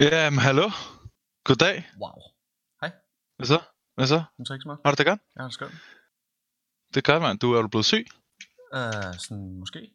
[0.00, 0.70] Jamen, hallo.
[1.44, 1.86] Goddag.
[2.00, 2.10] Wow.
[3.36, 3.60] Hvad så?
[3.96, 4.22] Hvad så?
[4.38, 4.80] Men så ikke så meget.
[4.84, 5.20] Har du det godt?
[5.38, 5.66] Ja, det skal.
[6.94, 7.38] Det godt, mand.
[7.38, 8.06] Du er du blevet syg?
[8.74, 9.90] Uh, sådan måske.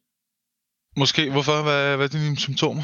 [0.97, 1.31] Måske.
[1.31, 1.61] Hvorfor?
[1.61, 2.83] Hvad, hvad er dine symptomer?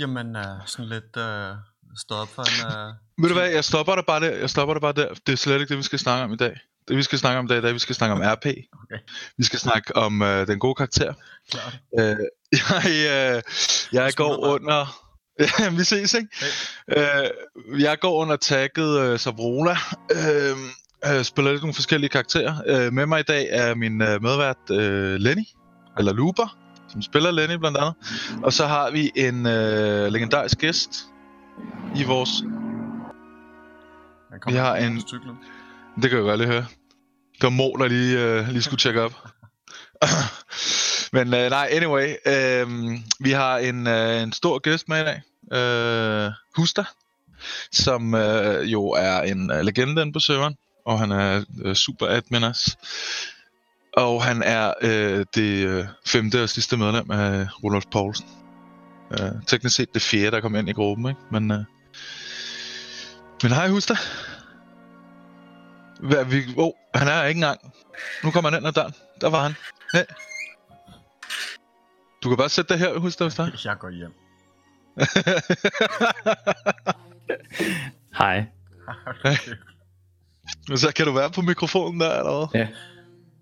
[0.00, 1.56] Jamen, uh, sådan lidt uh,
[1.96, 2.58] stået op for en...
[2.66, 4.30] Uh, Ved du hvad, jeg stopper dig bare der.
[4.30, 5.14] Jeg stopper dig bare der.
[5.26, 6.60] Det er slet ikke det, vi skal snakke om i dag.
[6.88, 8.46] Det vi skal snakke om i dag, det er, at vi skal snakke om RP.
[8.82, 8.98] okay,
[9.36, 11.14] Vi skal snakke om øh, den gode karakter.
[11.50, 11.78] klart.
[11.98, 12.16] Øh,
[12.60, 13.42] jeg, øh,
[13.92, 15.03] jeg går under...
[15.38, 16.28] Ja, vi ses, ikke?
[16.88, 19.76] Øh, jeg går under tagget øh, Sabrona.
[20.12, 20.56] Øh,
[21.06, 22.54] øh, spiller lidt nogle forskellige karakterer.
[22.66, 25.44] Øh, med mig i dag er min øh, medvært øh, Lenny,
[25.98, 26.56] eller Looper,
[26.88, 27.94] som spiller Lenny blandt andet.
[28.42, 30.90] Og så har vi en øh, legendarisk gæst
[31.96, 32.30] i vores...
[34.30, 34.96] Jeg Vi har en-.
[36.02, 36.66] Det kan jeg godt lige høre.
[37.34, 39.26] Det var Mo, der lige, øh, lige skulle tjekke op.
[41.14, 42.08] Men øh, nej, anyway.
[42.26, 42.66] Øh,
[43.20, 45.22] vi har en, øh, en stor gæst med i dag.
[45.52, 46.84] Øh, Husta.
[47.72, 50.56] Som øh, jo er en øh, legende inde på serveren.
[50.86, 52.76] Og han er øh, super admin også.
[53.96, 58.26] Og han er øh, det øh, femte og sidste medlem af Rudolf Poulsen.
[59.10, 61.20] Øh, teknisk set det fjerde, der kom ind i gruppen, ikke?
[61.30, 61.64] Men, øh,
[63.42, 63.94] men hej Husta.
[66.00, 67.60] Hvad, vi, oh, han er ikke engang.
[68.24, 68.94] Nu kommer han ind ad døren.
[69.20, 69.54] Der var han.
[69.92, 70.04] Hey.
[72.22, 73.50] Du kan bare sætte dig her, husk dig, hvis der.
[73.64, 74.23] Jeg går hjem.
[78.18, 78.44] Hej.
[80.68, 82.60] Men så kan du være på mikrofonen der, eller hvad?
[82.60, 82.68] Ja.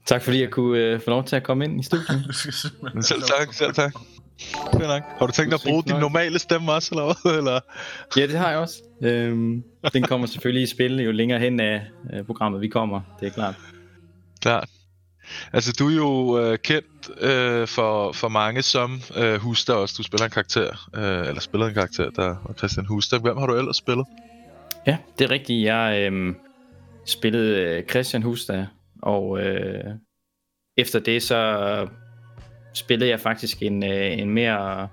[0.06, 2.34] Tak fordi jeg kunne øh, få lov til at komme ind i studiet.
[3.08, 3.92] selv tak, selv tak.
[4.72, 5.02] Fedt nok.
[5.18, 7.38] Har du tænkt dig at bruge din normale stemme også, eller hvad?
[7.38, 7.60] Eller?
[8.16, 8.74] ja, det har jeg også.
[9.02, 13.00] Øhm, den kommer selvfølgelig i spil jo længere hen af øh, programmet vi kommer.
[13.20, 13.54] Det er klart.
[14.40, 14.68] Klart.
[15.52, 19.94] Altså, du er jo øh, kendt øh, for, for mange som øh, Huster også.
[19.98, 23.18] Du spiller en karakter, øh, eller spiller en karakter, der var Christian Huster.
[23.18, 24.06] Hvem har du ellers spillet?
[24.86, 25.64] Ja, det er rigtigt.
[25.64, 26.34] Jeg øh,
[27.06, 28.66] spillede øh, Christian Huster,
[29.02, 29.84] og øh,
[30.76, 31.88] efter det så
[32.74, 34.88] spillede jeg faktisk en, øh, en mere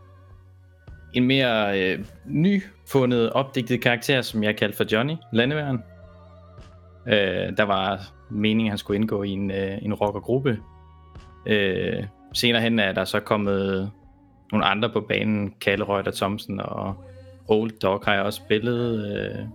[1.13, 5.79] en mere øh, nyfundet, opdigtet karakter, som jeg kaldte for Johnny Landeværen.
[7.09, 10.59] Øh, der var meningen, at han skulle indgå i en, øh, en rockergruppe.
[11.45, 12.03] Øh,
[12.33, 13.91] senere hen er der så kommet
[14.51, 16.95] nogle andre på banen, Kalle Røgter Thomsen og
[17.47, 19.15] Old Dog har jeg også spillet.
[19.17, 19.45] Øh,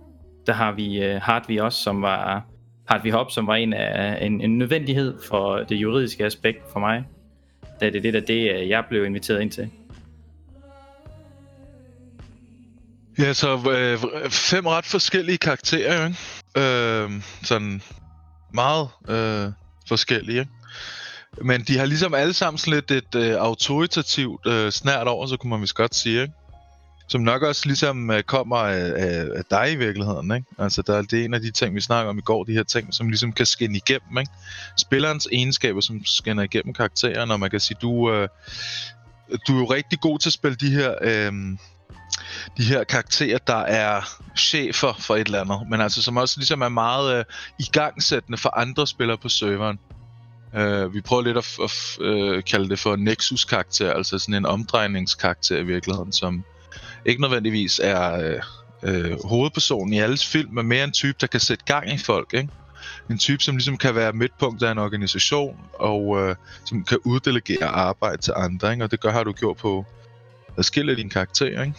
[0.47, 2.45] der har vi øh, Hartvig også, som var
[2.85, 7.03] Hartvig Hop, som var en af en, en nødvendighed for det juridiske aspekt for mig.
[7.81, 9.69] Da det er lidt der det, øh, jeg blev inviteret ind til.
[13.19, 16.17] Ja, så øh, fem ret forskellige karakterer, ikke?
[16.55, 17.11] Øh,
[17.43, 17.81] sådan
[18.53, 19.51] meget øh,
[19.87, 20.51] forskellige, ikke?
[21.41, 25.37] Men de har ligesom alle sammen sådan lidt et øh, autoritativt øh, snært over, så
[25.37, 26.33] kunne man vist godt sige, ikke?
[27.07, 30.47] Som nok også ligesom øh, kommer af, af, af dig i virkeligheden, ikke?
[30.57, 32.63] Altså, der, det er en af de ting, vi snakker om i går, de her
[32.63, 34.31] ting, som ligesom kan skinne igennem, ikke?
[34.77, 38.29] Spillerens egenskaber, som skinner igennem karakteren, og man kan sige, du, øh,
[39.47, 40.95] du er jo rigtig god til at spille de her...
[41.01, 41.33] Øh,
[42.57, 44.01] de her karakterer, der er
[44.37, 47.25] chefer for et eller andet, men altså som også ligesom er meget øh,
[47.59, 49.79] igangsættende for andre spillere på serveren.
[50.55, 54.35] Øh, vi prøver lidt at, f- at f- øh, kalde det for nexus-karakter, altså sådan
[54.35, 56.43] en omdrejningskarakter i virkeligheden, som
[57.05, 58.41] ikke nødvendigvis er øh,
[58.83, 62.33] øh, hovedpersonen i alles film, men mere en type, der kan sætte gang i folk,
[62.33, 62.49] ikke?
[63.09, 66.35] En type, som ligesom kan være midtpunkt af en organisation, og øh,
[66.65, 68.83] som kan uddelegere arbejde til andre, ikke?
[68.83, 69.85] Og det gør, har du gjort på
[70.57, 71.75] adskillige af dine karakterer, ikke?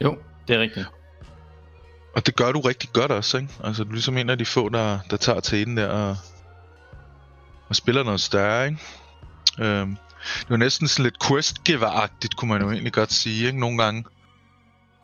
[0.00, 0.18] Jo,
[0.48, 0.86] det er rigtigt.
[2.16, 3.48] Og det gør du rigtig godt også, ikke?
[3.64, 6.16] Altså, du er ligesom en af de få, der, der tager tæten der og,
[7.68, 8.80] og spiller noget større, ikke?
[9.58, 9.96] Øhm,
[10.40, 13.60] det var næsten sådan lidt quest agtigt kunne man jo egentlig godt sige, ikke?
[13.60, 14.04] Nogle gange.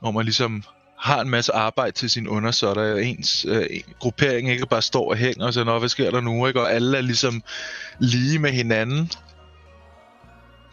[0.01, 0.65] Hvor man ligesom
[0.99, 3.67] har en masse arbejde til sin undersåtter, og ens øh,
[3.99, 6.61] gruppering ikke bare står og hænger og siger, Nå, hvad sker der nu, ikke?
[6.61, 7.43] Og alle er ligesom
[7.99, 9.11] lige med hinanden.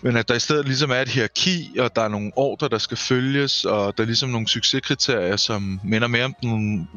[0.01, 2.77] Men at der i stedet ligesom er et hierarki, og der er nogle ordre, der
[2.77, 6.89] skal følges, og der er ligesom nogle succeskriterier, som minder mere om den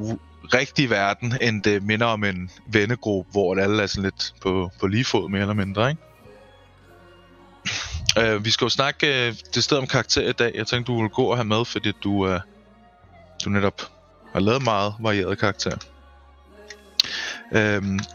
[0.54, 4.86] rigtige verden, end det minder om en vennegruppe, hvor alle er sådan lidt på, på
[4.86, 6.02] lige fod, mere eller mindre, ikke?
[8.36, 10.52] Uh, vi skal jo snakke uh, det sted om karakter i dag.
[10.54, 12.40] Jeg tænkte, du ville gå og have med, fordi du, uh,
[13.44, 13.82] du netop
[14.32, 15.76] har lavet meget varieret karakter.
[17.50, 17.58] Uh,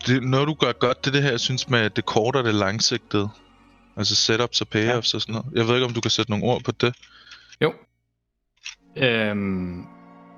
[0.07, 2.43] det, noget du gør godt, det er det her, jeg synes, med det korte og
[2.43, 3.29] det langsigtede.
[3.97, 5.17] Altså setups og payoffs ja.
[5.17, 5.47] og sådan noget.
[5.55, 6.95] Jeg ved ikke, om du kan sætte nogle ord på det.
[7.61, 7.73] Jo.
[8.97, 9.85] Øhm,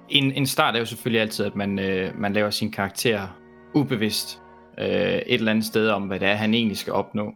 [0.09, 3.27] en, en start er jo selvfølgelig altid, at man, øh, man laver sin karakter
[3.73, 4.41] ubevidst
[4.79, 7.33] øh, et eller andet sted om, hvad det er, han egentlig skal opnå.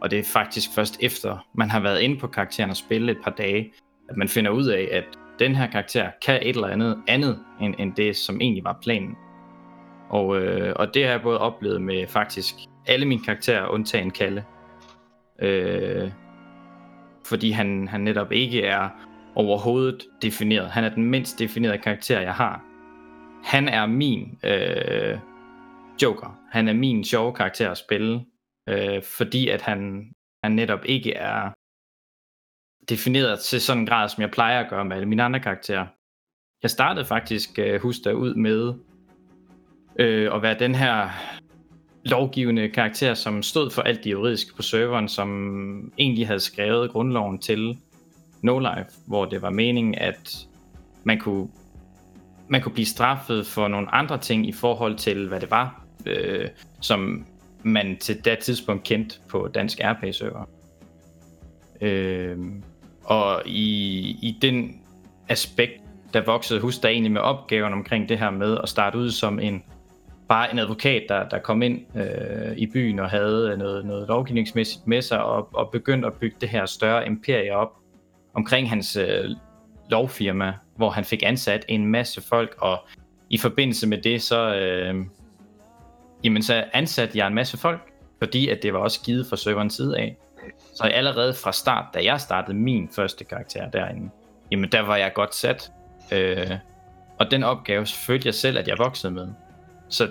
[0.00, 3.22] Og det er faktisk først efter, man har været inde på karakteren og spillet et
[3.24, 3.72] par dage,
[4.10, 5.04] at man finder ud af, at
[5.38, 9.16] den her karakter kan et eller andet andet, end, end det, som egentlig var planen.
[10.10, 12.54] Og, øh, og det har jeg både oplevet med faktisk
[12.86, 14.44] alle mine karakterer, undtagen Kalle.
[15.40, 16.10] Øh,
[17.26, 18.88] fordi han, han netop ikke er
[19.34, 20.70] overhovedet defineret.
[20.70, 22.64] Han er den mindst definerede karakter, jeg har.
[23.44, 25.18] Han er min øh,
[26.02, 26.40] Joker.
[26.50, 28.24] Han er min sjove karakter at spille,
[28.68, 30.12] øh, fordi at han,
[30.44, 31.50] han netop ikke er
[32.88, 35.86] defineret til sådan en grad, som jeg plejer at gøre med alle mine andre karakterer.
[36.62, 38.74] Jeg startede faktisk, øh, husk ud med
[39.96, 41.10] øh, at være den her
[42.04, 47.38] lovgivende karakter, som stod for alt det juridiske på serveren, som egentlig havde skrevet grundloven
[47.38, 47.78] til
[48.42, 50.46] No Life, hvor det var meningen, at
[51.04, 51.48] man kunne,
[52.48, 56.48] man kunne blive straffet for nogle andre ting i forhold til, hvad det var, øh,
[56.80, 57.26] som
[57.62, 60.44] man til det tidspunkt kendte på dansk RP-server.
[61.80, 62.38] Øh,
[63.04, 64.80] og i, i den
[65.28, 65.82] aspekt,
[66.12, 69.38] der voksede hus der egentlig med opgaven omkring det her med at starte ud som
[69.38, 69.62] en
[70.30, 74.08] bare en advokat, der, der kom ind øh, i byen og havde øh, noget, noget
[74.08, 77.72] lovgivningsmæssigt med sig og, og begyndte at bygge det her større imperie op
[78.34, 79.24] omkring hans øh,
[79.90, 82.78] lovfirma, hvor han fik ansat en masse folk, og
[83.30, 84.94] i forbindelse med det, så, øh,
[86.24, 87.80] jamen, så ansatte jeg en masse folk,
[88.18, 90.16] fordi at det var også givet fra serverens side af.
[90.74, 94.10] Så allerede fra start, da jeg startede min første karakter derinde,
[94.50, 95.72] jamen der var jeg godt sat.
[96.12, 96.50] Øh,
[97.18, 99.28] og den opgave følte jeg selv, at jeg voksede med.
[99.88, 100.08] Så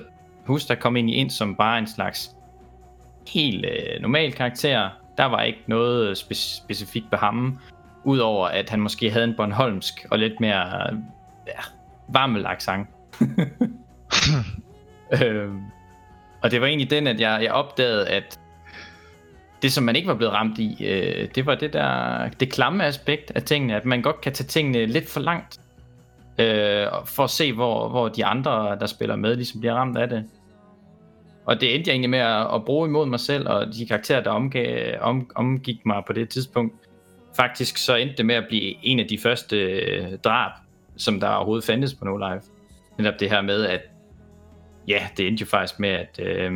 [0.49, 2.31] husk, der kom egentlig ind som bare en slags
[3.27, 4.89] helt øh, normal karakter.
[5.17, 7.59] Der var ikke noget spe- specifikt ved ham,
[8.03, 10.93] udover at han måske havde en Bornholmsk og lidt mere
[11.47, 11.61] ja,
[12.07, 12.87] varmel accent.
[15.21, 15.61] øhm,
[16.41, 18.39] og det var egentlig den, at jeg, jeg opdagede, at
[19.61, 22.85] det, som man ikke var blevet ramt i, øh, det var det der det klamme
[22.85, 25.59] aspekt af tingene, at man godt kan tage tingene lidt for langt
[26.39, 30.09] øh, for at se, hvor, hvor de andre, der spiller med, ligesom bliver ramt af
[30.09, 30.25] det.
[31.49, 34.23] Og det endte jeg egentlig med at, at bruge imod mig selv, og de karakterer,
[34.23, 36.73] der omgav, om, omgik mig på det tidspunkt.
[37.35, 40.51] Faktisk så endte det med at blive en af de første øh, drab,
[40.97, 42.45] som der overhovedet fandtes på No Life.
[42.97, 43.81] Netop det her med, at
[44.87, 46.51] ja, det endte jo faktisk med, at øh,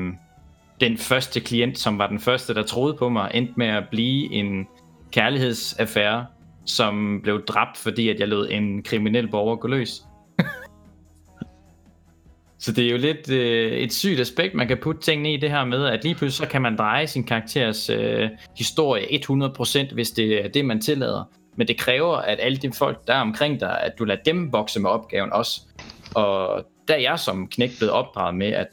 [0.81, 4.33] den første klient, som var den første, der troede på mig, endte med at blive
[4.33, 4.67] en
[5.11, 6.25] kærlighedsaffære,
[6.65, 10.03] som blev dræbt, fordi at jeg lod en kriminel borger gå løs
[12.63, 15.49] så det er jo lidt øh, et sygt aspekt, man kan putte tingene i det
[15.49, 20.11] her med, at lige pludselig så kan man dreje sin karakteres øh, historie 100%, hvis
[20.11, 21.23] det er det, man tillader.
[21.55, 24.53] Men det kræver, at alle de folk, der er omkring dig, at du lader dem
[24.53, 25.61] vokse med opgaven også.
[26.15, 28.67] Og der er jeg som knæk blevet opdraget med, at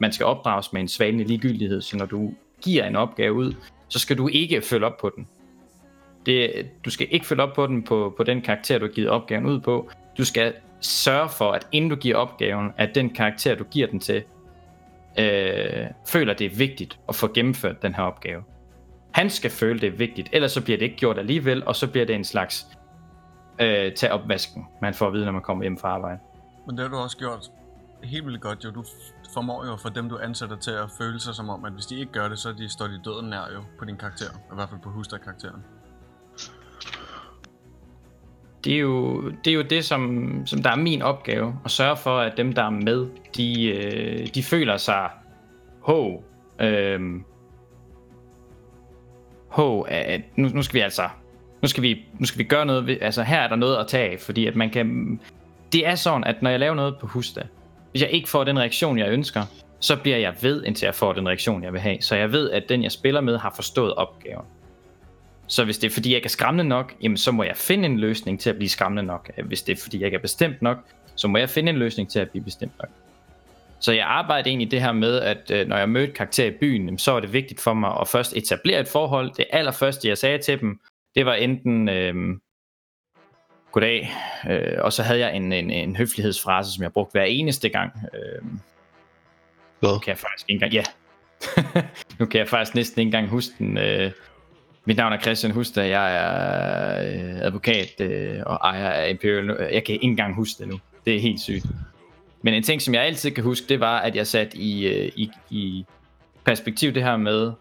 [0.00, 2.32] man skal opdrages med en svanlig ligegyldighed, så når du
[2.62, 3.52] giver en opgave ud,
[3.88, 5.28] så skal du ikke følge op på den.
[6.26, 9.10] Det, du skal ikke følge op på den på, på den karakter, du har givet
[9.10, 9.90] opgaven ud på.
[10.18, 14.00] Du skal sørge for, at inden du giver opgaven, at den karakter, du giver den
[14.00, 14.24] til,
[15.18, 18.42] øh, føler, det er vigtigt at få gennemført den her opgave.
[19.10, 21.86] Han skal føle, det er vigtigt, ellers så bliver det ikke gjort alligevel, og så
[21.86, 22.66] bliver det en slags
[23.60, 26.18] øh, tage opvasken, man får at vide, når man kommer hjem fra arbejde.
[26.66, 27.50] Men det har du også gjort
[28.02, 28.70] helt vildt godt, jo.
[28.70, 28.84] Du
[29.34, 32.00] formår jo for dem, du ansætter til at føle sig som om, at hvis de
[32.00, 34.30] ikke gør det, så de står de døden nær jo på din karakter.
[34.52, 35.64] I hvert fald på Hustad-karakteren
[38.64, 41.96] det er jo det, er jo det som, som der er min opgave, at sørge
[41.96, 45.10] for, at dem, der er med, de, øh, de føler sig,
[45.80, 46.22] ho,
[46.60, 47.00] øh,
[49.48, 51.08] ho, at nu, nu skal vi altså,
[51.62, 53.86] nu skal vi, nu skal vi gøre noget, ved, altså her er der noget at
[53.86, 55.20] tage fordi at man kan,
[55.72, 57.42] det er sådan, at når jeg laver noget på Husta,
[57.90, 59.42] hvis jeg ikke får den reaktion, jeg ønsker,
[59.80, 61.96] så bliver jeg ved, indtil jeg får den reaktion, jeg vil have.
[62.00, 64.44] Så jeg ved, at den, jeg spiller med, har forstået opgaven.
[65.50, 67.86] Så hvis det er fordi, jeg ikke er skræmmende nok, jamen, så må jeg finde
[67.86, 69.30] en løsning til at blive skræmmende nok.
[69.44, 70.78] Hvis det er fordi, jeg ikke er bestemt nok,
[71.16, 72.90] så må jeg finde en løsning til at blive bestemt nok.
[73.80, 76.98] Så jeg arbejder egentlig det her med, at øh, når jeg mødte karakter i byen,
[76.98, 79.30] så var det vigtigt for mig at først etablere et forhold.
[79.36, 80.80] Det allerførste, jeg sagde til dem,
[81.14, 82.14] det var enten øh,
[83.72, 84.10] goddag,
[84.50, 87.92] øh, og så havde jeg en, en, en høflighedsfrase, som jeg brugte hver eneste gang.
[88.14, 88.42] Øh,
[89.80, 90.00] Hvad?
[90.00, 90.82] Kan jeg faktisk ikke engang, ja.
[92.18, 93.78] nu kan jeg faktisk næsten ikke engang huske den.
[93.78, 94.10] Øh,
[94.84, 99.68] mit navn er Christian Hustad, jeg er øh, advokat øh, og ejer af Imperial.
[99.72, 100.80] Jeg kan ikke engang huske det nu.
[101.04, 101.66] Det er helt sygt.
[102.42, 105.12] Men en ting, som jeg altid kan huske, det var, at jeg satte i, øh,
[105.16, 105.84] i, i
[106.44, 107.52] perspektiv det her med,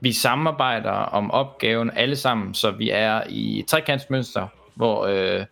[0.00, 5.44] vi samarbejder om opgaven alle sammen, så vi er i trekantsmønster, hvor øh,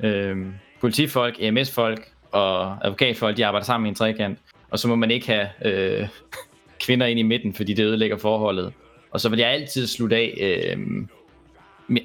[0.00, 0.36] øh,
[0.80, 4.38] politifolk, EMS-folk og advokatfolk, de arbejder sammen i en trekant.
[4.70, 6.08] Og så må man ikke have øh,
[6.86, 8.72] kvinder ind i midten, fordi det ødelægger forholdet.
[9.10, 11.06] Og så vil jeg altid slutte af, øh,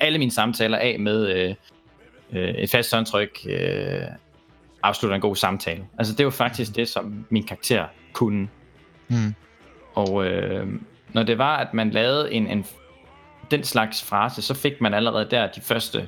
[0.01, 1.55] alle mine samtaler af med, øh,
[2.33, 4.01] øh, et fast håndtryk øh,
[4.83, 5.85] afslutter en god samtale.
[5.97, 8.49] Altså det var faktisk det, som min karakter kunne.
[9.07, 9.35] Mm.
[9.93, 10.67] Og øh,
[11.13, 12.65] når det var, at man lavede en, en
[13.51, 16.07] den slags frase, så fik man allerede der de første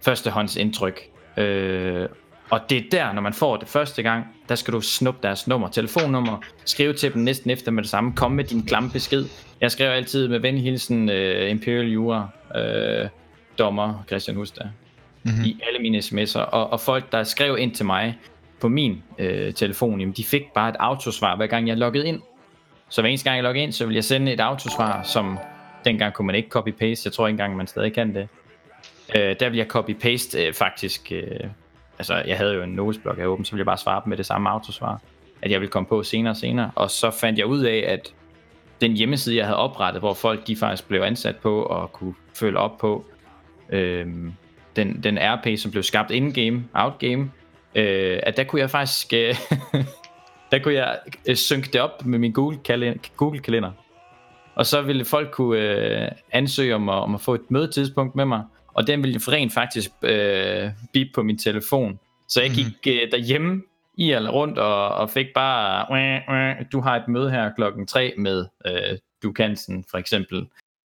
[0.00, 1.00] førstehåndsindtryk.
[1.36, 2.08] Øh,
[2.50, 5.46] og det er der, når man får det første gang, der skal du snuppe deres
[5.46, 9.24] nummer, telefonnummer, skrive til dem næsten efter med det samme, komme med din klamme besked.
[9.60, 13.08] Jeg skriver altid med venhilsen uh, Imperial Jura, uh,
[13.58, 14.66] dommer Christian Hustad,
[15.22, 15.44] mm-hmm.
[15.44, 16.40] i alle mine sms'er.
[16.40, 18.18] Og, og folk, der skrev ind til mig
[18.60, 22.20] på min uh, telefon, jamen, de fik bare et autosvar, hver gang jeg loggede ind.
[22.88, 25.38] Så hver eneste gang jeg loggede ind, så ville jeg sende et autosvar, som
[25.84, 27.02] dengang kunne man ikke copy-paste.
[27.04, 28.28] Jeg tror ikke engang, man stadig kan det.
[29.08, 31.12] Uh, der vil jeg copy-paste uh, faktisk...
[31.14, 31.50] Uh,
[32.00, 34.16] altså jeg havde jo en notesblok her åben, så ville jeg bare svare dem med
[34.16, 35.00] det samme autosvar,
[35.42, 36.70] at jeg ville komme på senere og senere.
[36.74, 38.14] Og så fandt jeg ud af, at
[38.80, 42.58] den hjemmeside, jeg havde oprettet, hvor folk de faktisk blev ansat på og kunne følge
[42.58, 43.04] op på,
[43.70, 44.32] øhm,
[44.76, 47.30] den, den RP, som blev skabt in-game, out-game,
[47.74, 49.34] øh, at der kunne jeg faktisk, øh,
[50.50, 53.72] der kunne jeg øh, synke det op med min Google-kalender, Google
[54.54, 58.24] og så ville folk kunne øh, ansøge om at, om at få et mødetidspunkt med
[58.24, 58.42] mig,
[58.80, 61.98] og den ville rent faktisk øh, bip på min telefon.
[62.28, 62.90] Så jeg gik mm.
[62.92, 63.62] øh, derhjemme
[63.98, 68.46] i eller rundt og, og fik bare, du har et møde her klokken 3 med
[68.66, 70.46] øh, Du Kansen for eksempel.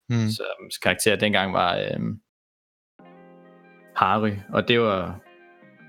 [0.10, 0.30] Mm.
[0.30, 0.44] Så
[0.84, 2.00] karakter dengang var øh,
[3.96, 5.20] Harry, og det var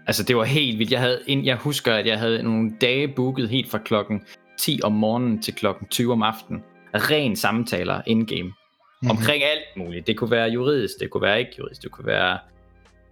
[0.07, 0.93] altså det var helt vildt.
[0.93, 4.23] Jeg havde jeg husker at jeg havde nogle dage booket helt fra klokken
[4.59, 6.63] 10 om morgenen til klokken 20 om aftenen.
[6.95, 8.53] Ren samtaler in-game
[9.01, 9.11] mm-hmm.
[9.11, 10.07] omkring alt muligt.
[10.07, 12.39] Det kunne være juridisk, det kunne være ikke juridisk, det kunne være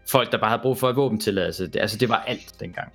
[0.09, 1.67] folk, der bare havde brug for et våbentilladelse.
[1.67, 2.93] Det, altså, det var alt dengang.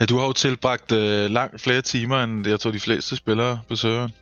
[0.00, 3.60] Ja, du har jo tilbragt øh, langt flere timer, end jeg tror, de fleste spillere
[3.68, 4.12] på serveren.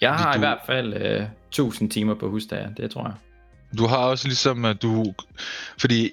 [0.00, 0.38] Jeg har du...
[0.38, 3.14] i hvert fald øh, 1000 timer på husdager, det tror jeg.
[3.78, 5.14] Du har også ligesom, at du...
[5.78, 6.12] Fordi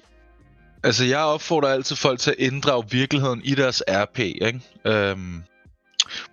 [0.86, 4.60] Altså, jeg opfordrer altid folk til at inddrage virkeligheden i deres RP, ikke?
[4.84, 5.42] Øhm,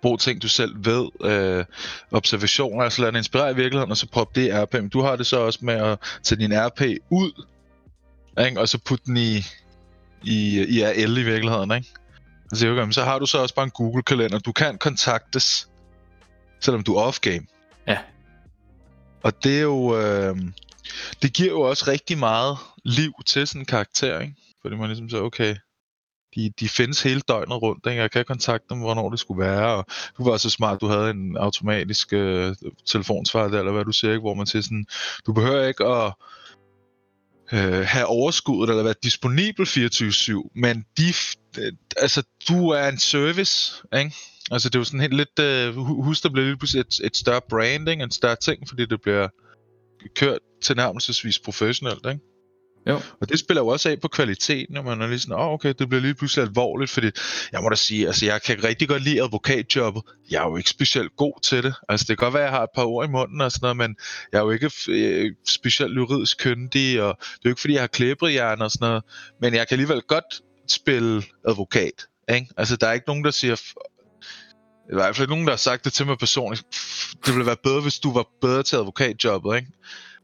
[0.02, 1.64] brug ting, du selv ved, øh,
[2.12, 4.74] observationer, altså lad den inspirere i virkeligheden, og så prøv det i RP.
[4.74, 7.44] Men du har det så også med at tage din RP ud,
[8.46, 8.60] ikke?
[8.60, 9.36] og så putte den i,
[10.22, 11.70] i, i RL i virkeligheden.
[11.70, 11.88] Ikke?
[12.52, 14.38] Altså, okay, så har du så også bare en Google-kalender.
[14.38, 15.68] Du kan kontaktes,
[16.60, 17.46] selvom du er off-game.
[17.86, 17.98] Ja.
[19.22, 20.00] Og det er jo...
[20.00, 20.36] Øh,
[21.22, 24.34] det giver jo også rigtig meget liv til sådan en karakter, ikke?
[24.62, 25.56] Fordi man ligesom så, okay,
[26.34, 27.86] de, de findes hele døgnet rundt.
[27.86, 28.02] Ikke?
[28.02, 29.76] Jeg kan kontakte dem, hvornår det skulle være.
[29.76, 29.86] Og
[30.18, 32.54] du var så smart, du havde en automatisk øh,
[32.86, 34.20] telefonsvar der, eller hvad du siger, ikke?
[34.20, 34.86] hvor man siger sådan,
[35.26, 36.12] du behøver ikke at
[37.52, 41.08] øh, have overskuddet eller være disponibel 24-7, men de,
[41.58, 44.14] øh, altså, du er en service, ikke?
[44.50, 47.16] Altså det er jo sådan helt lidt, øh, husk der bliver lidt pludselig et, et
[47.16, 49.28] større branding, en større ting, fordi det bliver
[50.16, 52.33] kørt tilnærmelsesvis professionelt, ikke?
[52.86, 53.00] Jo.
[53.20, 55.52] Og det spiller jo også af på kvaliteten, når man er lige sådan, åh oh,
[55.52, 57.10] okay, det bliver lige pludselig alvorligt, fordi
[57.52, 60.02] jeg må da sige, altså jeg kan rigtig godt lide advokatjobbet.
[60.30, 61.74] Jeg er jo ikke specielt god til det.
[61.88, 63.64] Altså det kan godt være, at jeg har et par ord i munden og sådan
[63.64, 63.96] noget, men
[64.32, 67.82] jeg er jo ikke øh, specielt juridisk kyndig, og det er jo ikke fordi, jeg
[67.82, 69.04] har klæbrehjern og sådan noget,
[69.40, 72.06] men jeg kan alligevel godt spille advokat.
[72.34, 72.46] Ikke?
[72.56, 73.56] Altså der er ikke nogen, der siger,
[74.90, 76.64] i hvert fald nogen, der har sagt det til mig personligt,
[77.26, 79.68] det ville være bedre, hvis du var bedre til advokatjobbet, ikke?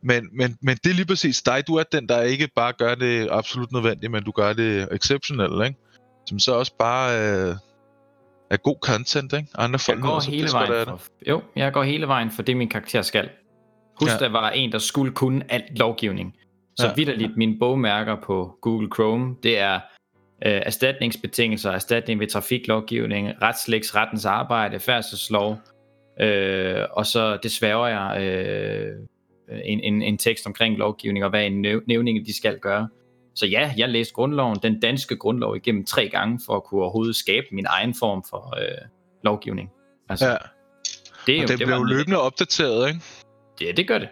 [0.03, 1.67] Men, men, men det er lige præcis dig.
[1.67, 5.65] Du er den, der ikke bare gør det absolut nødvendigt, men du gør det exceptionelt,
[5.65, 5.79] ikke?
[6.27, 7.57] Som så også bare øh,
[8.51, 9.49] er god content, ikke?
[9.55, 10.87] Andre folk jeg går hele vejen det.
[10.87, 13.29] For, jo, jeg går hele vejen for det, min karakter skal.
[14.01, 14.19] Husk, ja.
[14.19, 16.35] der var en, der skulle kunne alt lovgivning.
[16.79, 16.93] Så ja.
[16.95, 19.75] vidderligt, mine bogmærker på Google Chrome, det er
[20.47, 25.59] øh, erstatningsbetingelser, erstatning ved trafiklovgivning, retslægs rettens arbejde, færdselslov,
[26.21, 28.93] øh, og så det sværger jeg øh,
[29.65, 32.89] en, en, en tekst omkring lovgivning, og hvad en nævning de skal gøre.
[33.35, 37.17] Så ja, jeg læste grundloven, den danske grundlov, igennem tre gange, for at kunne overhovedet
[37.17, 38.89] skabe min egen form for øh,
[39.25, 39.71] lovgivning.
[40.09, 40.37] Altså, ja.
[41.27, 43.01] Det, er jo, og det, det bliver jo løbende opdateret, ikke?
[43.61, 44.09] Ja, det gør det.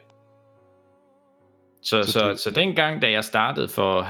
[1.83, 4.07] Så, så, så, så dengang, da jeg startede for,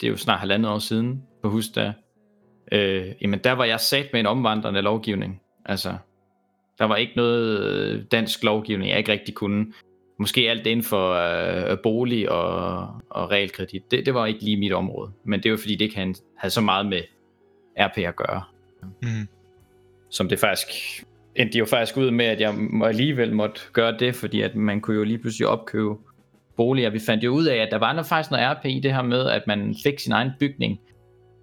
[0.00, 1.92] det er jo snart halvandet år siden, på husk der,
[2.72, 5.42] øh, jamen der var jeg sat med en omvandrende lovgivning.
[5.64, 5.96] Altså,
[6.78, 9.72] der var ikke noget øh, dansk lovgivning, jeg ikke rigtig kunne
[10.18, 12.78] måske alt inden for øh, bolig og,
[13.10, 15.10] og realkredit, det, det var ikke lige mit område.
[15.24, 17.00] Men det var fordi, det ikke havde, havde så meget med
[17.80, 18.42] RP at gøre.
[19.02, 19.28] Mm.
[20.10, 20.68] Som det faktisk
[21.36, 24.80] endte de jo faktisk ud med, at jeg alligevel måtte gøre det, fordi at man
[24.80, 25.94] kunne jo lige pludselig opkøbe
[26.56, 26.90] boliger.
[26.90, 29.02] Vi fandt jo ud af, at der var noget, faktisk noget RP i det her
[29.02, 30.80] med, at man fik sin egen bygning,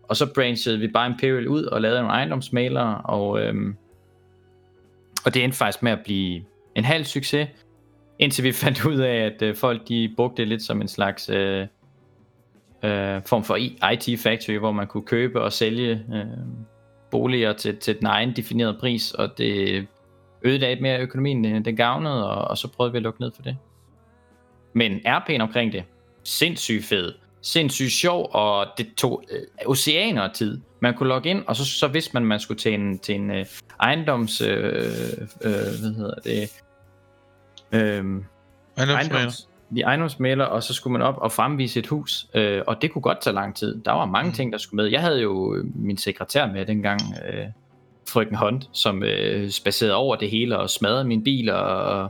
[0.04, 3.76] og så branchede vi bare Imperial ud og lavede nogle ejendomsmalere, og, øhm,
[5.26, 6.44] og det endte faktisk med at blive
[6.76, 7.48] en halv succes,
[8.20, 11.30] Indtil vi fandt ud af, at øh, folk de brugte det lidt som en slags
[11.30, 11.68] øh,
[12.84, 13.56] øh, form for
[13.92, 16.26] IT factory, hvor man kunne købe og sælge øh,
[17.12, 19.88] boliger til, til den egen definerede pris, og det
[20.44, 23.42] ødelagde mere økonomien, end det gavnede, og, og så prøvede vi at lukke ned for
[23.42, 23.58] det.
[24.74, 25.84] Men RP'en omkring det,
[26.24, 30.62] sindssygt fed, sindssygt sjov, og det tog øh, oceaner tid.
[30.80, 33.16] Man kunne logge ind, og så, så vidste man, at man skulle til en, til
[33.16, 33.46] en øh,
[33.80, 34.42] ejendoms...
[34.42, 34.48] Øh,
[35.42, 36.65] øh, hvad hedder det?
[37.72, 38.22] Øh,
[38.78, 42.92] ejendoms, de ejendomsmaler, og så skulle man op og fremvise et hus, øh, og det
[42.92, 43.82] kunne godt tage lang tid.
[43.82, 44.36] Der var mange mm.
[44.36, 44.92] ting, der skulle med.
[44.92, 47.46] Jeg havde jo min sekretær med dengang, øh,
[48.10, 52.02] frøken Hunt, som øh, spacerede over det hele og smadrede min bil og,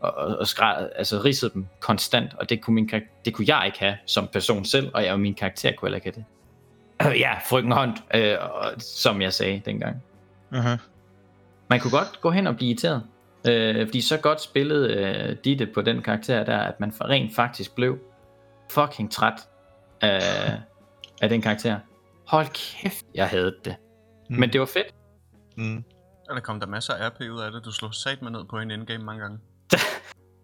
[0.00, 2.90] og, og skræd, altså ridsede dem konstant, og det kunne, min,
[3.24, 5.96] det kunne jeg ikke have som person selv, og jeg og min karakter kunne heller
[5.96, 6.24] ikke have
[7.08, 7.14] det.
[7.14, 8.36] Øh, ja, frøken Hunt, øh,
[8.78, 10.02] som jeg sagde dengang.
[10.52, 10.78] Uh-huh.
[11.68, 13.02] Man kunne godt gå hen og blive irriteret.
[13.48, 17.74] Øh, fordi så godt spillede øh, Ditte på den karakter der, at man rent faktisk
[17.74, 17.98] blev
[18.70, 19.48] fucking træt
[20.00, 20.20] af,
[21.22, 21.78] af den karakter.
[22.26, 23.76] Hold kæft, jeg havde det.
[24.30, 24.36] Mm.
[24.36, 24.94] Men det var fedt.
[25.56, 25.84] Mm.
[26.28, 27.64] Og der kom der masser af RP ud af det.
[27.64, 29.38] Du slog sat med ned på en endgame mange gange.
[29.72, 29.78] Der,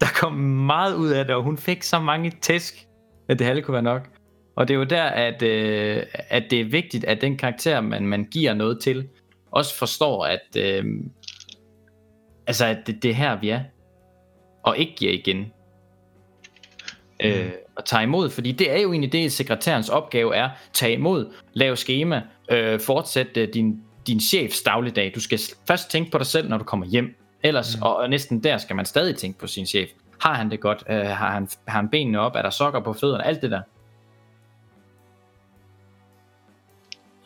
[0.00, 2.86] der kom meget ud af det, og hun fik så mange tæsk,
[3.28, 4.08] at det halve kunne være nok.
[4.56, 8.06] Og det er jo der, at, øh, at det er vigtigt, at den karakter, man,
[8.06, 9.08] man giver noget til,
[9.50, 10.84] også forstår, at øh,
[12.46, 13.60] Altså, at det, det er her, vi er.
[14.62, 15.38] Og ikke giver igen.
[15.38, 17.26] Mm.
[17.26, 20.50] Øh, og tage imod, fordi det er jo egentlig det, sekretærens opgave er.
[20.72, 25.12] Tag imod, lave schema, øh, fortsætte din, din chefs dagligdag.
[25.14, 27.16] Du skal først tænke på dig selv, når du kommer hjem.
[27.42, 27.82] Ellers, mm.
[27.82, 29.88] og, og næsten der skal man stadig tænke på sin chef.
[30.20, 30.84] Har han det godt?
[30.88, 32.34] Øh, har, han, har han benene op?
[32.34, 33.26] Er der sokker på fødderne?
[33.26, 33.62] Alt det der.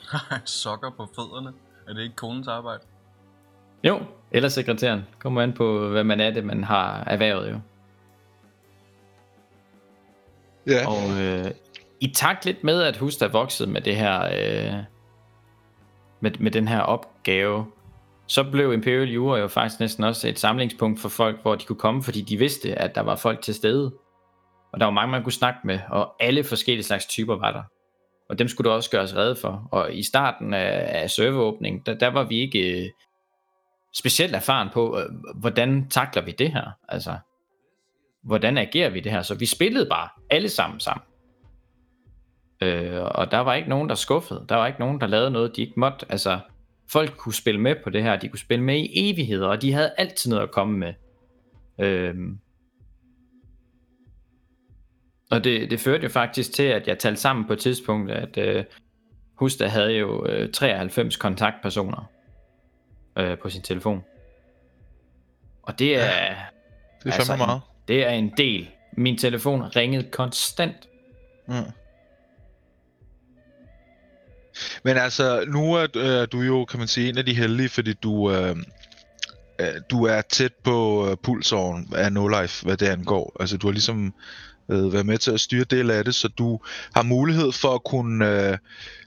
[0.08, 1.52] Har han sokker på fødderne?
[1.88, 2.80] Er det ikke konens arbejde?
[3.84, 5.02] Jo, eller sekretæren.
[5.18, 7.60] Kommer an på, hvad man er det, man har erhvervet jo.
[10.66, 10.88] Ja.
[10.88, 11.50] Og øh,
[12.00, 14.82] i takt lidt med, at huset er vokset med det her, øh,
[16.20, 17.66] med, med den her opgave,
[18.26, 21.78] så blev Imperial Jura jo faktisk næsten også et samlingspunkt for folk, hvor de kunne
[21.78, 23.92] komme, fordi de vidste, at der var folk til stede.
[24.72, 27.62] Og der var mange, man kunne snakke med, og alle forskellige slags typer var der.
[28.28, 29.68] Og dem skulle du også gøres redde for.
[29.72, 32.90] Og i starten af, af serveråbningen, der, der var vi ikke øh,
[33.94, 36.70] specielt erfaren på, øh, hvordan takler vi det her?
[36.88, 37.18] Altså,
[38.22, 39.22] hvordan agerer vi det her?
[39.22, 41.02] Så vi spillede bare alle sammen sammen.
[42.62, 44.44] Øh, og der var ikke nogen, der skuffede.
[44.48, 46.06] Der var ikke nogen, der lavede noget, de ikke måtte.
[46.08, 46.40] Altså,
[46.90, 48.16] folk kunne spille med på det her.
[48.16, 50.94] De kunne spille med i evigheder, og de havde altid noget at komme med.
[51.80, 52.14] Øh,
[55.30, 58.38] og det, det førte jo faktisk til, at jeg talte sammen på et tidspunkt, at
[58.38, 58.64] øh,
[59.34, 62.10] Husta havde jo øh, 93 kontaktpersoner
[63.18, 64.04] øh, på sin telefon.
[65.62, 66.04] Og det er...
[66.04, 66.36] Ja,
[67.04, 67.54] det er altså meget.
[67.54, 68.68] En, det er en del.
[68.92, 70.88] Min telefon ringede konstant.
[71.48, 71.54] Mm.
[74.82, 77.92] Men altså, nu er øh, du jo, kan man sige, en af de heldige, fordi
[77.92, 78.56] du, øh,
[79.58, 83.36] øh du er tæt på øh, pulsåren af No Life, hvad det angår.
[83.40, 84.14] Altså, du har ligesom
[84.68, 86.60] øh, været med til at styre del af det, så du
[86.94, 88.48] har mulighed for at kunne...
[88.50, 88.58] Øh,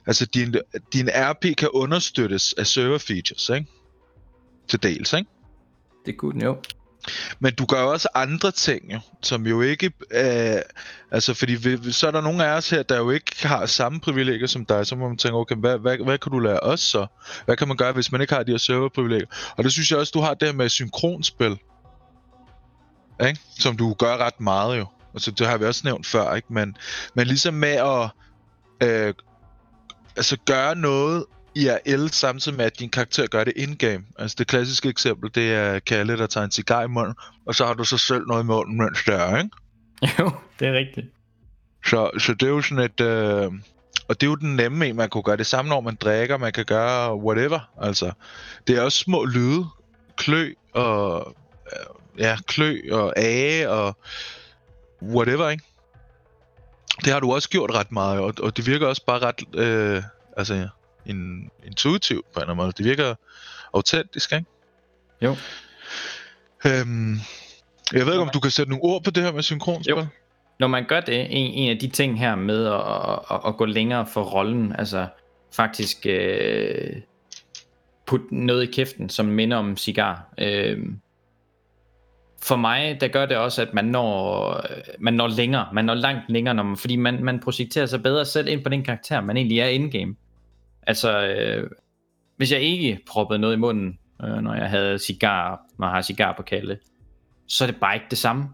[0.06, 0.54] altså, din,
[0.92, 3.66] din RP kan understøttes af server features, ikke?
[4.72, 5.30] Til dels, ikke?
[6.06, 6.56] Det kunne den jo.
[7.40, 9.92] Men du gør også andre ting, jo, som jo ikke...
[10.10, 10.60] Øh,
[11.10, 14.00] altså, fordi vi, så er der nogle af os her, der jo ikke har samme
[14.00, 16.80] privilegier som dig, så må man tænke, okay, hvad, hvad, hvad kan du lære os
[16.80, 17.06] så?
[17.44, 19.26] Hvad kan man gøre, hvis man ikke har de her serverprivilegier?
[19.56, 21.58] Og det synes jeg også, du har det her med synkronspil.
[23.26, 23.40] Ikke?
[23.58, 24.86] Som du gør ret meget jo.
[25.14, 26.52] Altså, det har vi også nævnt før, ikke?
[26.52, 26.76] Men,
[27.14, 28.10] men ligesom med at
[28.88, 29.14] øh,
[30.16, 34.04] altså gøre noget IRL samtidig med, at din karakter gør det in-game.
[34.18, 37.14] Altså det klassiske eksempel, det er Kalle, der tager en cigar i munden,
[37.46, 39.50] og så har du så selv noget i munden, mens det er, ikke?
[40.18, 41.06] Jo, det er rigtigt.
[41.86, 43.00] Så, så det er jo sådan et...
[43.00, 43.52] Øh,
[44.08, 46.36] og det er jo den nemme en, man kunne gøre det samme, når man drikker,
[46.36, 48.12] man kan gøre whatever, altså.
[48.66, 49.66] Det er også små lyde,
[50.16, 51.36] klø og...
[51.66, 53.96] Øh, ja, klø og age og
[55.02, 55.64] whatever, ikke?
[57.04, 59.44] Det har du også gjort ret meget, og, og det virker også bare ret...
[59.54, 60.02] Øh,
[60.36, 60.68] altså,
[61.06, 62.72] en, intuitiv på en eller anden måde.
[62.72, 63.14] Det virker
[63.74, 64.44] autentisk, ikke?
[65.22, 65.36] Jo.
[66.66, 67.16] Øhm,
[67.92, 69.90] jeg ved ikke, om du kan sætte nogle ord på det her med synkronspil?
[69.90, 70.06] Jo.
[70.60, 72.80] Når man gør det, en, en af de ting her med at,
[73.30, 75.06] at, at gå længere for rollen, altså
[75.52, 76.96] faktisk øh,
[78.06, 80.34] putte noget i kæften, som minder om cigar.
[80.38, 80.78] Øh,
[82.42, 84.66] for mig, der gør det også, at man når,
[84.98, 88.24] man når længere, man når langt længere, når man, fordi man, man projekterer sig bedre
[88.24, 90.14] selv ind på den karakter, man egentlig er in-game.
[90.86, 91.70] Altså, øh,
[92.36, 96.02] hvis jeg ikke proppede noget i munden, øh, når jeg havde cigar, når jeg har
[96.02, 96.78] cigar på kalde,
[97.46, 98.48] så er det bare ikke det samme.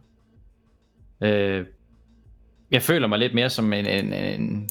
[1.21, 1.67] Øh,
[2.71, 4.69] jeg føler mig lidt mere som en, en, en,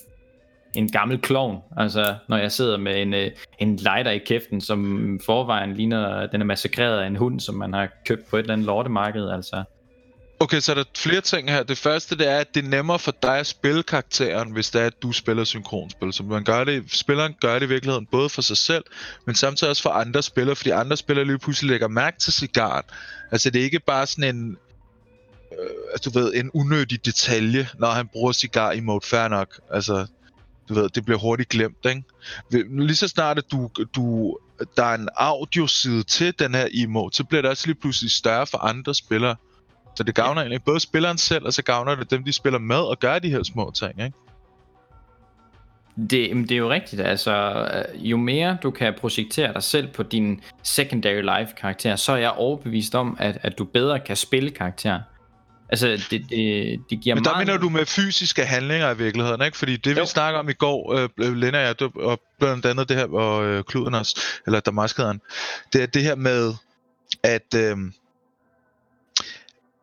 [0.75, 1.61] en gammel klovn.
[1.77, 6.41] Altså, når jeg sidder med en, øh, en lighter i kæften, som forvejen ligner, den
[6.41, 9.29] er massakreret af en hund, som man har købt på et eller andet lortemarked.
[9.29, 9.63] Altså,
[10.39, 11.63] Okay, så er der flere ting her.
[11.63, 14.81] Det første, det er, at det er nemmere for dig at spille karakteren, hvis det
[14.81, 16.13] er, at du spiller synkronspil.
[16.13, 18.83] Så man gør det, spilleren gør det i virkeligheden både for sig selv,
[19.25, 22.83] men samtidig også for andre spillere, fordi andre spillere lige pludselig lægger mærke til cigaren.
[23.31, 24.57] Altså, det er ikke bare sådan en,
[25.51, 29.59] øh, altså, du ved, en unødig detalje, når han bruger cigar i mode fair nok.
[29.71, 30.07] Altså,
[30.69, 32.03] du ved, det bliver hurtigt glemt, ikke?
[32.85, 34.37] Lige så snart, at du, du,
[34.77, 38.47] der er en audioside til den her emote, så bliver det også lige pludselig større
[38.47, 39.35] for andre spillere.
[39.97, 40.45] Så det gavner ja.
[40.45, 43.29] egentlig både spilleren selv, og så gavner det dem, de spiller med og gør de
[43.29, 44.17] her små ting, ikke?
[46.09, 47.31] Det, det er jo rigtigt, altså
[47.73, 52.17] øh, jo mere du kan projektere dig selv på din secondary life karakter, så er
[52.17, 54.99] jeg overbevist om, at, at du bedre kan spille karakter.
[55.69, 57.47] Altså, det, det, det giver Men der meget...
[57.47, 59.57] mener du med fysiske handlinger i virkeligheden, ikke?
[59.57, 60.01] Fordi det, jo.
[60.01, 63.45] vi snakker om i går, øh, Lena og jeg, og blandt andet det her, og
[63.45, 65.21] øh, Kluden også, eller Damaskaderen,
[65.73, 66.53] det er det her med,
[67.23, 67.77] at øh,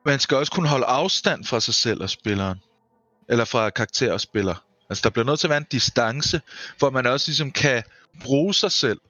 [0.05, 2.61] man skal også kunne holde afstand fra sig selv og spilleren.
[3.29, 4.55] Eller fra karakter og spiller.
[4.91, 6.41] Altså, der bliver nødt til at være en distance,
[6.79, 7.83] hvor man også ligesom kan
[8.23, 9.01] bruge sig selv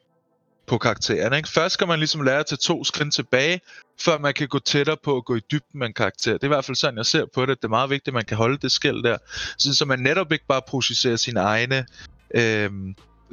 [0.66, 1.32] på karakteren.
[1.32, 1.48] Ikke?
[1.48, 3.60] Først skal man ligesom lære at tage to skridt tilbage,
[4.00, 6.32] før man kan gå tættere på at gå i dybden med en karakter.
[6.32, 7.58] Det er i hvert fald sådan, jeg ser på det.
[7.58, 9.18] Det er meget vigtigt, at man kan holde det skæld der.
[9.58, 11.86] Så, så man netop ikke bare projicerer sine egne
[12.34, 12.70] øh,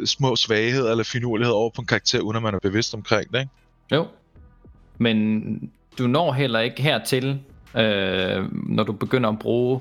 [0.05, 3.39] små svagheder eller finurligheder over på en karakter, uden at man er bevidst omkring det.
[3.39, 3.51] Ikke?
[3.91, 4.07] Jo.
[4.97, 7.39] Men du når heller ikke hertil,
[7.75, 9.79] øh, når du begynder at bruge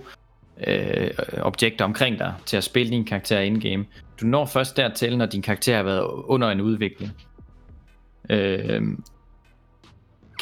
[0.66, 3.86] øh, objekter omkring dig til at spille din karakter in-game.
[4.20, 7.12] Du når først dertil, når din karakter har været under en udvikling.
[8.30, 8.82] Øh,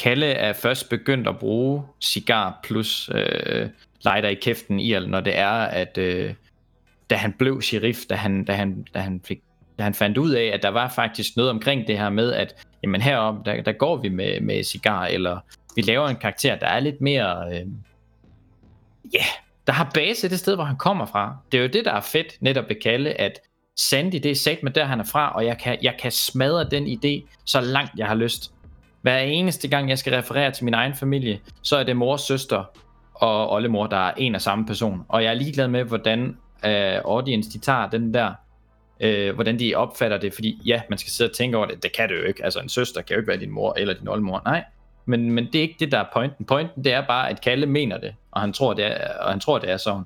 [0.02, 3.68] Kalle er først begyndt at bruge cigar plus øh,
[4.04, 6.34] lighter i kæften i, når det er, at øh,
[7.10, 9.38] da han blev sheriff, da han, da han, da han fik
[9.78, 12.66] da han fandt ud af, at der var faktisk noget omkring det her med, at
[12.82, 15.38] jamen herom, der, der går vi med, med cigar, eller
[15.78, 19.26] vi laver en karakter, der er lidt mere, øh, ja, yeah,
[19.66, 21.36] der har base det sted, hvor han kommer fra.
[21.52, 23.40] Det er jo det, der er fedt netop ved Kalle, at
[23.76, 26.64] Sandy, det er sat med der, han er fra, og jeg kan, jeg kan smadre
[26.70, 28.52] den idé, så langt jeg har lyst.
[29.02, 32.64] Hver eneste gang, jeg skal referere til min egen familie, så er det mors søster
[33.14, 35.04] og oldemor, der er en og samme person.
[35.08, 38.32] Og jeg er ligeglad med, hvordan øh, audience de tager den der,
[39.00, 41.92] øh, hvordan de opfatter det, fordi ja, man skal sidde og tænke over det, det
[41.96, 42.44] kan det jo ikke.
[42.44, 44.42] Altså en søster kan jo ikke være din mor eller din oldemor.
[44.44, 44.64] Nej,
[45.08, 46.44] men, men det er ikke det, der er pointen.
[46.44, 49.40] Pointen, det er bare, at Kalle mener det, og han tror, det er, og han
[49.40, 50.04] tror, det er sådan.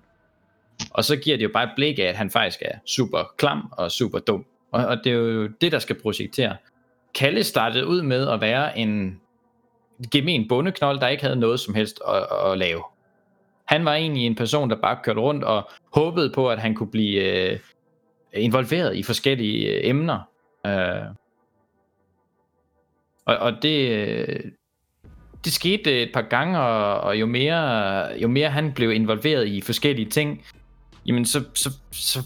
[0.91, 3.73] Og så giver det jo bare et blik af, at han faktisk er super klam
[3.73, 4.45] og super dum.
[4.73, 6.57] Og, og det er jo det, der skal projektere.
[7.15, 9.21] Kalle startede ud med at være en
[10.13, 12.83] gemen bondeknold, der ikke havde noget som helst at, at lave.
[13.65, 16.91] Han var egentlig en person, der bare kørte rundt og håbede på, at han kunne
[16.91, 17.59] blive øh,
[18.33, 20.21] involveret i forskellige øh, emner.
[20.67, 21.15] Øh,
[23.25, 24.41] og, og det, øh,
[25.45, 29.49] det skete øh, et par gange, og, og jo, mere, jo mere han blev involveret
[29.49, 30.45] i forskellige ting,
[31.07, 32.19] jamen så, så, så,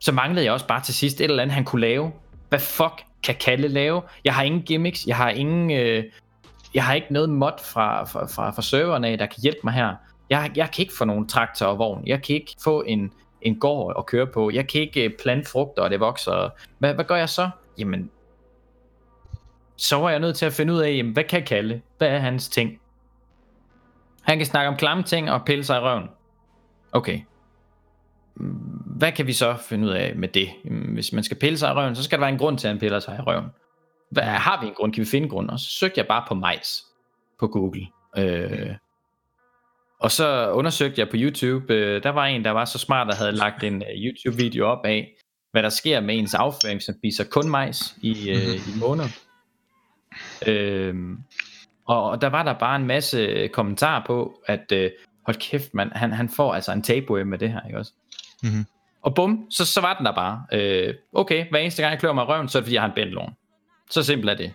[0.00, 2.12] så manglede jeg også bare til sidst et eller andet, han kunne lave.
[2.48, 4.02] Hvad fuck kan Kalle lave?
[4.24, 5.70] Jeg har ingen gimmicks, jeg har ingen...
[5.70, 6.04] Øh,
[6.74, 9.72] jeg har ikke noget mod fra, fra, fra, fra serveren af, der kan hjælpe mig
[9.72, 9.94] her.
[10.30, 12.02] Jeg, jeg kan ikke få nogen traktor og vogn.
[12.06, 14.50] Jeg kan ikke få en, en gård at køre på.
[14.50, 16.48] Jeg kan ikke øh, plante frugter, og det vokser.
[16.78, 17.50] Hvad, hvad gør jeg så?
[17.78, 18.10] Jamen,
[19.80, 21.82] så var jeg nødt til at finde ud af, jamen, hvad kan Kalle?
[21.98, 22.80] Hvad er hans ting?
[24.22, 26.08] Han kan snakke om klamme ting og pille sig i røven.
[26.92, 27.20] Okay.
[28.86, 30.48] Hvad kan vi så finde ud af med det?
[30.94, 32.72] Hvis man skal pille sig i røven, så skal der være en grund til, at
[32.72, 33.44] han piller sig i røven.
[34.10, 34.92] Hvad, har vi en grund?
[34.92, 35.50] Kan vi finde en grund?
[35.50, 36.82] Og så søgte jeg bare på majs
[37.40, 37.86] på Google.
[38.18, 38.74] Øh,
[40.00, 41.74] og så undersøgte jeg på YouTube.
[41.74, 44.84] Øh, der var en, der var så smart, der havde lagt en uh, YouTube-video op
[44.84, 45.08] af,
[45.52, 49.08] hvad der sker med ens afføring, som spiser kun majs i, øh, i måneder.
[50.46, 50.94] Øh,
[51.86, 54.90] og der var der bare en masse kommentarer på, at øh,
[55.26, 57.92] hold kæft, man, han, han får altså en tapeworm med det her, ikke også?
[58.42, 58.64] Mm-hmm.
[59.02, 60.44] Og bum, så, så var den der bare.
[60.52, 62.88] Øh, okay, hver eneste gang jeg klør mig røven, så er det fordi, jeg har
[62.88, 63.32] en bændelorm.
[63.90, 64.52] Så simpelt er det.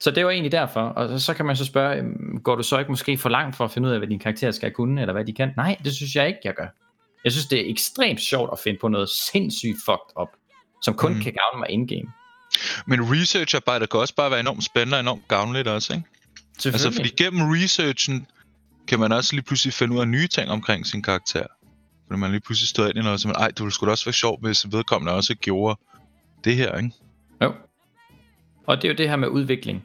[0.00, 0.80] Så det var egentlig derfor.
[0.80, 3.64] Og så kan man så spørge, øhm, går du så ikke måske for langt for
[3.64, 5.52] at finde ud af, hvad din karakter skal kunne, eller hvad de kan?
[5.56, 6.66] Nej, det synes jeg ikke, jeg gør.
[7.24, 10.28] Jeg synes, det er ekstremt sjovt at finde på noget sindssygt fucked up,
[10.82, 11.20] som kun mm.
[11.20, 12.12] kan gavne mig in-game.
[12.86, 16.04] Men researcharbejdet kan også bare være enormt spændende og enormt gavnligt også, ikke?
[16.64, 18.26] Altså, fordi gennem researchen
[18.88, 21.46] kan man også lige pludselig finde ud af nye ting omkring sin karakter.
[22.06, 24.04] Fordi man lige pludselig stod ind i noget, som ej, det ville sgu da også
[24.04, 25.80] være sjovt, hvis vedkommende også gjorde
[26.44, 26.90] det her, ikke?
[27.42, 27.54] Jo.
[28.66, 29.84] Og det er jo det her med udvikling.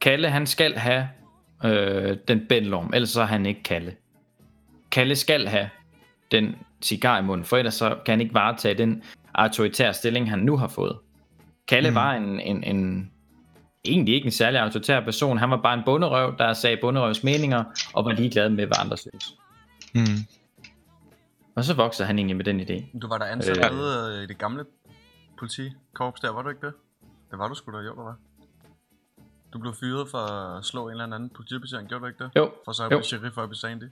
[0.00, 1.08] Kalle, han skal have
[1.64, 3.96] øh, den bændelorm, ellers så er han ikke Kalle.
[4.90, 5.70] Kalle skal have
[6.30, 9.02] den cigar i munden, for ellers så kan han ikke varetage den
[9.34, 10.98] autoritære stilling, han nu har fået.
[11.70, 11.94] Kalle mm.
[11.94, 13.10] var en, en, en,
[13.84, 15.38] egentlig ikke en særlig autoritær person.
[15.38, 18.96] Han var bare en bunderøv, der sagde bunderøvs meninger, og var ligeglad med, hvad andre
[18.96, 19.34] synes.
[19.94, 20.26] Mm.
[21.54, 22.98] Og så voksede han egentlig med den idé.
[22.98, 24.18] Du var der ansat Øh.
[24.18, 24.22] øh.
[24.22, 24.64] i det gamle
[25.38, 26.74] politikorps der, var du ikke det?
[27.30, 28.16] Det var du sgu da, jo, der var.
[29.52, 32.30] Du blev fyret for at slå en eller anden politibetjent, gjorde du ikke det?
[32.36, 33.84] Jo, For så at blive sheriff op i Sandy.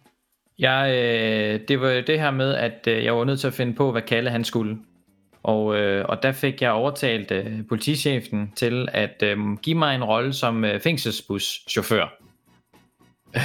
[0.58, 3.74] Jeg, øh, det var det her med, at øh, jeg var nødt til at finde
[3.74, 4.78] på, hvad Kalle han skulle.
[5.42, 10.05] Og, øh, og der fik jeg overtalt øh, politichefen til at øh, give mig en
[10.05, 12.18] rolle som øh, fængselsbuschauffør.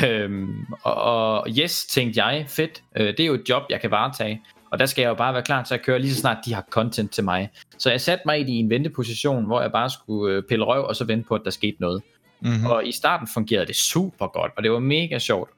[0.08, 3.92] Øhm, og, og yes, tænkte jeg, fedt, øh, det er jo et job, jeg kan
[3.92, 4.42] varetage.
[4.72, 6.54] Og der skal jeg jo bare være klar til at køre lige så snart de
[6.54, 7.50] har content til mig.
[7.78, 10.96] Så jeg satte mig i en venteposition, hvor jeg bare skulle øh, pille røv og
[10.96, 12.02] så vente på, at der skete noget.
[12.42, 12.66] Mm-hmm.
[12.66, 15.50] Og i starten fungerede det super godt, og det var mega sjovt.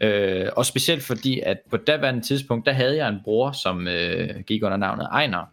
[0.00, 4.40] Øh, og specielt fordi, at på daværende tidspunkt, der havde jeg en bror, som øh,
[4.46, 5.44] gik under navnet Ejner.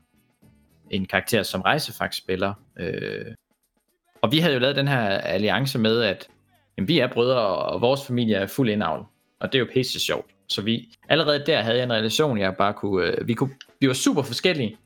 [0.92, 2.54] En karakter, som Rejsefax spiller.
[2.80, 3.26] Øh,
[4.22, 6.28] og vi havde jo lavet den her alliance med, at
[6.78, 9.06] jamen, vi er brødre, og vores familie er fuld indavl.
[9.40, 10.32] Og det er jo pisse sjovt.
[10.48, 13.88] Så vi, allerede der havde jeg en relation, jeg bare kunne, øh, vi kunne, vi
[13.88, 14.78] var super forskellige.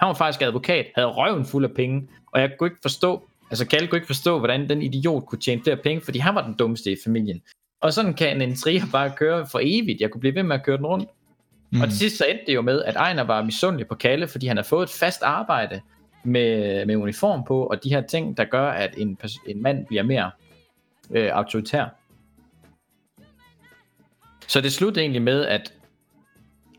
[0.00, 3.66] Han var faktisk advokat, havde røven fuld af penge, og jeg kunne ikke forstå, altså
[3.66, 6.54] Kalle kunne ikke forstå, hvordan den idiot kunne tjene flere penge, fordi han var den
[6.54, 7.42] dummeste i familien.
[7.80, 10.00] Og sådan kan en intriger bare køre for evigt.
[10.00, 11.08] Jeg kunne blive ved med at køre den rundt.
[11.70, 11.80] Mm.
[11.80, 14.46] Og til sidst så endte det jo med, at Ejner var misundelig på Kalle, fordi
[14.46, 15.80] han har fået et fast arbejde
[16.24, 20.02] med, med uniform på, og de her ting, der gør, at en, en mand bliver
[20.02, 20.30] mere
[21.10, 21.84] øh, autoritær.
[24.48, 25.72] Så det sluttede egentlig med, at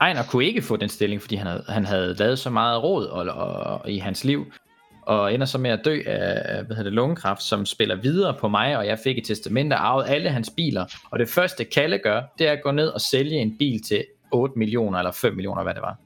[0.01, 3.05] Ejner kunne ikke få den stilling, fordi han havde, han havde lavet så meget råd
[3.05, 4.53] og, og, i hans liv,
[5.01, 8.47] og ender så med at dø af hvad hedder det, lungekræft, som spiller videre på
[8.47, 10.85] mig, og jeg fik et testament og arvede alle hans biler.
[11.11, 14.05] Og det første Kalle gør, det er at gå ned og sælge en bil til
[14.31, 15.97] 8 millioner eller 5 millioner, hvad det var.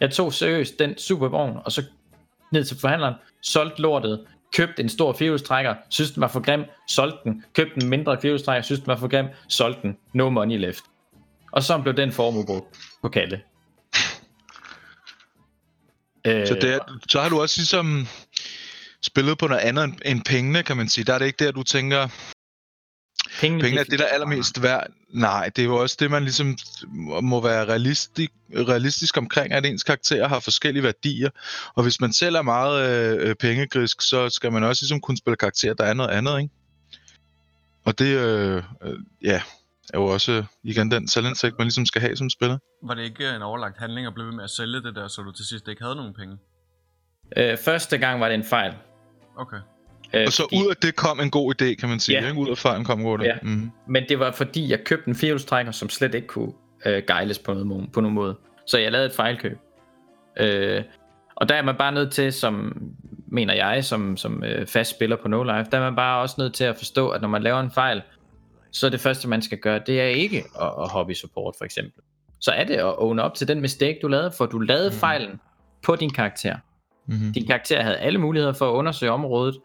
[0.00, 1.82] Jeg tog seriøst den supervogn, og så
[2.52, 7.18] ned til forhandleren, solgte lortet, købte en stor firehjulstrækker, synes den var for grim, solgte
[7.24, 10.84] den, købte en mindre firehjulstrækker, synes den var for grim, solgte den, no money left.
[11.52, 12.66] Og så blev den formue brugt
[13.02, 13.42] på Kalle.
[16.26, 18.06] Øh, Så, det er, så har du også ligesom
[19.02, 21.04] spillet på noget andet end, pengene, kan man sige.
[21.04, 22.08] Der er det ikke der, du tænker,
[23.44, 24.86] pengene, pengene er de- det, der er allermest værd.
[25.08, 26.56] Nej, det er jo også det, man ligesom
[27.22, 31.30] må være realistisk, realistisk omkring, at ens karakterer har forskellige værdier.
[31.74, 35.36] Og hvis man selv er meget øh, pengegrisk, så skal man også ligesom kunne spille
[35.36, 36.54] karakterer, der er noget andet, ikke?
[37.84, 39.42] Og det, øh, øh, ja,
[39.94, 42.58] er jo også igen den selvindsigt, man ligesom skal have som spiller.
[42.82, 45.22] Var det ikke en overlagt handling at blive ved med at sælge det der, så
[45.22, 46.36] du til sidst ikke havde nogen penge?
[47.36, 48.74] Øh, første gang var det en fejl.
[49.36, 49.56] Okay.
[50.16, 52.20] Øh, Og så fordi- ud af det kom en god idé, kan man sige.
[52.20, 52.28] Ja.
[52.28, 52.40] Ikke?
[52.40, 53.24] Ud af fejlen kom god idé.
[53.24, 53.34] Ja.
[53.42, 53.70] Mm.
[53.88, 56.52] Men det var fordi, jeg købte en firehjulstrækker, som slet ikke kunne
[56.86, 58.36] øh, gejles på, noget, mo- på nogen måde.
[58.66, 59.58] Så jeg lavede et fejlkøb.
[60.40, 60.82] Øh,
[61.36, 62.82] og der er man bare nødt til, som
[63.28, 66.34] mener jeg, som, som øh, fast spiller på No Life, der er man bare også
[66.38, 68.02] nødt til at forstå, at når man laver en fejl,
[68.72, 72.02] så det første, man skal gøre, det er ikke at, at hobby support, for eksempel.
[72.40, 74.98] Så er det at own up til den mistake, du lavede, for du lavede Mhm.
[74.98, 75.40] fejlen
[75.82, 76.56] på din karakter.
[77.06, 77.32] Mm-hmm.
[77.32, 79.56] Din karakter havde alle muligheder for at undersøge området.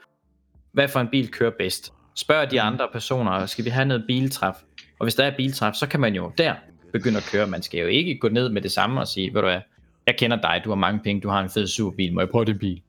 [0.71, 1.93] Hvad for en bil kører bedst?
[2.15, 4.53] Spørg de andre personer, skal vi have noget biltræf?
[4.99, 6.53] Og hvis der er biltræf, så kan man jo der
[6.93, 7.47] begynde at køre.
[7.47, 9.61] Man skal jo ikke gå ned med det samme og sige, ved du hvad,
[10.07, 12.45] jeg kender dig, du har mange penge, du har en fed superbil, må jeg prøve
[12.45, 12.81] din bil?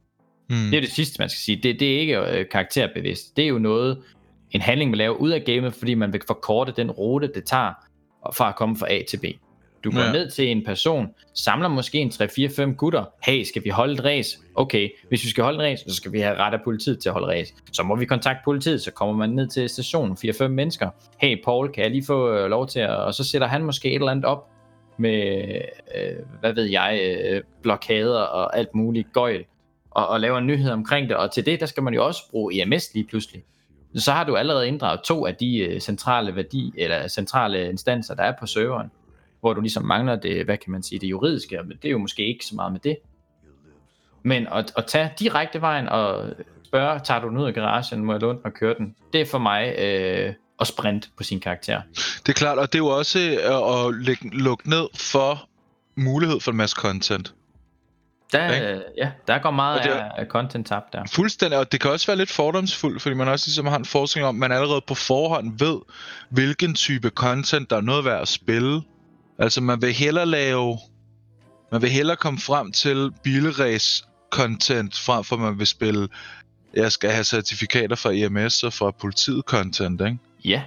[0.51, 0.57] Mm.
[0.57, 1.57] Det er det sidste, man skal sige.
[1.57, 3.37] Det, det er ikke øh, karakterbevidst.
[3.37, 4.03] Det er jo noget,
[4.51, 7.73] en handling, man laver ud af gamet, fordi man vil forkorte den rute, det tager
[8.35, 9.25] fra at komme fra A til B.
[9.85, 10.13] Du går Ja.
[10.13, 13.05] ned til en person, samler måske en 3-4-5 gutter.
[13.23, 14.39] Hey, skal vi holde et race?
[14.55, 17.09] Okay, hvis vi skal holde et race, så skal vi have ret af politiet til
[17.09, 17.55] at holde race.
[17.73, 20.91] Så må vi kontakte politiet, så kommer man ned til stationen, 4-5 mennesker.
[21.19, 22.91] Hey Paul, kan jeg lige få øh, lov til at...
[22.97, 24.47] Og så sætter han måske et eller andet op
[24.99, 25.45] med,
[25.97, 29.45] øh, hvad ved jeg, øh, blokader og alt muligt gøjl
[29.91, 32.31] og, og laver en nyhed omkring det, og til det, der skal man jo også
[32.31, 33.43] bruge EMS lige pludselig.
[33.95, 38.23] Så har du allerede inddraget to af de øh, centrale værdi, eller centrale instanser, der
[38.23, 38.91] er på serveren,
[39.41, 41.99] hvor du ligesom mangler det, hvad kan man sige, det juridiske, men det er jo
[41.99, 42.97] måske ikke så meget med det.
[44.23, 46.31] Men at, at tage direkte vejen og
[46.65, 49.21] spørge, tager du den ud af garagen, må jeg låne den og køre den, det
[49.21, 51.81] er for mig øh, at sprinte på sin karakter.
[52.27, 55.49] Det er klart, og det er jo også øh, at lægge, lukke ned for
[55.97, 57.35] mulighed for en masse content.
[58.33, 58.83] Der, Ikke?
[58.97, 61.03] ja, der går meget Og det er- af, af content tabt der.
[61.13, 64.27] Fuldstændig, og det kan også være lidt fordomsfuldt, fordi man også ligesom har en forskning
[64.27, 65.79] om, at man allerede på forhånd ved,
[66.29, 68.83] hvilken type content, der er noget værd at spille.
[69.41, 70.79] Altså man vil hellere lave,
[71.73, 76.09] man vil hellere komme frem til bilræs content, frem for man vil spille,
[76.75, 80.19] jeg skal have certifikater fra EMS og fra politiet content, ikke?
[80.45, 80.63] Ja,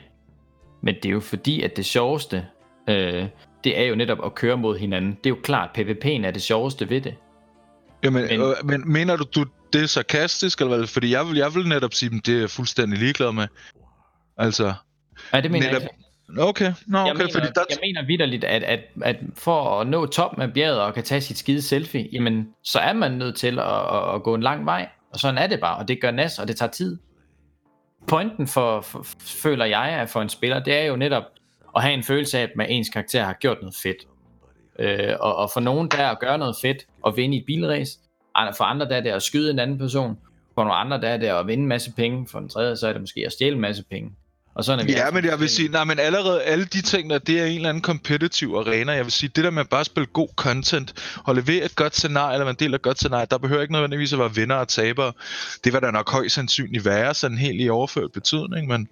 [0.81, 2.45] men det er jo fordi, at det sjoveste,
[2.89, 3.25] øh,
[3.63, 5.11] det er jo netop at køre mod hinanden.
[5.11, 7.15] Det er jo klart, PvP'en er det sjoveste ved det.
[8.03, 10.87] Jamen, Men- men, øh, men mener du, du det er sarkastisk, eller hvad?
[10.87, 13.47] Fordi jeg vil, jeg vil netop sige, at det er jeg fuldstændig ligeglad med.
[14.37, 14.73] Altså,
[15.33, 15.81] Ja, det mener netop...
[15.81, 16.02] jeg ikke.
[16.29, 17.63] Okay, nå, okay, Jeg mener, fordi der...
[17.69, 21.21] jeg mener vidderligt, at, at, at for at nå toppen af bjerget og kan tage
[21.21, 24.89] sit skide selfie, jamen, så er man nødt til at, at, gå en lang vej.
[25.13, 26.97] Og sådan er det bare, og det gør nas, og det tager tid.
[28.07, 31.23] Pointen for, for, føler jeg, at for en spiller, det er jo netop
[31.75, 34.07] at have en følelse af, at man ens karakter har gjort noget fedt.
[34.79, 37.45] Øh, og, og for nogen der er at gøre noget fedt og vinde i et
[37.45, 37.99] bilrace.
[38.57, 40.17] For andre der er det at skyde en anden person.
[40.55, 42.27] For nogle andre der er det at vinde en masse penge.
[42.27, 44.11] For den tredje så er det måske at stjæle en masse penge.
[44.55, 47.09] Og sådan er vi Ja, men jeg vil sige, nej, men allerede alle de ting
[47.09, 48.91] der, det er en eller anden competitive arena.
[48.91, 51.95] Jeg vil sige, det der med bare at spille god content, og levere et godt
[51.95, 54.35] scenarie, eller være en del af et godt scenarie, der behøver ikke nødvendigvis at være
[54.35, 55.13] vinder og tabere.
[55.63, 58.87] Det var der nok højst sandsynligt være, sådan helt i overført betydning, men...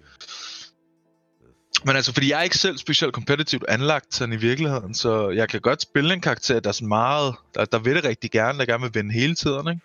[1.84, 5.48] Men altså, fordi jeg er ikke selv specielt kompetitivt anlagt sådan i virkeligheden, så jeg
[5.48, 8.58] kan godt spille en karakter, der er sådan meget, der, der vil det rigtig gerne,
[8.58, 9.80] der gerne vil vinde hele tiden, ikke?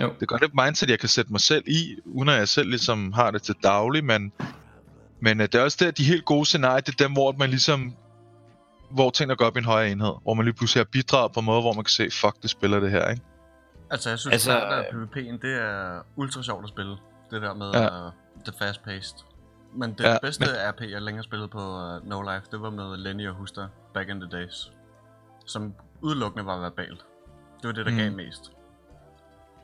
[0.00, 0.06] Jo.
[0.06, 2.68] Det er godt et mindset, jeg kan sætte mig selv i, uden at jeg selv
[2.68, 4.32] ligesom har det til daglig, men
[5.24, 7.50] men øh, det er også der, de helt gode scenarier, det er dem, hvor man
[7.50, 7.94] ligesom
[8.90, 10.12] hvor tingene går op i en højere enhed.
[10.22, 12.50] Hvor man lige pludselig har bidraget på en måde, hvor man kan se, fuck, det
[12.50, 13.22] spiller det her, ikke?
[13.90, 16.96] Altså, jeg synes, Altså, altså, at PvP'en, det er ultra sjovt at spille.
[17.30, 18.06] Det der med Ja.
[18.06, 18.12] uh,
[18.46, 19.24] det fast-paced.
[19.76, 20.48] Men det Ja, bedste men...
[20.70, 24.08] RP, jeg længere spillede på uh, No Life, det var med Lenny og Huster back
[24.08, 24.72] in the days.
[25.46, 27.00] Som udelukkende var verbalt.
[27.62, 27.98] Det var det, der Mm.
[27.98, 28.52] gav mest.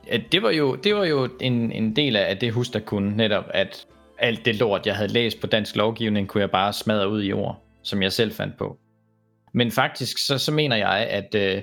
[0.07, 3.17] Ja, det var jo, det var jo en, en del af det hus, der kunne
[3.17, 3.85] netop, at
[4.21, 7.33] alt det lort, jeg havde læst på dansk lovgivning, kunne jeg bare smadre ud i
[7.33, 8.77] ord, som jeg selv fandt på.
[9.53, 11.61] Men faktisk, så, så mener jeg, at øh,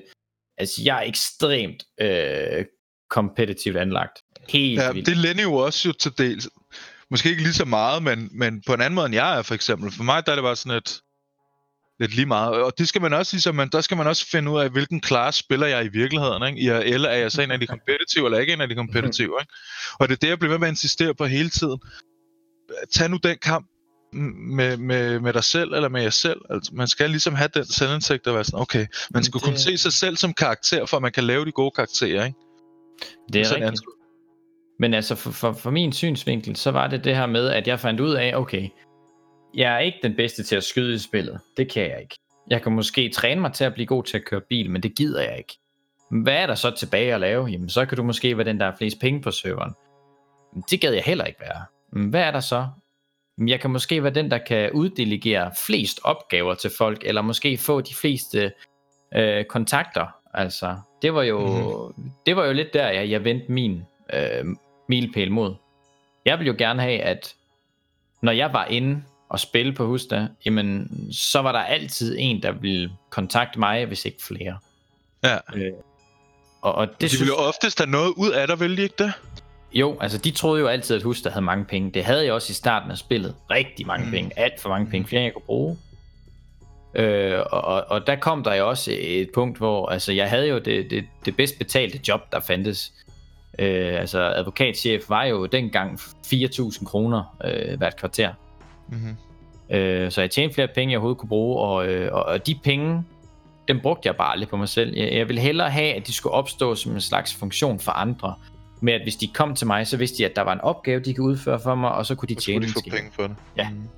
[0.58, 2.64] altså, jeg er ekstremt øh,
[3.10, 4.18] kompetitivt anlagt.
[4.48, 5.06] Helt Ja, vildt.
[5.06, 6.48] det Lenny jo også jo til dels.
[7.10, 9.54] Måske ikke lige så meget, men, men på en anden måde end jeg er, for
[9.54, 9.92] eksempel.
[9.92, 11.00] For mig der er det bare sådan et
[12.00, 12.54] lidt lige meget.
[12.62, 15.00] Og det skal man også ligesom, man, der skal man også finde ud af, hvilken
[15.00, 16.42] klasse spiller jeg i virkeligheden.
[16.46, 16.58] Ikke?
[16.58, 18.74] I er, eller er jeg så en af de kompetitive, eller ikke en af de
[18.74, 19.32] kompetitive.
[19.40, 19.52] Ikke?
[20.00, 21.80] Og det er det, jeg bliver ved med at insistere på hele tiden.
[22.90, 23.66] Tag nu den kamp
[24.12, 26.40] med, med, med dig selv, eller med jer selv.
[26.50, 29.58] Altså, man skal ligesom have den selvindsigt, og være sådan, okay, man skal det- kunne
[29.58, 32.38] se sig selv som karakter, for at man kan lave de gode karakterer, ikke?
[33.32, 33.82] det er Sådan rigtigt.
[34.80, 37.80] Men altså for, for, for min synsvinkel, så var det det her med, at jeg
[37.80, 38.68] fandt ud af, okay,
[39.54, 41.40] jeg er ikke den bedste til at skyde i spillet.
[41.56, 42.18] Det kan jeg ikke.
[42.50, 44.96] Jeg kan måske træne mig til at blive god til at køre bil, men det
[44.96, 45.58] gider jeg ikke.
[46.22, 47.46] Hvad er der så tilbage at lave?
[47.46, 49.72] Jamen, så kan du måske være den, der har flest penge på serveren.
[50.54, 51.64] Men Det gad jeg heller ikke være.
[51.92, 52.68] Hvad er der så?
[53.46, 57.80] Jeg kan måske være den, der kan uddelegere flest opgaver til folk, eller måske få
[57.80, 58.52] de fleste
[59.14, 60.06] øh, kontakter.
[60.34, 62.10] Altså, det var jo, mm-hmm.
[62.26, 64.44] det var jo lidt der, jeg, jeg vendte min øh,
[64.88, 65.54] milepæl mod.
[66.24, 67.34] Jeg ville jo gerne have, at
[68.22, 72.52] når jeg var inde og spille på Husta, jamen, så var der altid en, der
[72.52, 74.58] ville kontakte mig, hvis ikke flere.
[75.24, 75.36] Ja.
[75.54, 75.72] Øh,
[76.62, 78.94] og, og det De synes, vil jo oftest have noget ud af dig, de ikke
[78.98, 79.12] det?
[79.72, 81.90] Jo, altså de troede jo altid, at Husta havde mange penge.
[81.90, 83.34] Det havde jeg også i starten af spillet.
[83.50, 84.08] Rigtig mange Mm.
[84.10, 84.14] mm.
[84.14, 84.38] penge.
[84.38, 85.08] Alt for mange penge.
[85.08, 85.78] Flere end jeg kunne bruge.
[86.94, 90.48] Øh, og, og, og der kom der jo også et punkt, hvor altså, jeg havde
[90.48, 92.92] jo det, det, det bedst betalte job, der fandtes.
[93.58, 98.32] Øh, altså advokatchef var jo dengang 4.000 kroner øh, hvert kvarter.
[98.88, 99.16] Mm-hmm.
[99.76, 102.54] Øh, så jeg tjente flere penge, jeg overhovedet kunne bruge, og, øh, og, og de
[102.64, 103.04] penge,
[103.68, 104.96] dem brugte jeg bare aldrig på mig selv.
[104.96, 108.34] Jeg, jeg ville hellere have, at de skulle opstå som en slags funktion for andre.
[108.80, 111.00] Med at hvis de kom til mig, så vidste de, at der var en opgave,
[111.00, 113.10] de kunne udføre for mig, og så kunne de Så tjene skulle de få penge
[113.12, 113.36] for det.
[113.56, 113.70] Ja.
[113.70, 113.88] Mhm.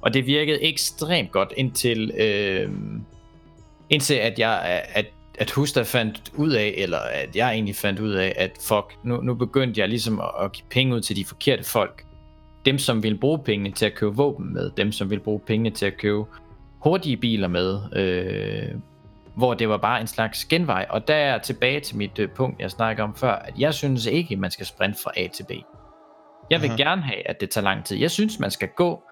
[0.00, 2.70] Og det virkede ekstremt godt indtil, øh,
[3.90, 5.06] indtil at jeg at,
[5.38, 9.20] at Husta fandt ud af, eller at jeg egentlig fandt ud af, at fuck, nu,
[9.20, 12.04] nu begyndte jeg ligesom at, at give penge ud til de forkerte folk.
[12.64, 15.70] Dem, som ville bruge pengene til at købe våben med, dem, som ville bruge pengene
[15.70, 16.24] til at købe
[16.78, 18.74] hurtige biler med, øh,
[19.36, 20.86] hvor det var bare en slags genvej.
[20.90, 24.06] Og der er tilbage til mit øh, punkt, jeg snakker om før, at jeg synes
[24.06, 25.50] ikke, man skal sprinte fra A til B.
[26.50, 26.76] Jeg vil Aha.
[26.76, 27.96] gerne have, at det tager lang tid.
[27.96, 29.02] Jeg synes, man skal gå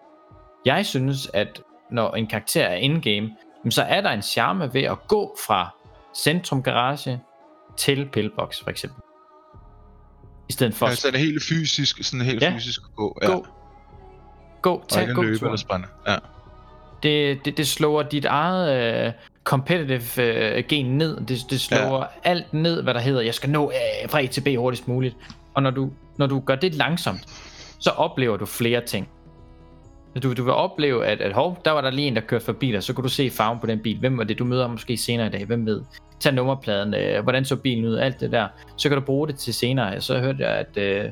[0.64, 1.60] jeg synes, at
[1.90, 3.30] når en karakter er in-game,
[3.70, 5.76] så er der en charme ved at gå fra
[6.16, 7.20] centrum garage
[7.76, 9.02] til pillbox, for eksempel.
[10.48, 12.54] I stedet for Ja, at så er det helt fysisk, sådan helt Ja.
[12.54, 13.18] fysisk at gå.
[13.22, 13.26] Ja.
[13.26, 13.46] gå.
[14.62, 15.86] Gå, Og tag gå løbe eller spænde.
[16.06, 16.16] Ja.
[17.02, 19.12] det, det, det slår dit eget øh,
[19.44, 21.16] competitive øh, gen ned.
[21.16, 22.30] Det, det slår ja.
[22.30, 25.16] alt ned, hvad der hedder, jeg skal nå øh, fra A til B hurtigst muligt.
[25.54, 27.26] Og når du, når du gør det langsomt,
[27.78, 29.08] så oplever du flere ting.
[30.22, 32.72] Du, du vil opleve, at, at hov, der var der lige en, der kørte forbi
[32.72, 33.98] dig, så kunne du se farven på den bil.
[33.98, 35.44] Hvem var det, du møder måske senere i dag?
[35.44, 35.82] Hvem ved?
[36.20, 38.48] Tag nummerpladen, øh, hvordan så bilen ud, alt det der.
[38.76, 40.00] Så kan du bruge det til senere.
[40.00, 41.04] Så hørte jeg, at, øh,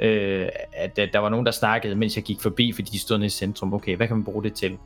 [0.00, 3.18] øh, at, at der var nogen, der snakkede, mens jeg gik forbi, fordi de stod
[3.18, 3.74] nede i centrum.
[3.74, 4.78] Okay, hvad kan man bruge det til?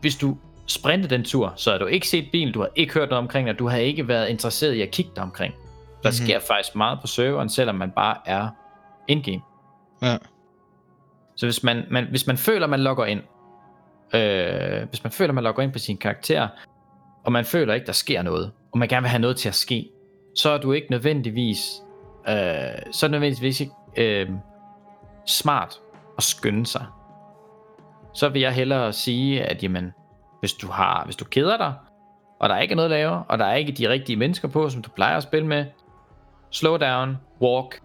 [0.00, 0.36] hvis du
[0.66, 3.48] sprintet den tur, så har du ikke set bilen, du har ikke hørt noget omkring
[3.48, 5.54] dig, du har ikke været interesseret i at kigge dig omkring.
[5.54, 6.02] Der Mhm.
[6.02, 6.12] mm-hmm.
[6.12, 8.48] sker faktisk meget på serveren, selvom man bare er
[9.08, 9.40] in-game.
[10.02, 10.16] Ja.
[11.36, 13.20] Så hvis man, man, hvis man føler, man logger ind,
[14.14, 16.48] øh, hvis man føler, man logger ind på sin karakter,
[17.24, 19.54] og man føler ikke, der sker noget, og man gerne vil have noget til at
[19.54, 19.90] ske,
[20.36, 21.82] så er du ikke nødvendigvis,
[22.28, 22.34] øh,
[22.92, 24.28] så er nødvendigvis ikke øh,
[25.26, 25.80] smart
[26.18, 26.86] at skynde sig.
[28.14, 29.92] Så vil jeg hellere sige, at jamen,
[30.46, 31.74] hvis du har, hvis du keder dig,
[32.40, 34.68] og der ikke er noget at lave, og der er ikke de rigtige mennesker på,
[34.68, 35.64] som du plejer at spille med,
[36.50, 37.80] slow down, walk,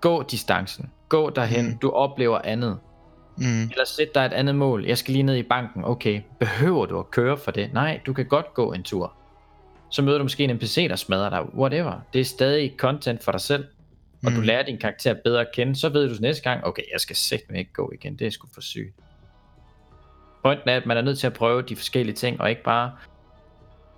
[0.00, 1.78] gå distancen, gå derhen, Mm.
[1.78, 2.78] du oplever andet.
[3.36, 3.62] Mm.
[3.62, 4.84] Eller sæt dig et andet mål.
[4.86, 5.84] Jeg skal lige ned i banken.
[5.84, 7.72] Okay, behøver du at køre for det?
[7.72, 9.12] Nej, du kan godt gå en tur.
[9.90, 11.54] Så møder du måske en NPC, der smadrer dig.
[11.54, 12.00] Whatever.
[12.12, 13.64] Det er stadig content for dig selv.
[14.24, 14.36] Og mm.
[14.36, 15.76] du lærer din karakter bedre at kende.
[15.76, 17.16] Så ved du næste gang, okay, jeg skal
[17.50, 18.18] mig ikke gå igen.
[18.18, 18.94] Det er sgu for sygt.
[20.44, 22.92] Pointen er, at man er nødt til at prøve de forskellige ting, og ikke bare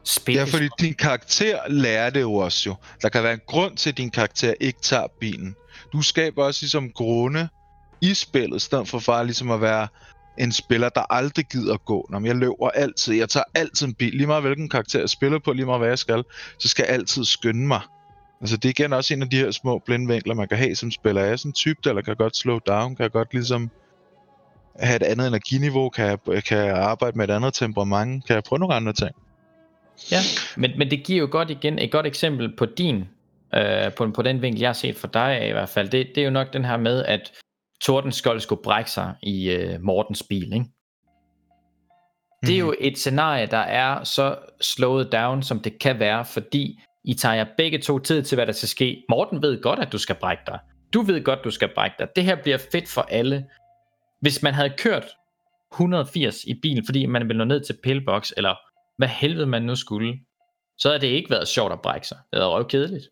[0.05, 0.41] spille.
[0.41, 2.75] Ja, fordi din karakter lærer det jo også jo.
[3.03, 5.57] Der kan være en grund til, at din karakter ikke tager bilen.
[5.93, 7.49] Du skaber også ligesom grunde
[8.01, 9.89] i spillet, i stedet for bare ligesom at være
[10.39, 12.07] en spiller, der aldrig gider gå.
[12.11, 15.39] Når jeg løber altid, jeg tager altid en bil, lige meget hvilken karakter jeg spiller
[15.39, 16.25] på, lige meget hvad jeg skal,
[16.59, 17.81] så skal jeg altid skynde mig.
[18.41, 20.91] Altså det er igen også en af de her små blindvinkler, man kan have som
[20.91, 21.23] spiller.
[21.23, 23.71] Er jeg sådan en type, der kan godt slow down, kan godt ligesom
[24.79, 28.43] have et andet energiniveau, kan jeg, kan jeg arbejde med et andet temperament, kan jeg
[28.43, 29.11] prøve nogle andre ting.
[30.11, 30.19] Ja,
[30.57, 33.05] men, men det giver jo godt igen et godt eksempel på din,
[33.55, 35.89] øh, på, på den vinkel, jeg har set for dig af, i hvert fald.
[35.89, 37.33] Det, det er jo nok den her med, at
[37.81, 40.67] Tordenskjold skulle brække sig i øh, Mortens bil, ikke?
[42.47, 42.69] Det er Mhm.
[42.69, 47.35] jo et scenarie, der er så slået down, som det kan være, fordi I tager
[47.35, 49.05] jer begge to tid til, hvad der skal ske.
[49.09, 50.59] Morten ved godt, at du skal brække dig.
[50.95, 52.09] Du ved godt, du skal brække dig.
[52.17, 53.45] Det her bliver fedt for alle.
[54.25, 55.05] Hvis man havde kørt
[55.73, 58.55] 180 i bilen, fordi man ville nå ned til pillbox, eller
[58.97, 60.19] hvad helvede man nu skulle,
[60.79, 62.19] så havde det ikke været sjovt at brække sig.
[62.31, 63.05] Det havde været kedeligt.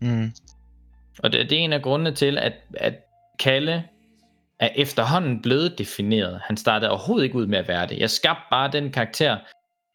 [0.00, 0.32] Mm.
[1.18, 2.94] Og det, det er en af grundene til, at, at
[3.38, 3.84] Kalle
[4.60, 6.40] er efterhånden blevet defineret.
[6.44, 7.98] Han startede overhovedet ikke ud med at være det.
[7.98, 9.38] Jeg skabte bare den karakter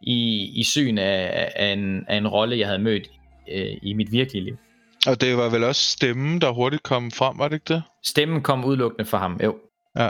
[0.02, 3.08] i, i syn af, af, en, af en rolle, jeg havde mødt
[3.52, 4.58] øh, i mit virkelige liv.
[5.08, 7.84] Og det var vel også stemmen, der hurtigt kom frem, var det ikke det?
[8.04, 9.58] Stemmen kom udelukkende fra ham, jo.
[9.98, 10.10] Ja.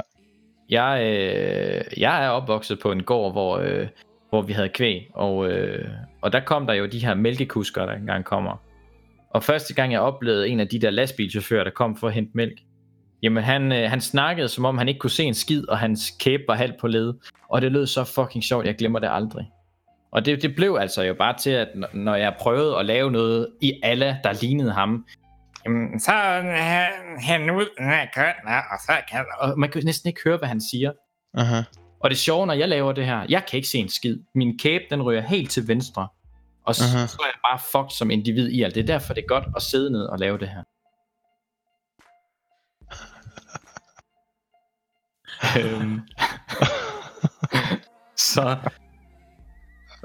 [0.69, 3.87] Jeg, øh, jeg er opvokset på en gård, hvor, øh,
[4.29, 5.89] hvor vi havde kvæg, og, øh,
[6.21, 8.61] og der kom der jo de her mælkekusker, der engang kommer.
[9.29, 12.31] Og første gang jeg oplevede en af de der lastbilchauffører, der kom for at hente
[12.33, 12.59] mælk,
[13.23, 16.11] jamen han, øh, han snakkede, som om han ikke kunne se en skid, og hans
[16.19, 17.13] kæbe var halvt på led.
[17.49, 19.45] Og det lød så fucking sjovt, jeg glemmer det aldrig.
[20.11, 23.47] Og det, det blev altså jo bare til, at når jeg prøvede at lave noget
[23.61, 25.05] i alle, der lignede ham,
[25.67, 30.21] jamen, så han, han ud af kønnen, og så kan og man kan næsten ikke
[30.23, 30.91] høre, hvad han siger.
[31.33, 31.61] Aha.
[31.99, 34.19] Og det sjove, når jeg laver det her, jeg kan ikke se en skid.
[34.35, 36.07] Min kæbe, den ryger helt til venstre.
[36.65, 37.07] Og så, Aha.
[37.07, 38.75] så er jeg bare fucked som individ i alt.
[38.75, 40.63] Det er derfor, det er godt at sidde ned og lave det her.
[45.81, 46.01] øhm.
[48.33, 48.57] så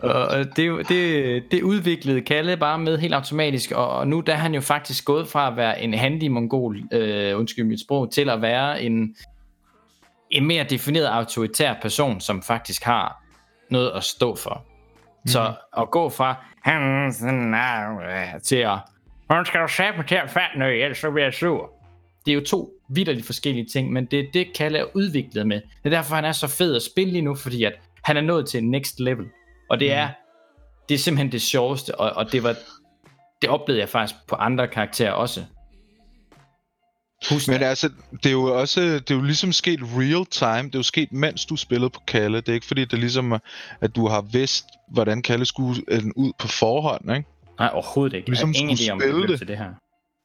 [0.03, 4.21] og det, er jo- det, det udviklede Kalle bare med helt automatisk, og, og nu
[4.21, 7.81] der er han jo faktisk gået fra at være en handy mongol, øh, undskyld mit
[7.81, 9.17] sprog, til at være en,
[10.31, 13.23] en mere defineret autoritær person, som faktisk har
[13.71, 14.65] noget at stå for.
[15.25, 15.27] Mm.
[15.29, 18.79] Så at gå fra "Han sådan er", til at
[19.31, 21.71] hun skal du sætte til at fatte noget, ellers så bliver jeg sur.
[22.27, 25.57] Det er jo to vidderligt forskellige ting, men det er det, Kalle er udviklet med.
[25.57, 27.73] Det er derfor, han er så fed at spille lige nu, fordi at
[28.03, 29.27] han er nået til next level.
[29.73, 30.09] Og det er,
[30.89, 32.57] det er simpelthen det sjoveste, og, og det var,
[33.43, 35.45] det oplevede jeg faktisk på andre karakterer også.
[37.31, 40.67] Husk Men altså, det er jo også, det er jo ligesom sket real time.
[40.69, 42.37] Det er jo sket, mens du spillede på Kalle.
[42.41, 43.33] Det er ikke fordi, det er ligesom,
[43.81, 47.29] at du har vidst, hvordan Kalle skulle øh, ud på forhånd, ikke?
[47.59, 48.29] Nej, overhovedet ikke.
[48.29, 49.39] Ligesom jeg har ingen idé om, spille det det.
[49.39, 49.71] til det her.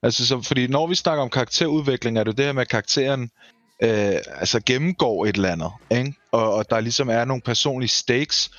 [0.04, 3.32] Altså, så, fordi når vi snakker om karakterudvikling, er det det her med, at karakteren
[3.84, 6.14] øh, altså gennemgår et eller andet, ikke?
[6.32, 8.52] Og, og der ligesom er nogle personlige stakes.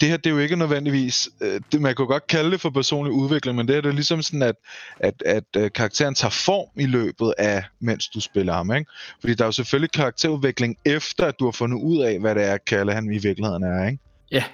[0.00, 2.70] Det her, det er jo ikke nødvendigvis, øh, det, man kunne godt kalde det for
[2.70, 4.56] personlig udvikling, men det her det er ligesom sådan, at,
[5.00, 8.90] at, at øh, karakteren tager form i løbet af, mens du spiller ham, ikke?
[9.20, 12.44] Fordi der er jo selvfølgelig karakterudvikling efter, at du har fundet ud af, hvad det
[12.44, 13.98] er, Kalle han i virkeligheden er, ikke?
[14.30, 14.44] Ja.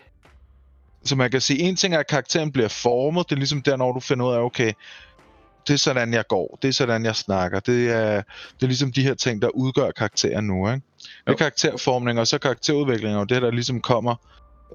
[1.04, 3.76] Så man kan sige, en ting er, at karakteren bliver formet, det er ligesom der,
[3.76, 4.72] når du finder ud af, okay,
[5.66, 8.14] det er sådan, jeg går, det er sådan, jeg snakker, det er,
[8.54, 10.82] det er ligesom de her ting, der udgør karakteren nu, ikke?
[11.26, 14.14] Det er karakterformning, og så karakterudvikling, og det der ligesom kommer,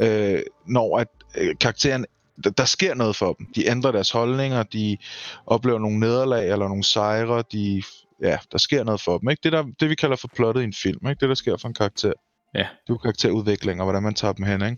[0.01, 2.05] øh, når at øh, karakteren,
[2.43, 3.47] der, der sker noget for dem.
[3.55, 4.97] De ændrer deres holdninger, de
[5.45, 7.83] oplever nogle nederlag eller nogle sejre, de,
[8.21, 9.39] ja, der sker noget for dem, ikke?
[9.43, 11.19] Det, der, det vi kalder for plottet i en film, ikke?
[11.19, 12.13] Det, der sker for en karakter.
[12.55, 12.67] Ja.
[12.87, 14.77] Det er karakterudvikling, og hvordan man tager dem hen, ikke?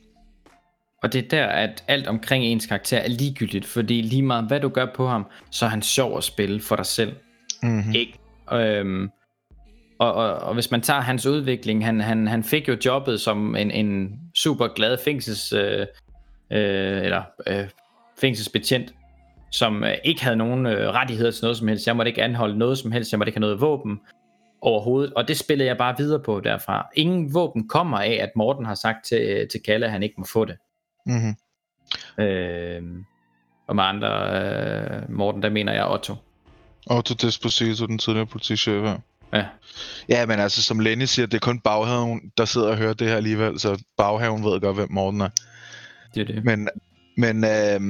[1.03, 4.59] Og det er der, at alt omkring ens karakter er ligegyldigt, fordi lige meget hvad
[4.59, 7.15] du gør på ham, så er han sjov at spille for dig selv.
[7.63, 7.93] Mm-hmm.
[7.95, 8.19] Ikke?
[8.51, 9.09] Øhm,
[9.99, 13.55] og, og, og hvis man tager hans udvikling, han, han, han fik jo jobbet som
[13.55, 15.85] en, en super glad fængsels, øh,
[16.51, 17.69] øh, eller, øh,
[18.21, 18.93] fængselsbetjent,
[19.51, 21.87] som øh, ikke havde nogen øh, rettigheder til noget som helst.
[21.87, 23.99] Jeg måtte ikke anholde noget som helst, jeg måtte ikke have noget våben
[24.61, 26.89] overhovedet, og det spillede jeg bare videre på derfra.
[26.95, 30.25] Ingen våben kommer af, at Morten har sagt til, til Kalle, at han ikke må
[30.33, 30.57] få det.
[31.05, 31.35] Mm-hmm.
[32.23, 32.83] Øh,
[33.67, 36.15] og med andre, øh, Morten, der mener jeg Otto.
[36.91, 38.97] Otto Desposito, den tidligere politichef her.
[39.33, 39.45] Ja,
[40.09, 43.07] Ja, men altså, som Lenny siger, det er kun baghaven, der sidder og hører det
[43.07, 45.29] her alligevel, så baghaven ved godt, hvem Morten er.
[46.15, 46.45] det er det.
[46.45, 46.69] Men,
[47.17, 47.81] men, øh,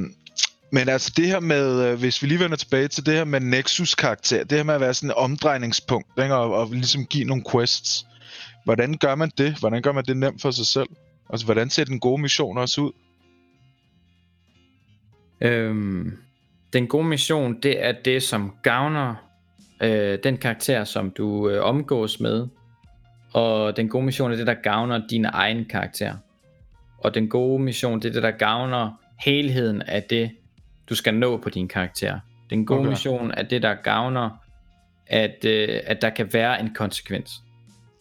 [0.71, 3.39] men altså det her med, øh, hvis vi lige vender tilbage til det her med
[3.39, 6.35] Nexus-karakter, det her med at være sådan et omdrejningspunkt, ikke?
[6.35, 8.05] Og, og ligesom give nogle quests.
[8.65, 9.55] Hvordan gør man det?
[9.59, 10.89] Hvordan gør man det nemt for sig selv?
[11.29, 12.91] Altså, hvordan ser den gode mission også ud?
[15.41, 16.17] Øhm,
[16.73, 19.28] den gode mission, det er det, som gavner
[19.81, 22.47] øh, den karakter, som du øh, omgås med.
[23.33, 26.13] Og den gode mission er det, der gavner din egen karakter.
[26.97, 30.31] Og den gode mission, det er det, der gavner helheden af det,
[30.89, 32.19] du skal nå på din karakter.
[32.49, 32.89] Den gode Okay.
[32.89, 34.29] mission er det, der gavner,
[35.07, 37.31] at, øh, at der kan være en konsekvens.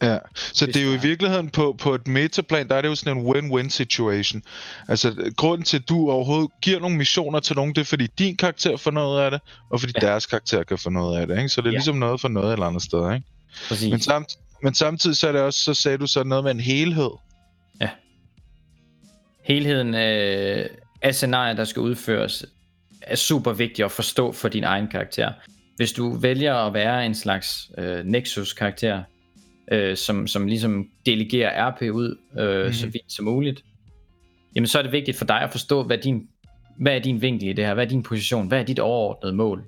[0.02, 2.94] Ja, så det er jo i virkeligheden på, på et metaplan, der er det jo
[2.94, 4.42] sådan en win-win situation.
[4.88, 8.36] Altså, grunden til, at du overhovedet giver nogle missioner til nogen, det er fordi din
[8.36, 9.40] karakter får noget af det,
[9.70, 10.06] og fordi ja.
[10.06, 10.10] Ja.
[10.10, 11.48] deres karakter kan få noget af det, ikke?
[11.48, 11.74] Så det er ja.
[11.74, 11.78] Ja.
[11.78, 13.26] ligesom noget for noget eller andet sted, ikke?
[13.68, 13.90] Præcis.
[13.90, 14.28] Men, samt,
[14.62, 17.10] men samtidig så er det også, så sagde du så noget med en helhed.
[19.44, 20.68] helheden af,
[21.02, 22.46] af scenarier, der skal udføres,
[23.02, 25.32] er super vigtigt at forstå for din egen karakter.
[25.76, 29.02] Hvis du vælger at være en slags øh, Nexus-karakter,
[29.70, 32.72] øh, som, som ligesom delegerer RP ud øh, mm-hmm.
[32.72, 33.64] så vidt som muligt,
[34.54, 36.28] jamen så er det vigtigt for dig at forstå, hvad, din,
[36.76, 39.34] hvad er din vinkel i det her, hvad er din position, hvad er dit overordnede
[39.34, 39.64] mål.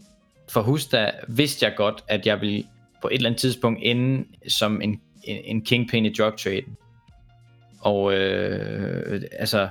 [0.50, 2.64] For husk da, vidste jeg godt, at jeg ville
[3.02, 6.76] på et eller andet tidspunkt ende som en, en, en kingpin i drug traden.
[7.80, 9.68] Og øh, altså,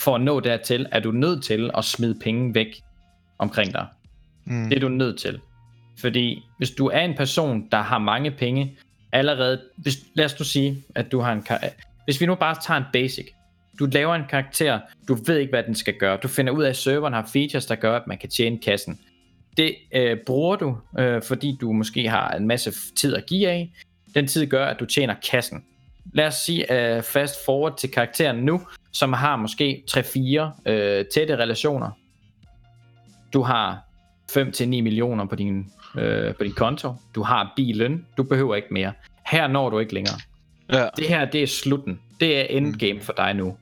[0.00, 2.82] for at nå dertil, er du nødt til at smide penge væk
[3.38, 3.86] omkring dig.
[4.44, 4.68] Mm.
[4.68, 5.40] Det er du nødt til.
[5.98, 8.76] Fordi hvis du er en person, der har mange penge,
[9.12, 11.68] allerede, hvis, lad os nu sige, at du har en karakter,
[12.04, 13.26] hvis vi nu bare tager en basic,
[13.78, 16.68] du laver en karakter, du ved ikke, hvad den skal gøre, du finder ud af,
[16.68, 19.00] at serveren har features, der gør, at man kan tjene kassen.
[19.56, 23.72] Det øh, bruger du, øh, fordi du måske har en masse tid at give af.
[24.14, 25.64] Den tid gør, at du tjener kassen.
[26.14, 28.60] Lad os sige øh, fast forward til karakteren nu,
[28.92, 31.90] som har måske 3-4 øh, tætte relationer.
[33.32, 33.84] Du har
[34.30, 36.94] 5-9 millioner på din, øh, på din konto.
[37.14, 38.06] Du har bilen.
[38.16, 38.92] Du behøver ikke mere.
[39.26, 40.16] Her når du ikke længere.
[40.72, 40.88] Ja.
[40.96, 42.00] Det her, det er slutten.
[42.20, 43.56] Det er endgame for dig nu.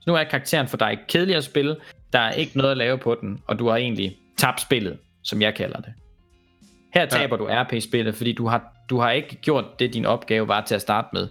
[0.00, 1.76] Så nu er karakteren for dig kedelig at spille.
[2.12, 5.42] Der er ikke noget at lave på den, og du har egentlig tabt spillet, som
[5.42, 5.92] jeg kalder det.
[6.94, 10.60] Her taber du RP-spillet, fordi du har, du har ikke gjort det, din opgave var
[10.64, 11.28] til at starte med.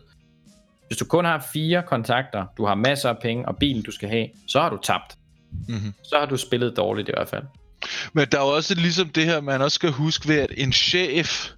[0.87, 4.09] Hvis du kun har fire kontakter, du har masser af penge og bilen, du skal
[4.09, 5.17] have, så har du tabt.
[5.51, 5.93] Mm-hmm.
[6.03, 7.43] Så har du spillet dårligt i hvert fald.
[8.13, 10.73] Men der er jo også ligesom det her, man også skal huske ved, at en
[10.73, 11.49] chef,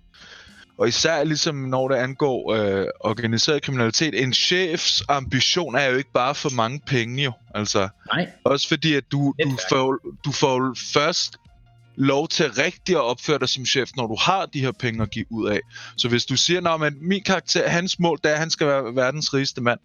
[0.78, 6.12] og især ligesom når det angår øh, organiseret kriminalitet, en chefs ambition er jo ikke
[6.14, 7.32] bare for mange penge jo.
[7.56, 8.30] Altså, Nej.
[8.46, 11.38] også fordi, at du, du, får, du får først
[12.00, 15.12] lov til rigtigt at opføre dig som chef, når du har de her penge at
[15.12, 15.60] give ud af.
[15.98, 18.96] Så hvis du siger, at min karakter, hans mål, det er, at han skal være
[18.96, 19.80] verdens rigeste mand.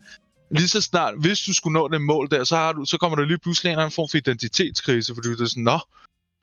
[0.51, 3.17] Lige så snart, hvis du skulle nå det mål der, så, har du, så kommer
[3.17, 5.79] der lige pludselig en eller anden form for identitetskrise, fordi du er sådan, nå,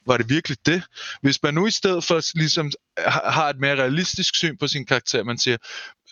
[0.08, 0.84] var det virkelig det?
[1.22, 2.72] Hvis man nu i stedet for ligesom
[3.06, 5.58] har et mere realistisk syn på sin karakter, man siger,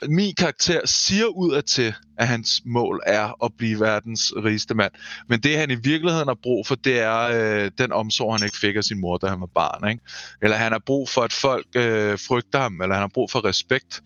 [0.07, 4.91] min karakter siger udad til, at hans mål er at blive verdens rigeste mand.
[5.29, 8.57] Men det han i virkeligheden har brug for, det er øh, den omsorg, han ikke
[8.57, 9.89] fik af sin mor, da han var barn.
[9.89, 10.03] Ikke?
[10.41, 13.45] Eller han har brug for, at folk øh, frygter ham, eller han har brug for
[13.45, 14.01] respekt.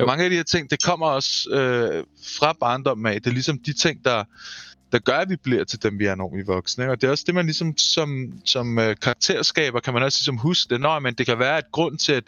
[0.00, 0.06] Jo.
[0.06, 2.04] Mange af de her ting, det kommer også øh,
[2.38, 3.22] fra barndommen af.
[3.22, 4.24] Det er ligesom de ting, der,
[4.94, 6.84] der gør, at vi bliver til dem, vi er, når vi er voksne.
[6.84, 6.92] Ikke?
[6.92, 10.36] Og det er også det, man ligesom som, som øh, karakterskaber, kan man også ligesom
[10.36, 10.80] huske det.
[10.80, 12.24] Nå, men det kan være et grund til, at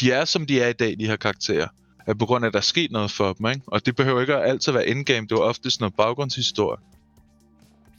[0.00, 1.68] de er, som de er i dag, de her karakterer.
[2.06, 3.46] Er på grund af, at der er sket noget for dem.
[3.46, 3.60] Ikke?
[3.66, 5.26] Og det behøver ikke altid at være endgame.
[5.26, 6.78] Det er jo ofte sådan noget baggrundshistorie.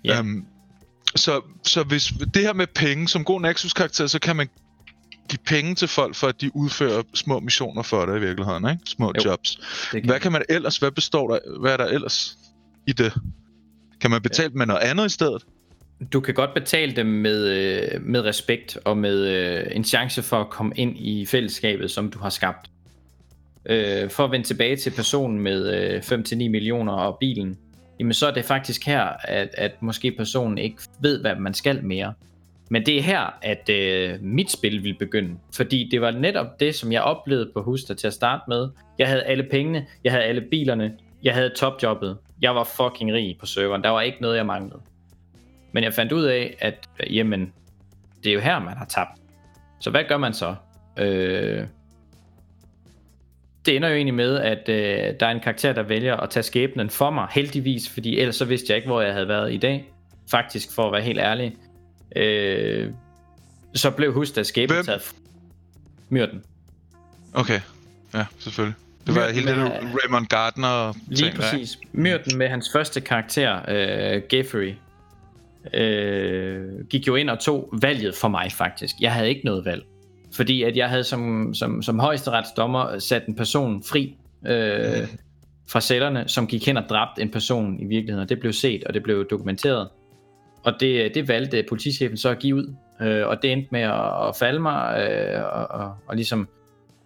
[0.03, 0.19] Ja.
[0.19, 0.45] Øhm,
[1.15, 4.49] så, så hvis det her med penge, som god Nexus-karakter, så kan man
[5.29, 8.81] give penge til folk, for at de udfører små missioner for dig i virkeligheden, ikke?
[8.85, 9.29] Små Jo.
[9.29, 9.59] jobs.
[9.91, 12.37] Det Hvad kan man ellers, hvad består der, hvad er der ellers
[12.87, 13.13] i det?
[14.05, 15.45] Kan man betale med noget andet i stedet?
[16.13, 20.37] Du kan godt betale dem med, øh, med respekt og med øh, en chance for
[20.37, 22.69] at komme ind i fællesskabet, som du har skabt.
[23.65, 27.57] Øh, for at vende tilbage til personen med øh, 5-9 millioner og bilen.
[27.99, 31.83] jamen så er det faktisk her, at, at måske personen ikke ved, hvad man skal
[31.83, 32.13] mere.
[32.69, 35.35] Men det er her, at øh, mit spil vil begynde.
[35.53, 38.69] Fordi det var netop det, som jeg oplevede på Huster til at starte med.
[38.99, 40.93] Jeg havde alle pengene, jeg havde alle bilerne,
[41.25, 42.17] jeg havde topjobbet.
[42.41, 43.83] Jeg var fucking rig på serveren.
[43.83, 44.81] Der var ikke noget, jeg manglede.
[45.71, 47.53] Men jeg fandt ud af, at jamen,
[48.23, 49.19] det er jo her, man har tabt.
[49.79, 50.55] Så hvad gør man så?
[50.97, 51.67] Øh,
[53.65, 56.43] det ender jo egentlig med, at øh, der er en karakter, der vælger at tage
[56.43, 59.57] skæbnen for mig, heldigvis, fordi ellers så vidste jeg ikke, hvor jeg havde været i
[59.57, 59.91] dag.
[60.31, 61.55] Faktisk, for at være helt ærlig.
[62.15, 62.93] Øh,
[63.75, 64.85] så blev husk, at skæbnen Hvem?
[64.85, 65.15] taget
[66.09, 66.43] Myrden.
[67.33, 67.59] Okay,
[68.13, 68.84] ja, selvfølgelig.
[69.07, 69.71] Det var Myrden hele det med-
[70.03, 71.79] Raymond Gardner Lige ting, der, præcis.
[71.93, 74.73] Myrden med hans første karakter, øh, Geoffrey,
[75.73, 78.95] øh, gik jo ind og tog valget for mig faktisk.
[79.01, 79.83] Jeg havde ikke noget valg.
[80.35, 84.15] Fordi at jeg havde som, som, som højesteretsdommer sat en person fri
[84.47, 85.07] øh,
[85.69, 88.21] fra cellerne, som gik hen og dræbte en person i virkeligheden.
[88.23, 89.87] Og det blev set, og det blev dokumenteret.
[90.63, 92.75] Og det, det valgte politichefen så at give ud.
[93.01, 96.47] Øh, og det endte med at, at falde mig, øh, og, og, og ligesom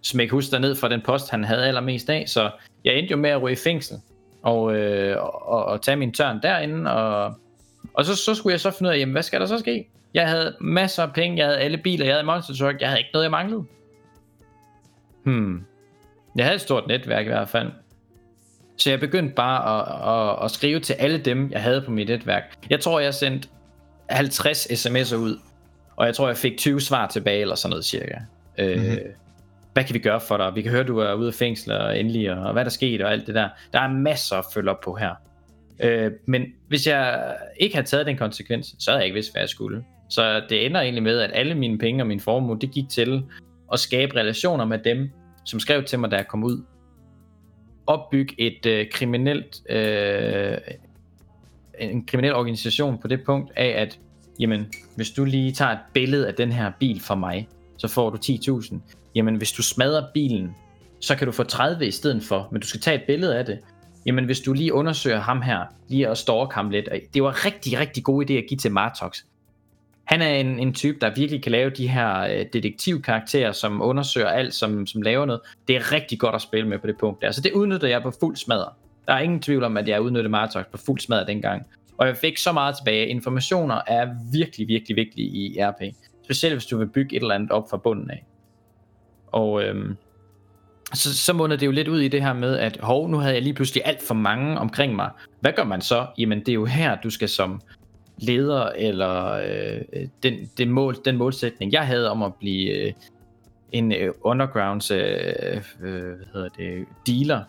[0.02, 2.24] smække Huster ned fra den post, han havde allermest af.
[2.26, 2.50] Så
[2.84, 3.96] jeg endte jo med at ryge i fængsel,
[4.42, 7.34] og, øh, og, og tage min tørn derinde, og,
[7.94, 9.88] og så, så skulle jeg så finde ud af, jamen, hvad skal der så ske?
[10.14, 13.00] Jeg havde masser af penge, jeg havde alle biler, jeg havde monster truck, jeg havde
[13.00, 13.64] ikke noget, jeg manglede.
[15.24, 15.64] Hmm.
[16.36, 17.72] Jeg havde et stort netværk i hvert fald.
[18.76, 22.08] Så jeg begyndte bare at, at, at skrive til alle dem, jeg havde på mit
[22.08, 22.42] netværk.
[22.70, 23.48] Jeg tror, jeg sendte
[24.10, 25.38] 50 sms'er ud,
[25.96, 28.18] og jeg tror, jeg fik 20 svar tilbage, eller sådan noget cirka.
[28.58, 28.72] Mm-hmm.
[28.72, 28.98] Øh, mhm
[29.72, 30.52] hvad kan vi gøre for dig?
[30.54, 33.12] Vi kan høre, du er ude af fængsel og endelig, og hvad der skete og
[33.12, 33.48] alt det der.
[33.72, 35.14] Der er masser at følge op på her.
[35.82, 39.42] Øh, men hvis jeg ikke havde taget den konsekvens, så havde jeg ikke vidst, hvad
[39.42, 39.84] jeg skulle.
[40.08, 43.22] Så det ender egentlig med, at alle mine penge og min formue, det gik til
[43.72, 45.10] at skabe relationer med dem,
[45.44, 46.62] som skrev til mig, da jeg kom ud.
[47.86, 50.58] Opbygge et øh, kriminelt, øh,
[51.78, 53.98] en kriminel organisation på det punkt af, at
[54.40, 54.66] jamen,
[54.96, 57.48] hvis du lige tager et billede af den her bil for mig,
[57.78, 58.76] så får du 10.000.
[59.14, 60.56] Jamen, hvis du smadrer bilen,
[61.00, 63.44] så kan du få 30 i stedet for, men du skal tage et billede af
[63.44, 63.58] det.
[64.06, 66.88] Jamen, hvis du lige undersøger ham her, lige at stalke ham lidt.
[67.14, 69.18] Det var rigtig, rigtig god idé at give til Martox.
[70.04, 74.28] Han er en, en type, der virkelig kan lave de her øh, detektivkarakterer, som undersøger
[74.28, 75.40] alt, som, som laver noget.
[75.68, 77.30] Det er rigtig godt at spille med på det punkt der.
[77.30, 78.68] Så det udnytter jeg på fuld smadre.
[79.06, 81.66] Der er ingen tvivl om, at jeg udnyttede Martox på fuld smadre dengang.
[81.98, 83.06] Og jeg fik så meget tilbage.
[83.06, 85.94] Informationer er virkelig, virkelig vigtige i RP.
[86.24, 88.24] Specielt hvis du vil bygge et eller andet op fra bunden af.
[89.32, 89.96] Og øhm,
[90.94, 93.34] så, så munder det jo lidt ud i det her med, at hov, nu havde
[93.34, 95.10] jeg lige pludselig alt for mange omkring mig.
[95.40, 96.06] Hvad gør man så?
[96.18, 97.60] Jamen det er jo her, du skal som
[98.18, 102.92] leder, eller øh, den, den, mål, den målsætning, jeg havde om at blive øh,
[103.72, 107.42] en øh, underground, øh, øh, hvad hedder det, dealer,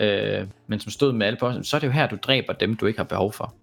[0.00, 2.76] øh, men som stod med alle på, så er det jo her, du dræber dem,
[2.76, 3.54] du ikke har behov for.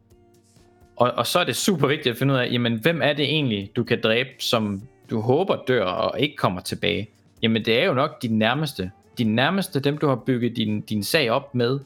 [0.95, 3.26] Og, og så er det super vigtigt at finde ud af, jamen hvem er det
[3.26, 7.10] egentlig, du kan dræbe, som du håber dør og ikke kommer tilbage?
[7.44, 8.91] Jamen det er jo nok din nærmeste.
[9.18, 11.80] Din nærmeste, dem du har bygget din, din sag op med.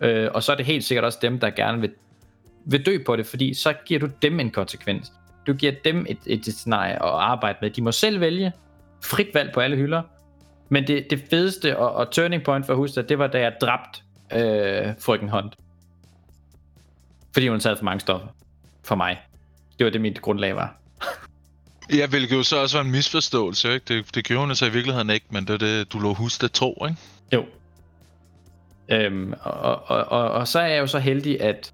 [0.00, 1.92] Øh, og så er det helt sikkert også dem, der gerne vil,
[2.64, 5.12] vil dø på det, fordi så giver du dem en konsekvens.
[5.46, 7.70] Du giver dem et, et, et scenarie at arbejde med.
[7.70, 8.52] De må selv vælge.
[9.04, 10.02] Frit valg på alle hylder.
[10.68, 14.00] Men det, det fedeste og, og turning point for Huster, det var da jeg dræbte
[14.32, 15.56] øh, frøken Hunt.
[17.32, 18.28] Fordi hun havde taget for mange stoffer.
[18.84, 19.20] For mig.
[19.78, 20.77] Det var det, mit grundlag var.
[21.94, 23.84] Ja, hvilket jo så også var en misforståelse, ikke?
[23.88, 26.42] Det, det gjorde hun så i virkeligheden ikke, men det er det, du lå huske
[26.42, 27.00] det tro, ikke?
[27.32, 27.44] Jo.
[28.88, 31.72] Øhm, og, og, og, og så er jeg jo så heldig, at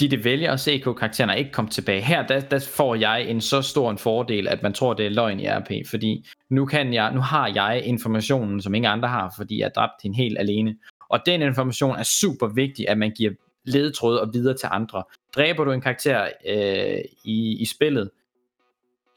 [0.00, 2.00] de, det vælger at CK-karaktererne ikke kom tilbage.
[2.00, 5.10] Her, der, der får jeg en så stor en fordel, at man tror, det er
[5.10, 9.34] løgn i RP, fordi nu, kan jeg, nu har jeg informationen, som ingen andre har,
[9.36, 10.76] fordi jeg dræbte hende helt alene.
[11.10, 13.32] Og den information er super vigtig, at man giver
[13.64, 15.02] ledetråde og videre til andre.
[15.36, 18.10] Dræber du en karakter øh, i, i spillet,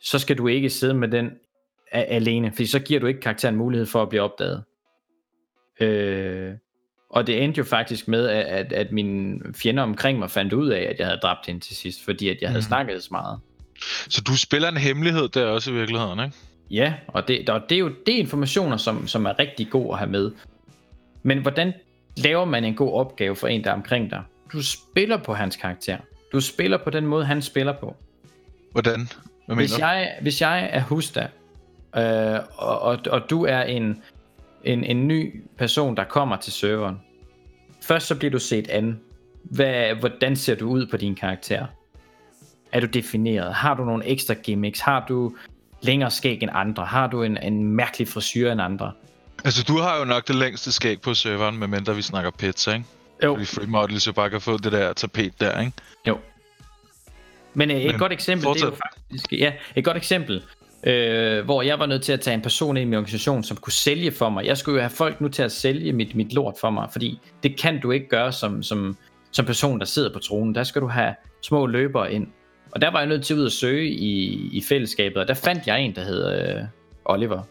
[0.02, 1.32] så skal du ikke sidde med den
[1.92, 4.64] alene, fordi så giver du ikke karakteren mulighed for at blive opdaget.
[5.80, 6.54] Øh,
[7.10, 10.70] og det endte jo faktisk med, at, at, at mine fjender omkring mig fandt ud
[10.70, 12.68] af, at jeg havde dræbt hende til sidst, fordi at jeg havde Mhm.
[12.68, 13.40] snakket så meget.
[14.10, 16.36] Så du spiller en hemmelighed der også i virkeligheden, ikke?
[16.72, 19.92] Ja, og det, og det er jo det er informationer, som, som er rigtig gode
[19.92, 20.32] at have med.
[21.24, 21.74] Men hvordan
[22.18, 24.24] laver man en god opgave for en, der er omkring dig?
[24.54, 25.98] Du spiller på hans karakter.
[26.32, 27.96] Du spiller på den måde, han spiller på.
[28.72, 29.08] Hvordan?
[29.48, 31.28] Hvad Hvis mener jeg, hvis jeg er Husta,
[31.98, 34.02] øh, og, og, og du er en,
[34.64, 37.02] en, en ny person, der kommer til serveren.
[37.84, 39.00] Først så bliver du set an.
[39.44, 41.66] Hvad, hvordan ser du ud på din karakter?
[42.72, 43.54] Er du defineret?
[43.54, 44.80] Har du nogle ekstra gimmicks?
[44.80, 45.36] Har du
[45.82, 46.86] længere skæg end andre?
[46.86, 48.92] Har du en, en mærkelig frisyr end andre?
[49.44, 52.86] Altså, du har jo nok det længste skæg på serveren, medmindre vi snakker pizza, ikke?
[53.24, 53.34] Jo.
[53.34, 55.72] Fordi Free Models jo bare kan få det der tapet der, ikke?
[56.08, 56.18] Jo.
[57.58, 59.32] Men øh, et Men godt eksempel, det er jo faktisk...
[59.32, 60.42] Ja, et godt eksempel,
[60.84, 63.58] øh, hvor jeg var nødt til at tage en person ind i min organisation, som
[63.58, 64.46] kunne sælge for mig.
[64.46, 67.20] Jeg skulle jo have folk nu til at sælge mit, mit lort for mig, fordi
[67.44, 68.98] det kan du ikke gøre som, som,
[69.32, 70.56] som person, der sidder på tronen.
[70.56, 72.28] Der skal du have små løbere ind.
[72.72, 75.34] Og der var jeg nødt til at ud og søge i, i fællesskabet, og der
[75.34, 76.64] fandt jeg en, der hed øh,
[77.06, 77.42] Oliver.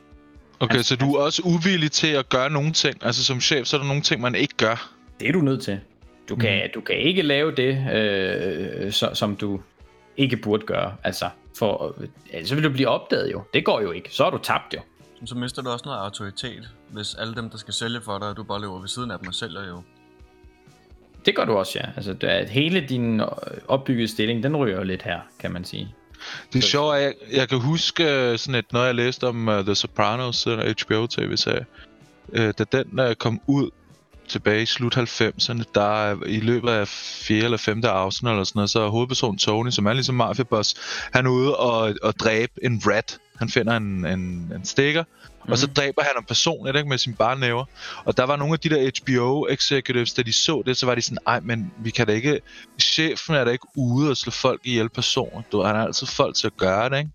[0.60, 2.96] Okay, Han- så du er også uvillig til at gøre nogle ting.
[3.02, 4.90] Altså som chef, så er der nogle ting, man ikke gør.
[5.20, 5.80] Det er du nødt til.
[6.28, 6.70] Du kan, Mhm.
[6.74, 9.60] du kan ikke lave det, øh, så, som du
[10.16, 10.96] ikke burde gøre.
[11.04, 11.94] Altså, for,
[12.34, 13.42] øh, så vil du blive opdaget jo.
[13.54, 14.08] Det går jo ikke.
[14.12, 14.80] Så er du tabt jo.
[15.24, 18.42] Så mister du også noget autoritet, hvis alle dem, der skal sælge for dig, du
[18.42, 19.82] bare løber ved siden af dem og sælger jo.
[21.26, 21.88] Det gør du også, ja.
[21.96, 23.26] Altså, det er, hele din øh,
[23.68, 25.94] opbyggede stilling, den ryger jo lidt her, kan man sige.
[26.52, 29.48] Det er sjovt, at jeg, jeg kan huske øh, sådan et, noget, jeg læste om
[29.48, 31.66] uh, The Sopranos, den HBO-tv-serie.
[32.28, 33.70] Uh, da den uh, kom ud
[34.28, 37.44] tilbage i slut 90'erne, der uh, i løbet af 4.
[37.44, 37.84] eller 5.
[37.84, 40.74] afsnit eller sådan noget, så er hovedpersonen Tony, som er ligesom mafiaboss,
[41.12, 43.18] han er ude og, og dræbe en rat.
[43.38, 45.52] Han finder en, en, en stikker, mm-hmm.
[45.52, 47.64] og så dræber han ham personligt ikke, med sin barnæver.
[48.04, 50.94] Og der var nogle af de der HBO executives, da de så det, så var
[50.94, 52.40] de sådan, ej, men vi kan da ikke...
[52.80, 55.52] Chefen er da ikke ude og slå folk ihjel personligt.
[55.52, 57.10] Du, han har altid folk til at gøre det, ikke?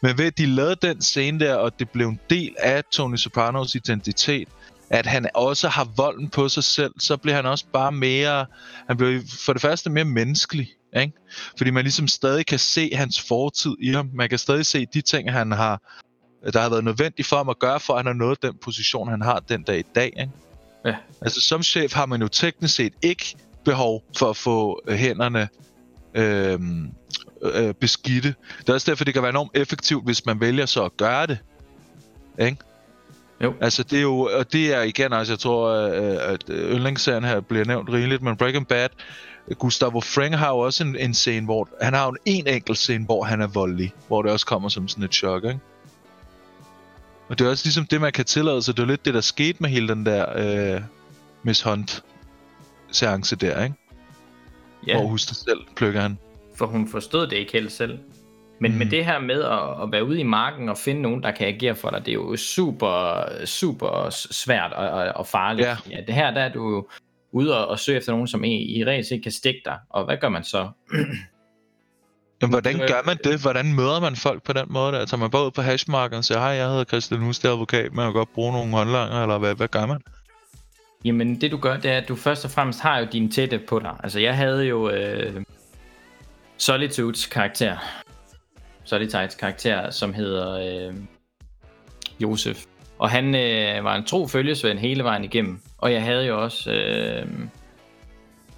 [0.00, 3.16] Men ved at de lavede den scene der, og det blev en del af Tony
[3.16, 4.48] Sopranos identitet,
[4.90, 8.46] at han også har volden på sig selv, så bliver han også bare mere...
[8.88, 11.12] Han bliver for det første mere menneskelig, ikke?
[11.58, 14.10] Fordi man ligesom stadig kan se hans fortid i ham.
[14.14, 15.80] Man kan stadig se de ting, han har
[16.52, 19.08] der har været nødvendigt for ham at gøre, for at han har nået den position,
[19.08, 20.12] han har den dag i dag.
[20.20, 20.32] Ikke?
[20.84, 20.94] Ja.
[21.20, 25.48] Altså som chef har man jo teknisk set ikke behov for at få øh, hænderne
[26.14, 26.60] øh,
[27.42, 28.34] øh, beskidte.
[28.58, 31.26] Det er også derfor, det kan være enormt effektivt, hvis man vælger så at gøre
[31.26, 31.38] det.
[32.38, 32.56] Ikke?
[33.44, 33.54] Jo.
[33.60, 37.40] Altså det er jo, og det er igen, altså jeg tror, øh, at yndlingsserien her
[37.40, 38.88] bliver nævnt rigeligt, men Breaking Bad,
[39.58, 42.78] Gustavo Fring har jo også en, en scene, hvor han har jo en, en enkelt
[42.78, 45.58] scene, hvor han er voldelig, hvor det også kommer som sådan et chok, ikke?
[47.28, 48.76] Og det er også ligesom det, man kan tillade sig.
[48.76, 50.26] Det er lidt det, der skete med hele den der
[50.74, 50.80] øh,
[51.42, 52.04] Miss Hunt
[52.90, 53.76] seance der, ikke?
[54.86, 54.92] Ja.
[54.92, 56.18] Ja, Hvor husk dig selv, plukker han.
[56.54, 57.98] for hun forstod det ikke helt selv.
[58.60, 58.78] Men, Mm.
[58.78, 61.46] men det her med at, at være ude i marken og finde nogen, der kan
[61.48, 65.68] agere for dig, det er jo super, super svært og, og, og farligt.
[65.68, 65.76] Ja.
[65.90, 65.96] ja.
[66.06, 66.88] Det her, der er du jo
[67.32, 69.78] ude og, og søge efter nogen, som i, i reelt ikke kan stikke dig.
[69.90, 70.68] Og hvad gør man så?
[72.42, 73.40] Jamen, hvordan gør man det?
[73.42, 74.92] Hvordan møder man folk på den måde?
[74.92, 77.52] Tager man bare ud på hashmarken og siger, hej, jeg hedder Christian Hus, det er
[77.52, 80.00] advokat, men jeg kan godt bruge nogle håndlanger, eller hvad, hvad gør man?
[81.04, 83.58] Jamen det du gør, det er, at du først og fremmest har jo dine tætte
[83.58, 83.96] på dig.
[84.02, 85.42] Altså jeg havde jo øh,
[86.56, 87.76] Solitudes karakter.
[88.88, 90.94] Solitudes karakter, som hedder øh,
[92.20, 92.64] Josef.
[92.98, 95.60] Og han øh, var en tro følgesvend hele vejen igennem.
[95.78, 97.26] Og jeg havde jo også øh,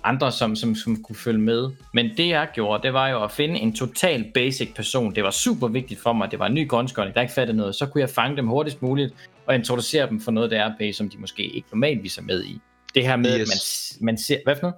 [0.04, 1.70] andre, som, som, som kunne følge med.
[1.94, 5.14] Men det jeg gjorde, det var jo at finde en total basic person.
[5.14, 6.30] Det var super vigtigt for mig.
[6.30, 7.74] Det var en ny grønskåring, der ikke fattede noget.
[7.74, 9.14] Så kunne jeg fange dem hurtigst muligt
[9.46, 12.60] og introducere dem for noget det RP, som de måske ikke normalvis er med i.
[12.94, 13.50] Det her med, Yes.
[13.96, 14.36] at man, man ser...
[14.44, 14.74] Hvad for noget?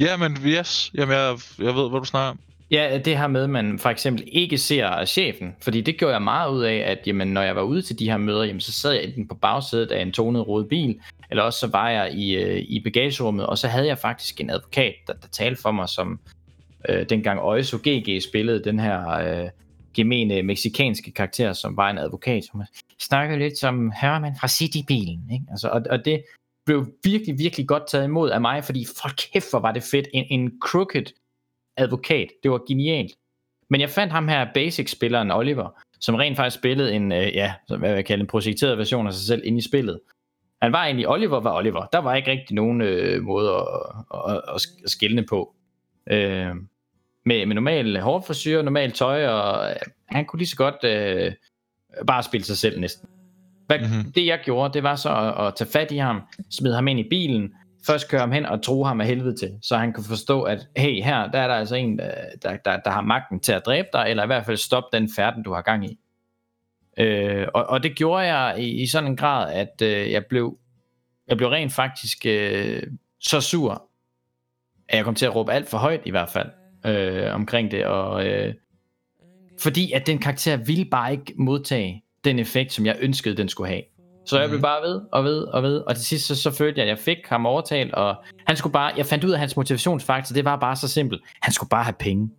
[0.00, 0.90] Ja, men yes.
[0.94, 2.38] Jamen, jeg, jeg ved, hvad du snakker om.
[2.70, 5.56] Ja, det her med, at man for eksempel ikke ser chefen.
[5.62, 8.10] Fordi det gjorde jeg meget ud af, at jamen, når jeg var ude til de
[8.10, 11.00] her møder, jamen, så sad jeg enten på bagsædet af en tonet rød bil,
[11.30, 14.50] eller også så var jeg i, øh, i bagagerummet, og så havde jeg faktisk en
[14.50, 16.20] advokat, der, der talte for mig, som
[16.88, 19.48] øh, dengang Øjso GG spillede den her øh,
[19.94, 22.62] gemene meksikanske karakter, som var en advokat, som
[23.00, 25.30] snakkede lidt som Herman fra Citybilen.
[25.32, 25.44] Ikke?
[25.50, 26.22] Altså, og, og det
[26.66, 30.08] blev virkelig, virkelig godt taget imod af mig, fordi for kæft, hvor var det fedt.
[30.14, 31.06] En, en crooked
[31.80, 32.28] advokat.
[32.42, 33.10] Det var genialt.
[33.70, 37.78] Men jeg fandt ham her basic-spilleren Oliver, som rent faktisk spillede en, øh, ja, hvad
[37.78, 40.00] vil jeg kalde en projekteret version af sig selv inde i spillet.
[40.62, 41.86] Han var egentlig, Oliver var Oliver.
[41.92, 43.66] Der var ikke rigtig nogen øh, måde at,
[44.14, 45.54] at, at, at skille på.
[46.10, 46.54] Øh,
[47.26, 49.76] med, med normal hårfrisyr, normal tøj, og øh,
[50.08, 51.32] han kunne lige så godt øh,
[52.06, 53.08] bare spille sig selv næsten.
[53.66, 53.88] Hvad, Mhm.
[53.88, 54.12] mm-hmm.
[54.12, 56.20] Det jeg gjorde, det var så at, at tage fat i ham,
[56.50, 57.54] smide ham ind i bilen,
[57.86, 60.68] først køre ham hen og tro ham af helvede til, så han kunne forstå, at
[60.76, 63.62] hey, her der er der altså en, der, der, der, der har magten til at
[63.66, 65.98] dræbe dig, eller i hvert fald stoppe den færden, du har gang i.
[66.98, 70.58] Øh, og, og det gjorde jeg i, i sådan en grad, at øh, jeg blev
[71.28, 72.82] jeg blev rent faktisk øh,
[73.20, 73.88] så sur,
[74.88, 76.48] at jeg kom til at råbe alt for højt i hvert fald
[76.86, 78.54] øh, omkring det, og øh,
[79.60, 83.70] fordi at den karakter ville bare ikke modtage den effekt, som jeg ønskede, den skulle
[83.70, 83.82] have.
[84.30, 84.62] Så jeg blev Mhm.
[84.62, 86.98] bare ved og ved og ved, og til sidst så, så følte jeg, at jeg
[86.98, 88.14] fik ham overtalt, og
[88.46, 91.22] han skulle bare, jeg fandt ud af hans motivationsfaktor, det var bare så simpelt.
[91.42, 92.30] Han skulle bare have penge.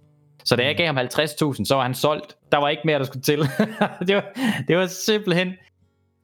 [0.46, 2.36] Så da jeg gav ham 50.000, så var han solgt.
[2.52, 3.40] Der var ikke mere, der skulle til.
[4.08, 4.24] det, var,
[4.68, 5.54] det var simpelthen,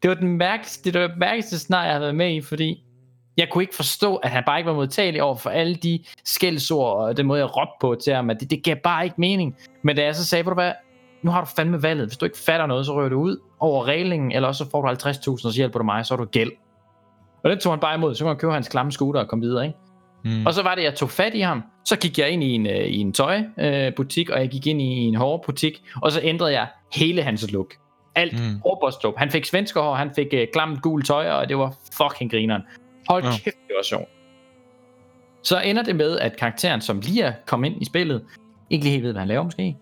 [0.02, 2.84] det var den mærkeligste, det var det mærkeligste snar, jeg havde været med i, fordi
[3.38, 6.98] Jeg kunne ikke forstå, at han bare ikke var modtagelig over for alle de skældsord
[6.98, 9.56] og den måde, jeg råbte på til ham, at det, det gav bare ikke mening.
[9.84, 10.72] Men da jeg så sagde, du hvad,
[11.22, 12.08] nu har du fandme valget.
[12.08, 14.82] Hvis du ikke fatter noget, så rører du ud over reglingen, eller også så får
[14.82, 16.52] du 50.000, og så hjælper du mig, så er du gæld.
[17.44, 18.16] Og det tog han bare imod.
[18.16, 19.78] Så kunne han købe hans klamme scooter og komme videre, ikke?
[20.24, 20.46] Mm.
[20.46, 21.64] Og så var det, jeg tog fat i ham.
[21.86, 24.82] Så gik jeg ind i en, øh, i en tøjbutik, øh, og jeg gik ind
[24.82, 27.74] i en hårbutik, og så ændrede jeg hele hans look.
[28.16, 29.14] Alt mm.
[29.18, 32.62] Han fik svenskerhår, han fik uh, klamt gul tøj, og det var fucking grineren.
[33.10, 33.30] Hold ja.
[33.30, 34.10] kæft, det var sjovt.
[35.44, 38.24] Så ender det med, at karakteren, som lige er kommet ind i spillet,
[38.70, 39.78] ikke lige helt ved, hvad han laver måske,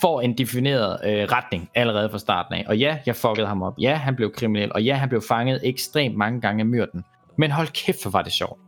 [0.00, 2.64] får en defineret øh, retning allerede fra starten af.
[2.68, 3.74] Og ja, jeg fuckede ham op.
[3.78, 4.72] Ja, han blev kriminel.
[4.72, 7.04] Og ja, han blev fanget ekstremt mange gange af myrden.
[7.38, 8.60] Men hold kæft, hvor var det sjovt.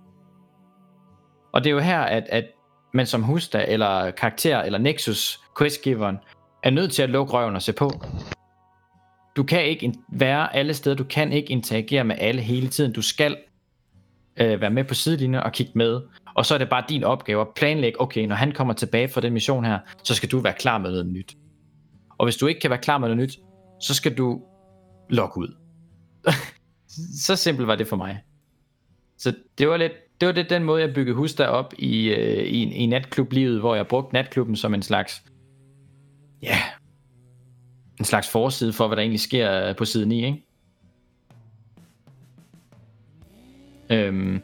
[1.52, 2.44] Og det er jo her, at, at
[2.94, 6.18] man som Husta, eller karakter, eller Nexus, questgiveren,
[6.62, 7.90] er nødt til at lukke røven og se på.
[9.36, 12.92] Du kan ikke være alle steder, du kan ikke interagere med alle hele tiden.
[12.92, 13.36] Du skal
[14.36, 16.00] øh, være med på sidelinjen og kigge med.
[16.34, 19.20] Og så er det bare din opgave at planlægge, okay, når han kommer tilbage fra
[19.20, 21.36] den mission her, så skal du være klar med noget nyt.
[22.18, 23.38] Og hvis du ikke kan være klar med noget nyt,
[23.80, 24.42] så skal du
[25.10, 25.56] logge ud.
[27.26, 28.22] så simpelt var det for mig.
[29.18, 32.44] Så det var lidt, det var det den måde, jeg byggede hus op i, øh,
[32.46, 35.22] i, i natklublivet, hvor jeg brugte natklubben som en slags,
[36.42, 36.56] ja,
[37.98, 40.46] en slags forside for, hvad der egentlig sker på side 9, ikke?
[43.90, 44.42] Øhm,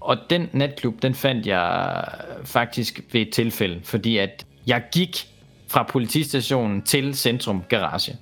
[0.00, 2.04] og den natklub, den fandt jeg
[2.44, 5.28] faktisk ved et tilfælde, fordi at jeg gik
[5.68, 8.16] fra politistationen til Centrum Garage.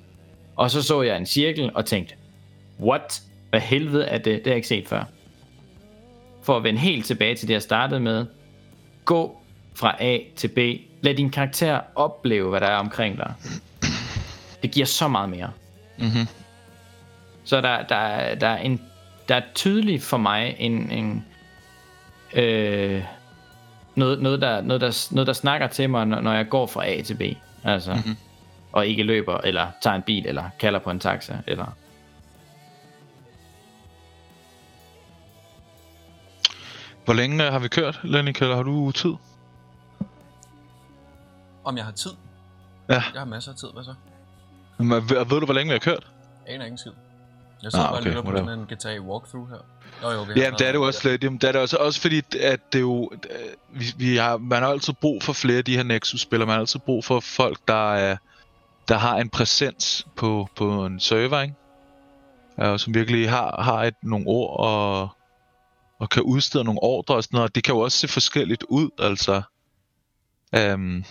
[0.56, 2.14] Og så så jeg en cirkel og tænkte,
[2.80, 3.22] what?
[3.50, 4.24] Hvad helvede er det?
[4.24, 5.04] Det har jeg ikke set før.
[6.42, 8.26] For at vende helt tilbage til det, jeg startede med.
[9.04, 9.42] Gå
[9.74, 10.58] fra A til B.
[11.02, 13.34] Lad din karakter opleve, hvad der er omkring dig.
[14.62, 15.50] Det giver så meget mere.
[15.98, 16.26] Mm-hmm.
[17.44, 18.80] Så der, der, der, er en,
[19.28, 21.24] der er tydeligt for mig en, en
[22.34, 23.04] øh,
[23.94, 26.86] noget, noget, der, noget, der, noget, der snakker til mig, når, når jeg går fra
[26.86, 27.22] A til B.
[27.64, 28.16] Altså, mm-hmm.
[28.72, 31.66] og ikke løber, eller tager en bil, eller kalder på en taxa, eller...
[37.04, 38.56] Hvor længe har vi kørt, Lenny Keller?
[38.56, 39.14] Har du tid?
[41.64, 42.10] Om jeg har tid?
[42.88, 42.94] Ja.
[42.94, 43.94] Jeg har masser af tid, hvad så?
[44.78, 46.06] Men, ved, ved du, hvor længe vi har kørt?
[46.46, 46.92] Aner ingen tid.
[47.62, 49.58] Jeg sidder ah, okay, bare lidt på sådan en GTA walkthrough her.
[50.02, 51.24] Jo, jo, ja, det er det jo også lidt.
[51.24, 53.10] Jamen, det er det også, også fordi, at det jo...
[53.72, 56.46] Vi, vi har, man har altid brug for flere af de her Nexus-spillere.
[56.46, 58.16] Man har altid brug for folk, der, er,
[58.88, 61.54] der har en præsens på, på en server, ikke?
[62.58, 65.08] Ja, som virkelig har, har et, nogle ord og,
[66.00, 67.54] og kan udstede nogle ordre og sådan noget.
[67.54, 69.42] Det kan jo også se forskelligt ud, altså.
[70.74, 71.04] Um,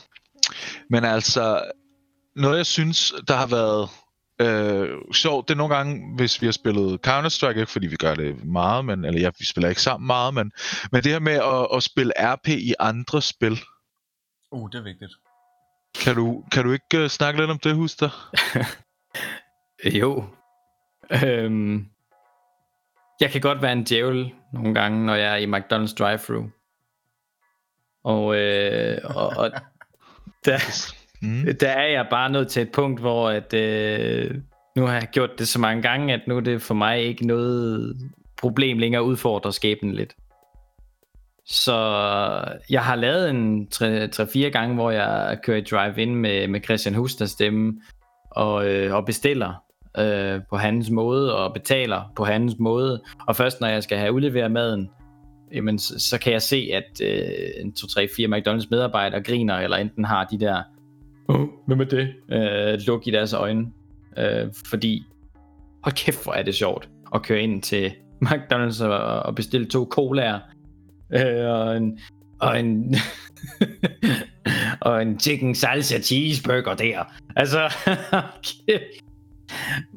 [0.90, 1.62] men altså,
[2.36, 3.90] noget jeg synes, der har været
[4.40, 8.16] Øh, sjovt, det er nogle gange, hvis vi har spillet Counter-Strike, ikke fordi vi gør
[8.16, 10.52] det meget, men, eller ja, vi spiller ikke sammen meget, men,
[10.92, 13.60] men det her med at, at spille RP i andre spil.
[14.52, 15.12] Uh, det er vigtigt.
[16.04, 18.32] Kan du, kan du ikke uh, snakke lidt om det, Huster?
[20.02, 20.24] jo.
[21.24, 21.88] Øhm,
[23.20, 26.50] jeg kan godt være en djævel nogle gange, når jeg er i McDonald's drive-thru.
[28.04, 29.52] Og, øh, og, og
[30.46, 30.58] der,
[31.22, 31.48] Mm.
[31.60, 34.36] Der er jeg bare nået til et punkt, hvor at, øh,
[34.76, 37.28] nu har jeg gjort det så mange gange, at nu er det for mig ikke
[37.28, 37.96] noget
[38.38, 40.16] problem længere at udfordre skæbnen lidt.
[41.46, 41.76] Så
[42.70, 47.30] jeg har lavet en 3-4 gange, hvor jeg kører i drive-in med, med Christian Husters
[47.30, 47.82] stemme,
[48.32, 49.64] og, øh, og bestiller
[49.98, 53.02] øh, på hans måde, og betaler på hans måde.
[53.28, 54.90] Og først når jeg skal have udleveret maden,
[55.54, 60.06] jamen, så, så kan jeg se, at øh, en 2-3-4 McDonald's medarbejdere griner, eller enten
[60.06, 60.64] har de der
[61.28, 62.14] oh, hvem er det?
[62.32, 63.68] Øh, luk i deres øjne.
[64.18, 65.06] Øh, fordi,
[65.84, 67.92] hold kæft, hvor er det sjovt at køre ind til
[68.26, 70.40] McDonald's og, og bestille to colaer.
[71.14, 72.00] Øh, og en,
[72.40, 72.96] og en,
[74.88, 77.04] og en chicken salsa cheeseburger der.
[77.36, 77.60] Altså,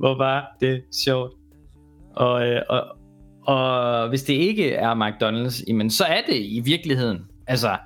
[0.01, 1.33] hvor var det sjovt.
[2.17, 2.85] Og, øh, og,
[3.47, 7.19] og hvis det ikke er McDonald's, jamen, så er det i virkeligheden.
[7.47, 7.77] Altså,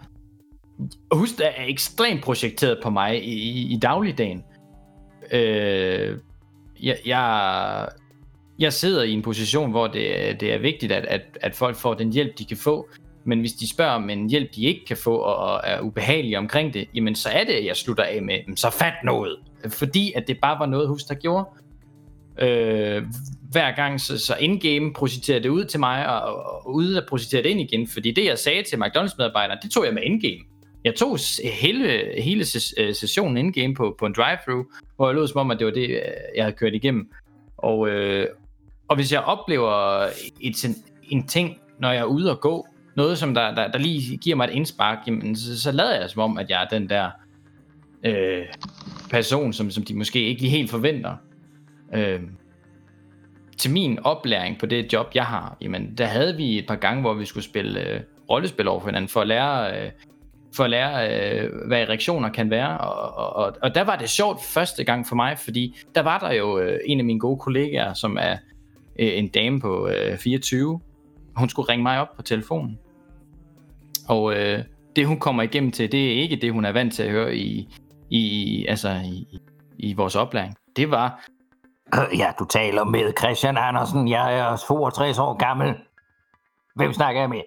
[1.13, 4.45] husk, der er ekstremt projekteret på mig i, i, i dagligdagen.
[5.33, 6.19] Øh,
[6.83, 7.89] jeg, jeg,
[8.59, 11.95] jeg sidder i en position, hvor det, det er vigtigt, at, at, at folk får
[11.95, 12.89] den hjælp, de kan få.
[13.25, 16.75] Men hvis de spørger om en hjælp, de ikke kan få, og er ubehagelige omkring
[16.75, 19.37] det, jamen så er det, at jeg slutter af med, så fat noget.
[19.69, 21.49] Fordi at det bare var noget, hus der gjorde.
[22.39, 23.03] Øh,
[23.51, 27.43] hver gang, så, så indgame projiciterede det ud til mig, og, og ude at projicere
[27.43, 27.89] det ind igen.
[27.89, 30.41] Fordi det, jeg sagde til McDonald's-medarbejderen, det tog jeg med indgame.
[30.85, 32.45] Jeg tog hele, hele
[32.79, 34.65] øh, sessionen in-game på, på en drive-thru,
[34.97, 36.01] hvor jeg lød som om, at det var det, øh,
[36.37, 37.11] jeg havde kørt igennem.
[37.57, 38.27] Og, øh,
[38.89, 40.03] og hvis jeg oplever
[40.41, 42.67] et, en ting når jeg er ude og gå,
[42.97, 46.11] noget som der, der, der lige giver mig et indspark, jamen, så, så lader jeg
[46.11, 47.11] som om, at jeg er den der
[48.05, 48.47] øh,
[49.11, 51.17] person, som, som de måske ikke lige helt forventer.
[51.95, 52.21] Øh,
[53.59, 57.01] til min oplæring på det job, jeg har, jamen, der havde vi et par gange,
[57.01, 59.91] hvor vi skulle spille øh, rollespil over for hinanden, for at lære, øh,
[60.57, 62.79] for at lære øh, hvad reaktioner kan være.
[62.79, 66.33] Og, og, og der var det sjovt første gang for mig, fordi der var der
[66.33, 68.33] jo øh, en af mine gode kollegaer, som er
[68.99, 70.81] øh, en dame på øh, 24.
[71.37, 72.79] Hun skulle ringe mig op på telefonen.
[74.09, 74.65] Og øh,
[74.97, 77.37] det hun kommer igennem til, det er ikke det, hun er vant til at høre
[77.37, 77.69] i,
[78.11, 79.39] i, altså, i,
[79.79, 80.55] i vores oplæring.
[80.77, 81.25] Det var,
[82.19, 84.09] Ja, du taler med Christian Andersen.
[84.09, 85.75] Jeg er 62 år gammel.
[86.75, 87.41] Hvem snakker jeg med?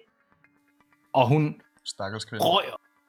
[1.12, 2.44] og hun Stakkels kvinde.
[2.44, 2.64] røg,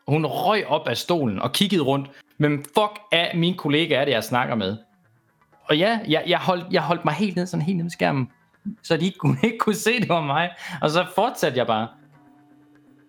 [0.09, 2.11] hun røg op af stolen og kiggede rundt.
[2.37, 4.77] Men fuck af min kollega er det, jeg snakker med.
[5.63, 8.31] Og ja, jeg, jeg, holdt, jeg holdt mig helt ned, sådan helt ned i skærmen,
[8.83, 10.49] så de ikke kunne, ikke kunne se, det var mig.
[10.81, 11.87] Og så fortsatte jeg bare.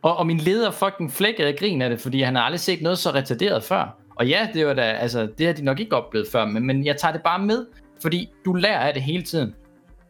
[0.02, 2.82] Og, og min leder fucking flækkede af grin af det, fordi han har aldrig set
[2.82, 3.96] noget så retarderet før.
[4.16, 6.84] Og ja, det var da, altså, det har de nok ikke oplevet før, men, men
[6.84, 7.66] jeg tager det bare med,
[8.02, 9.54] fordi du lærer af det hele tiden.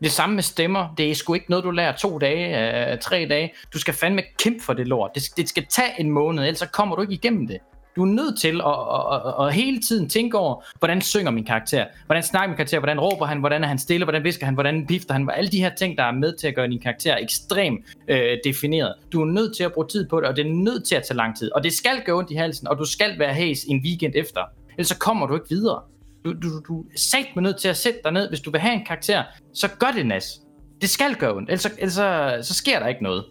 [0.02, 3.26] Det samme med stemmer, det er sgu ikke noget, du lærer to dage, øh, tre
[3.30, 3.52] dage.
[3.72, 5.10] Du skal fandme kæmpe for det lort.
[5.14, 7.58] Det, det skal tage en måned, ellers så kommer du ikke igennem det.
[7.96, 11.44] Du er nødt til at, at, at, at hele tiden tænke over, hvordan synger min
[11.44, 14.54] karakter, hvordan snakker min karakter, hvordan råber han, hvordan er han stille, hvordan visker han,
[14.54, 17.16] hvordan pifter han, alle de her ting, der er med til at gøre din karakter
[17.16, 18.94] ekstremt øh, defineret.
[19.12, 21.02] Du er nødt til at bruge tid på det, og det er nødt til at
[21.02, 21.52] tage lang tid.
[21.52, 24.40] Og det skal gå ondt i halsen, og du skal være hæs en weekend efter,
[24.70, 25.82] ellers så kommer du ikke videre.
[26.24, 28.60] Du, du, du er sat med nødt til at sætte dig ned, hvis du vil
[28.60, 30.40] have en karakter, så gør det nas.
[30.80, 33.24] Det skal gøre ondt, ellers, så- ellers så, så sker der ikke noget.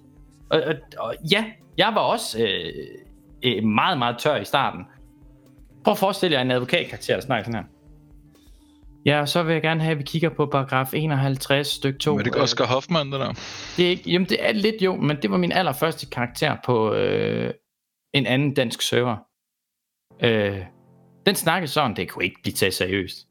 [0.49, 1.45] Og, og, og ja,
[1.77, 2.73] jeg var også øh,
[3.43, 4.85] øh, meget, meget tør i starten.
[5.83, 7.67] Prøv at forestille jer en advokatkarakter, der snakker sådan her.
[9.05, 12.15] Ja, så vil jeg gerne have, at vi kigger på paragraf 51, stykke 2.
[12.15, 13.33] Men det er Oscar Hoffmann, det der.
[13.77, 16.93] Det er ikke, jamen det er lidt jo, men det var min allerførste karakter på
[16.93, 17.53] øh,
[18.13, 19.17] en anden dansk server.
[20.23, 20.57] Øh,
[21.25, 23.27] den snakkede sådan, det kunne ikke blive taget seriøst.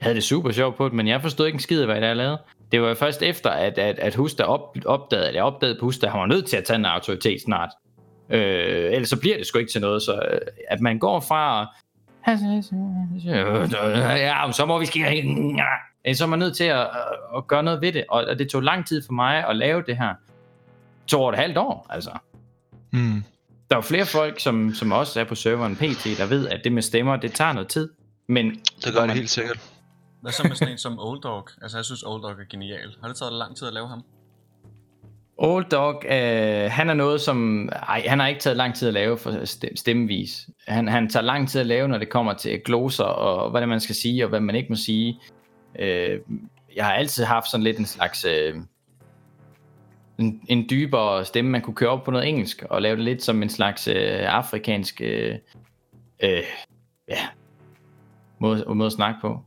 [0.00, 1.96] Jeg havde det super sjovt på det, men jeg forstod ikke en skid af, hvad
[1.96, 2.38] jeg lavede.
[2.72, 6.06] Det var først efter, at, at, at Husta op, opdagede, eller jeg opdagede på Husta,
[6.06, 7.70] at han var nødt til at tage en autoritet snart.
[8.30, 11.66] Øh, ellers så bliver det sgu ikke til noget, så øh, at man går fra
[12.28, 12.36] ja,
[14.52, 15.00] så må vi ske
[16.08, 18.48] øh, så er man nødt til at, øh, at gøre noget ved det, og det
[18.48, 20.14] tog lang tid for mig at lave det her.
[21.06, 22.10] To tog et halvt år, altså.
[22.90, 23.22] Mm.
[23.70, 26.72] Der er flere folk, som, som også er på serveren PT, der ved, at det
[26.72, 27.88] med stemmer, det tager noget tid.
[28.28, 28.50] Men
[28.84, 29.60] Det gør det helt sikkert.
[30.22, 31.48] Hvad så med sådan en som Old Dog?
[31.62, 32.94] Altså, jeg synes Old Dog er genial.
[33.00, 34.02] Har det taget lang tid at lave ham?
[35.38, 37.68] Old Dog, øh, han er noget, som...
[37.68, 40.48] Ej, han har ikke taget lang tid at lave for stem- stemmevis.
[40.68, 43.68] Han, han tager lang tid at lave, når det kommer til gloser, og hvad det
[43.68, 45.20] man skal sige, og hvad man ikke må sige.
[45.78, 46.20] Øh,
[46.76, 48.24] jeg har altid haft sådan lidt en slags...
[48.24, 48.54] Øh,
[50.18, 53.22] en, en dybere stemme, man kunne køre op på noget engelsk, og lave det lidt
[53.22, 55.00] som en slags øh, afrikansk...
[55.00, 55.34] Øh,
[56.22, 56.42] øh,
[57.08, 57.26] ja,
[58.38, 59.40] måde, måde at snakke på.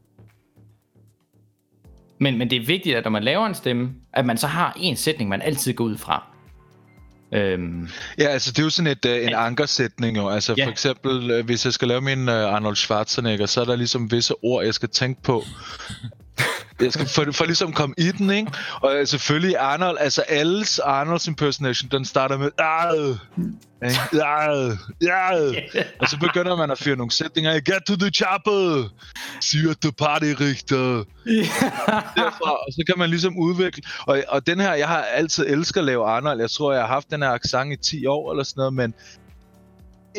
[2.19, 4.77] Men, men det er vigtigt, at når man laver en stemme, at man så har
[4.79, 6.23] en sætning, man altid går ud fra.
[7.33, 10.29] Øhm, Ja, altså det er jo sådan et, uh, en ankersætning jo.
[10.29, 10.65] Altså Ja.
[10.65, 14.11] for eksempel, uh, hvis jeg skal lave min uh, Arnold Schwarzenegger, så er der ligesom
[14.11, 15.43] visse ord, jeg skal tænke på.
[16.81, 18.51] Jeg skal for, for ligesom komme i den, ikke?
[18.81, 22.63] Og uh, selvfølgelig Arnold, altså alles Arnolds impersonation, den starter med ikke?
[22.63, 23.17] Arr!
[25.11, 25.55] Arr!
[25.99, 28.89] Og så begynder man at fyre nogle sætninger af, Get to the chopper!
[29.41, 31.03] Siger the party Richter!
[32.15, 33.83] derfra, og så kan man ligesom udvikle.
[34.07, 36.39] Og, og den her, jeg har altid elsket at lave Arnold.
[36.39, 38.93] Jeg tror, jeg har haft den her accent i 10 år eller sådan noget, men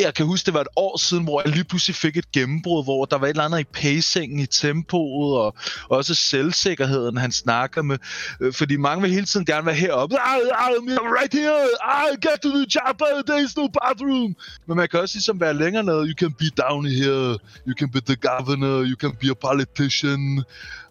[0.04, 2.84] jeg kan huske, det var et år siden, hvor jeg lige pludselig fik et gennembrud,
[2.84, 5.54] hvor der var et eller andet i pacingen, i tempoet, og
[5.90, 7.98] også selvsikkerheden, han snakker med.
[8.40, 10.16] Øh, Fordi mange vil hele tiden gerne være heroppe.
[10.16, 11.68] I'm right here!
[11.82, 13.06] I get to the chopper!
[13.30, 14.36] There's no bathroom!
[14.66, 15.98] Men man kan også ligesom være længere nede.
[15.98, 17.38] You can be down here.
[17.66, 18.82] You can be the governor.
[18.90, 20.44] You can be a politician.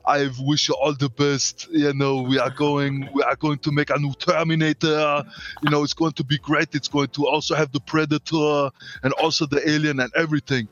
[0.06, 1.68] I wish you all the best.
[1.72, 5.24] You know, we are going, we are going to make a new Terminator.
[5.64, 6.74] You know, it's going to be great.
[6.74, 8.72] It's going to also have the Predator
[9.04, 10.68] and also the Alien and everything.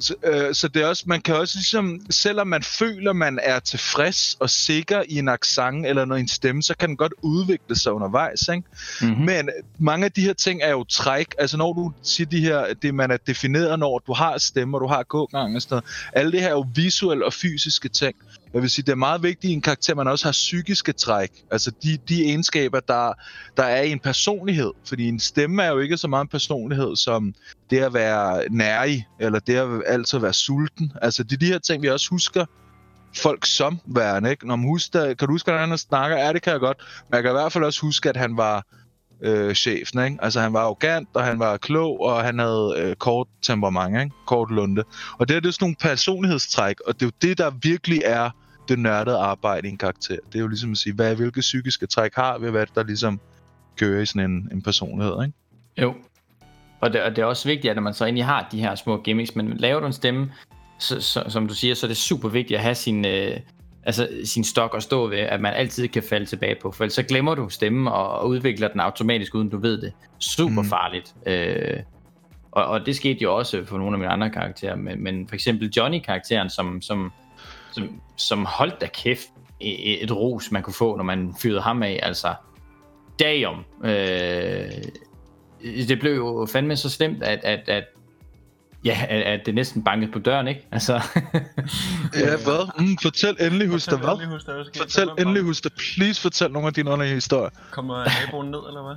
[0.00, 3.58] Så, øh, så det er også, man kan også ligesom, selvom man føler, man er
[3.58, 7.76] tilfreds og sikker i en accent eller noget en stemme, så kan den godt udvikle
[7.76, 8.62] sig undervejs, ikke?
[9.02, 9.24] mm-hmm.
[9.24, 11.34] Men mange af de her ting er jo træk.
[11.38, 14.86] Altså når du siger de her, det man er defineret, når du har stemmer, du
[14.86, 15.84] har gågang og sådan noget.
[16.12, 18.16] Alle det her er jo visuelle og fysiske ting.
[18.54, 20.92] Jeg vil sige, det er meget vigtigt i en karakter, at man også har psykiske
[20.92, 21.30] træk.
[21.50, 23.12] Altså de, de egenskaber, der,
[23.56, 24.70] der er i en personlighed.
[24.84, 27.34] Fordi en stemme er jo ikke så meget en personlighed, som
[27.70, 30.92] det at være nærig, eller det at altid være sulten.
[31.02, 32.44] Altså det er de her ting, vi også husker
[33.16, 34.46] folk som værende, ikke?
[34.46, 36.16] Når man husker, kan du huske, hvordan han snakker?
[36.16, 36.78] Ja, det kan jeg godt.
[37.10, 38.66] Men jeg kan i hvert fald også huske, at han var
[39.22, 40.18] øh, chefen, ikke?
[40.22, 44.16] Altså, han var arrogant, og han var klog, og han havde øh, kort temperament, ikke?
[44.26, 44.84] Kort lunde.
[45.18, 48.02] Og det er det er sådan nogle personlighedstræk, og det er jo det, der virkelig
[48.04, 48.30] er
[48.68, 50.16] det nørdede arbejde i en karakter.
[50.26, 53.20] Det er jo ligesom at sige, hvad, hvilke psykiske træk har vi, hvad der ligesom
[53.76, 55.36] kører i sådan en, en personlighed, ikke?
[55.78, 55.94] Jo.
[56.80, 58.74] Og det, og det er også vigtigt, at når man så egentlig har de her
[58.74, 60.32] små gimmicks, men laver du en stemme,
[60.78, 63.36] så, så, som du siger, så er det super vigtigt at have sin, øh,
[63.88, 66.94] altså, sin stok at stå ved, at man altid kan falde tilbage på, for ellers
[66.94, 69.92] så glemmer du stemmen og, og udvikler den automatisk, uden du ved det.
[70.18, 70.68] Super Mm.
[70.68, 71.14] farligt.
[71.26, 71.80] Øh,
[72.52, 75.34] og, og det skete jo også for nogle af mine andre karakterer, men, men for
[75.34, 77.12] eksempel Johnny-karakteren, som, som,
[77.72, 79.28] som, som holdt da kæft
[79.60, 82.34] et, et ros, man kunne få, når man fyrede ham af, altså
[83.20, 83.64] damn.
[83.84, 84.70] Øh,
[85.88, 87.84] det blev jo fandme så slemt, at, at, at
[88.84, 90.66] Ja, at, at det næsten bankede på døren, ikke?
[90.72, 90.92] Altså,
[92.14, 92.82] Ja, hvad?
[92.82, 94.08] Mm, fortæl endelig, husk det, hvad?
[94.08, 95.72] endelig, husk skete Fortæl endelig, husk det.
[95.72, 97.50] Please fortæl nogle af dine underlige historier.
[97.70, 98.96] Kommer naboen ned, eller hvad?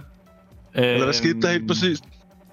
[0.84, 2.00] Eller hvad skete der helt præcis?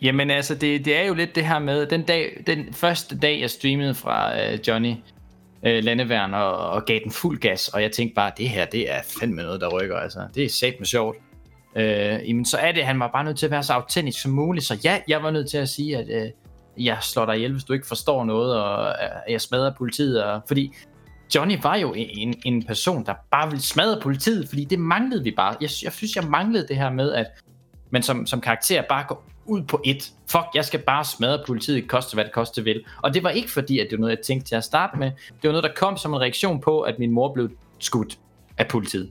[0.03, 3.41] Jamen altså, det, det er jo lidt det her med, den, dag, den første dag,
[3.41, 4.95] jeg streamede fra øh, Johnny
[5.67, 8.93] øh, Landeværn og, og gav den fuld gas, og jeg tænkte bare, det her, det
[8.93, 10.21] er fandme noget, der rykker, altså.
[10.35, 11.17] Det er sat med sjovt.
[11.77, 14.33] Øh, jamen, så er det, han var bare nødt til at være så autentisk som
[14.33, 16.31] muligt, så ja, jeg var nødt til at sige, at øh,
[16.79, 18.95] jeg slår dig ihjel, hvis du ikke forstår noget, og
[19.29, 20.75] jeg smadrer politiet, og, fordi
[21.35, 25.31] Johnny var jo en, en person, der bare ville smadre politiet, fordi det manglede vi
[25.31, 25.57] bare.
[25.61, 27.27] Jeg, jeg synes, jeg manglede det her med, at
[27.91, 30.13] man som, som karakter bare går ud på et.
[30.31, 32.85] Fuck, jeg skal bare smadre politiet, koste hvad det koste vil.
[33.03, 35.07] Og det var ikke fordi, at det var noget, jeg tænkte til at starte med.
[35.29, 38.19] Det var noget, der kom som en reaktion på, at min mor blev skudt
[38.59, 39.11] af politiet.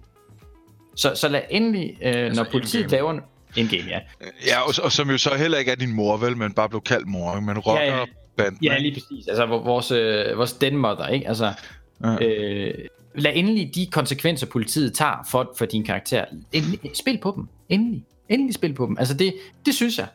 [0.96, 2.92] Så, så lad endelig, øh, altså, når politiet in-game.
[2.92, 3.20] laver
[3.58, 4.00] in-game, ja.
[4.48, 6.82] Ja, og, og som jo så heller ikke er din mor, vel, men bare blev
[6.82, 8.06] kaldt mor, men rocker Ja, ja.
[8.38, 8.60] banden.
[8.64, 9.28] Ja, lige præcis.
[9.28, 11.28] Altså vor- vores, øh, vores denmother, ikke?
[11.28, 11.54] Altså,
[12.04, 12.26] Ja.
[12.26, 12.74] øh,
[13.16, 16.26] lad endelig de konsekvenser, politiet tager for, for din karakter.
[16.54, 17.48] Endelig, spil på dem.
[17.70, 18.04] Endelig.
[18.30, 18.98] Endelig spil på dem.
[19.00, 19.34] Altså, det,
[19.66, 20.08] det synes jeg.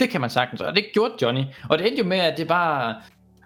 [0.00, 0.60] Det kan man sagtens.
[0.60, 1.42] Og det gjorde Johnny.
[1.68, 2.94] Og det endte jo med, at det bare...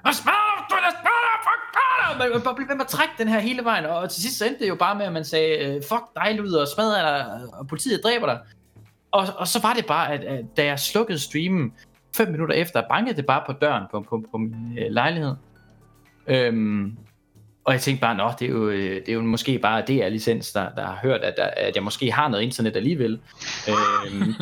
[0.05, 2.31] Og smadre, du er smadre, fuck, smadre!
[2.33, 3.85] Man bare blev ved med at trække den her hele vejen.
[3.87, 6.35] Og til sidst så endte det jo bare med, at man sagde, øh, fuck dig,
[6.35, 8.39] Lud, og smadre dig, og politiet dræber dig.
[9.12, 11.72] Og, og så var det bare, at, at da jeg slukkede streamen,
[12.16, 15.34] fem minutter efter, bankede det bare på døren på, på, på min øh, lejlighed.
[16.26, 16.98] Øhm,
[17.64, 20.52] og jeg tænkte bare, nå, det er jo, øh, det er jo måske bare DR-licens,
[20.52, 23.20] der, der har hørt, at, der, at jeg måske har noget internet alligevel.
[23.68, 24.34] Øhm,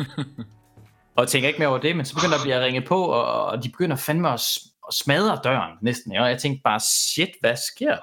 [1.17, 3.45] og tænker ikke mere over det, men så begynder der at blive ringet på, og,
[3.45, 4.41] og de begynder fandme at,
[4.91, 6.17] smadre døren næsten.
[6.17, 7.97] Og jeg tænkte bare, shit, hvad sker?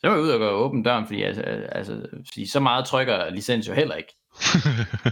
[0.00, 1.42] Så var jeg ud og gå åbne døren, fordi altså,
[1.72, 2.06] altså,
[2.52, 4.16] så meget trykker licens jo heller ikke.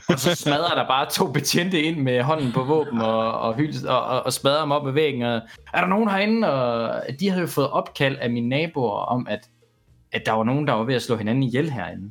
[0.09, 3.87] Og så smadrer der bare to betjente ind med hånden på våben og, og, hyld,
[3.87, 5.23] og, og, og smadrer dem op ad væggen.
[5.23, 5.41] Og,
[5.75, 6.53] er der nogen herinde?
[6.53, 9.41] Og de havde jo fået opkald af mine naboer om, at,
[10.13, 12.11] at der var nogen, der var ved at slå hinanden ihjel herinde.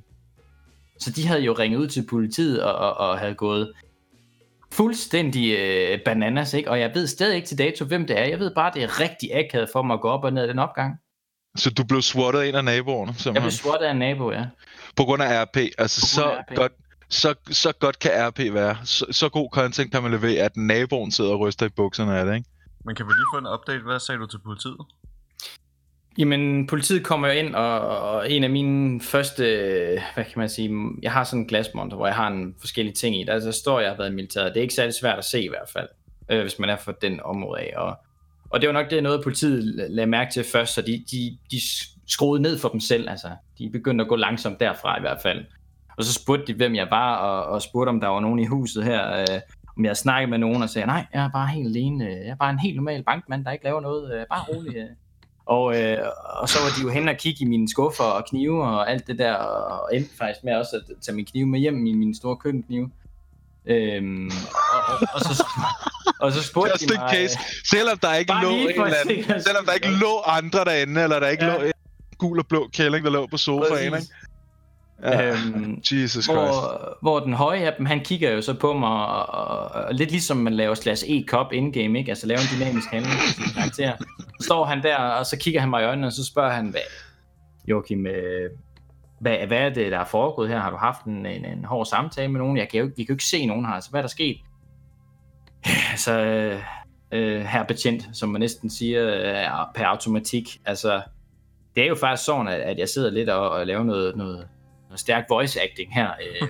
[1.00, 3.74] Så de havde jo ringet ud til politiet og, og, og havde gået
[4.72, 6.72] fuldstændig øh, bananas, ikke?
[6.72, 8.24] Og jeg ved stadig ikke til dato, hvem det er.
[8.24, 10.48] Jeg ved bare, det er rigtig akavet for mig at gå op og ned ad
[10.48, 10.96] den opgang.
[11.58, 13.52] Så du blev swattet af en af naboerne, Jeg blev simpelthen.
[13.52, 14.46] swattet af en nabo, ja.
[14.96, 15.58] På grund af RP.
[15.78, 16.56] Altså, grund så af RP.
[16.56, 16.72] godt,
[17.10, 18.78] så, så godt kan RP være.
[18.84, 22.26] Så, så god content kan man levere, at naboen sidder og ryster i bukserne af
[22.26, 22.50] det, ikke?
[22.86, 23.84] Men kan vi lige få en update?
[23.84, 24.78] Hvad sagde du til politiet?
[26.18, 29.44] Jamen, politiet kommer jo ind, og, og en af mine første,
[30.14, 30.72] hvad kan man sige,
[31.02, 33.24] jeg har sådan en glasmonter, hvor jeg har en forskellige ting i.
[33.24, 34.54] Der, der står, jeg har været i militæret.
[34.54, 35.88] Det er ikke særlig svært at se i hvert fald,
[36.32, 37.74] øh, hvis man er fra den område af.
[37.78, 37.98] Og,
[38.50, 41.38] og det var nok det noget, politiet la- lagde mærke til først, så de, de,
[41.52, 41.62] de
[42.08, 43.10] skruede ned for dem selv.
[43.10, 45.46] Altså, de begyndte at gå langsomt derfra i hvert fald.
[46.00, 48.46] Og så spurgte de, hvem jeg var, og, og spurgte, om der var nogen i
[48.46, 49.26] huset her, øh,
[49.78, 52.06] om jeg snakket med nogen, og sagde, nej, jeg er bare helt alene.
[52.06, 54.14] Jeg er bare en helt normal bankmand, der ikke laver noget.
[54.14, 54.76] Øh, bare rolig.
[54.76, 54.86] Øh.
[55.46, 55.98] Og, øh,
[56.42, 59.08] og så var de jo hen og kigge i mine skuffer og knive og alt
[59.08, 62.16] det der, og endte faktisk med også at tage min knive med hjem, min, min
[62.16, 62.90] store køkkenknive.
[63.66, 64.32] Øhm,
[64.74, 65.46] og, og, og, så,
[66.20, 67.10] og så spurgte Just de mig...
[67.12, 67.40] case.
[67.66, 71.28] Selvom der ikke lå en eller anden, selvom der ikke lå andre derinde, eller der
[71.28, 71.58] ikke Ja.
[71.58, 71.72] lå en
[72.18, 74.08] gul og blå kælling, der lå på sofaen, ikke?
[75.04, 75.28] Ja.
[75.30, 76.32] Øhm, Jesus Christ.
[76.32, 79.94] hvor, hvor den høje af dem, han kigger jo så på mig, og, og, og
[79.94, 82.10] lidt ligesom man laver slash e-cop in-game, ikke?
[82.12, 83.94] Altså laver en dynamisk handling på sin karakter.
[84.40, 86.68] Så står han der, og så kigger han mig i øjnene, og så spørger han,
[86.68, 86.82] hvad,
[87.68, 88.50] Joachim, øh,
[89.22, 90.60] hvad, hvad er det, der er foregået her?
[90.60, 92.58] Har du haft en, en, en hård samtale med nogen?
[92.58, 94.10] Jeg kan jo, ikke- vi kan jo ikke se nogen her, så hvad er der
[94.10, 94.38] sket?
[96.06, 96.60] Så øh,
[97.12, 100.58] øh, her betjent, som man næsten siger, øh, per automatik.
[100.66, 101.02] Altså,
[101.76, 104.48] det er jo faktisk sådan, at, at jeg sidder lidt og, og laver noget, noget,
[104.90, 106.48] noget stærk voice acting her, øh,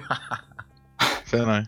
[1.31, 1.63] Fair nok.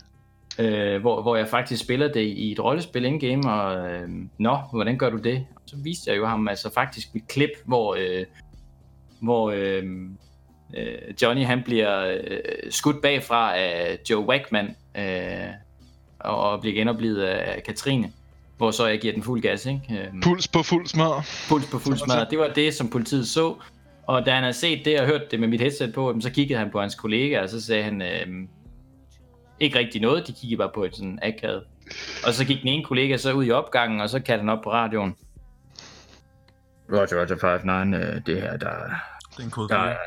[0.60, 4.98] øh, hvor, hvor jeg faktisk spiller det i et rollespil in-game, og øh, nå, hvordan
[4.98, 5.46] gør du det?
[5.56, 8.26] Og så viste jeg jo ham altså faktisk mit klip, hvor, øh,
[9.22, 9.84] hvor øh,
[10.78, 12.40] øh, Johnny han bliver øh,
[12.70, 15.48] skudt bagfra af Joe Wackman øh,
[16.20, 18.12] og bliver genoplevet af Katrine,
[18.58, 19.82] hvor så jeg giver den fuld gas, ikke?
[19.92, 21.26] Øh, Puls på fuld smør.
[21.50, 22.28] puls på fuld smadret.
[22.30, 23.56] Det var det, som politiet så.
[24.08, 26.60] Og da han havde set det og hørt det med mit headset på, så kiggede
[26.60, 28.28] han på hans kollega, og så sagde han, øh,
[29.60, 31.64] ikke rigtig noget, de kiggede bare på et sådan akavet.
[32.26, 34.64] Og så gik den ene kollega så ud i opgangen, og så kaldte han op
[34.64, 35.16] på radioen.
[36.92, 38.68] Roger, Roger 59, øh, det her, der,
[39.32, 39.98] Det er en kode der er,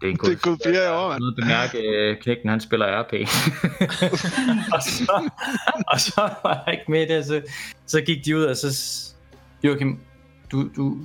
[0.00, 1.24] det er en god Det er flere år, mand.
[1.24, 3.12] at bemærke, øh, knægten han spiller RP.
[4.74, 5.30] og, så,
[5.88, 7.42] og så var jeg ikke med det, så,
[7.86, 8.68] så gik de ud, og så...
[9.64, 10.00] Joachim,
[10.52, 10.98] du, du,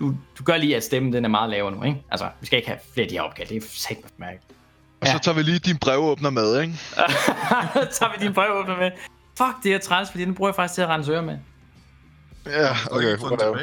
[0.00, 2.02] du, du gør lige, at stemmen den er meget lavere nu, ikke?
[2.10, 4.40] Altså, vi skal ikke have flere af de her opkald, det er sagt med mærke.
[5.00, 6.74] Og så tager vi lige din brevåbner med, ikke?
[6.76, 8.90] så tager vi din brevåbner med.
[9.38, 11.38] Fuck, det er træls, fordi den bruger jeg faktisk til at rense ører med.
[12.46, 13.16] Ja, okay.
[13.18, 13.58] Whatever.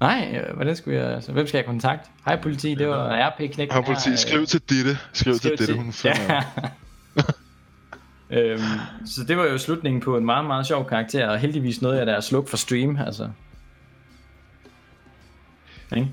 [0.00, 1.14] Nej, øh, hvordan skulle jeg...
[1.14, 2.08] Altså, hvem skal jeg kontakte?
[2.24, 4.98] Hej politi, det var RP-knægten Har politi, skriv til Ditte.
[5.12, 6.42] Skriv til Ditte, hun finder.
[8.30, 8.36] ja.
[8.38, 8.62] øhm,
[9.06, 12.06] så det var jo slutningen på en meget, meget sjov karakter, og heldigvis nåede jeg
[12.06, 13.28] der at slukke for stream, altså.
[15.92, 16.08] Ikke?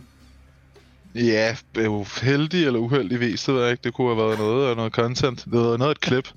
[1.15, 3.83] Ja, er jo heldig eller uheldigvis, det ved jeg ikke.
[3.83, 5.45] Det kunne have været noget af noget content.
[5.45, 6.27] Det var noget af et klip.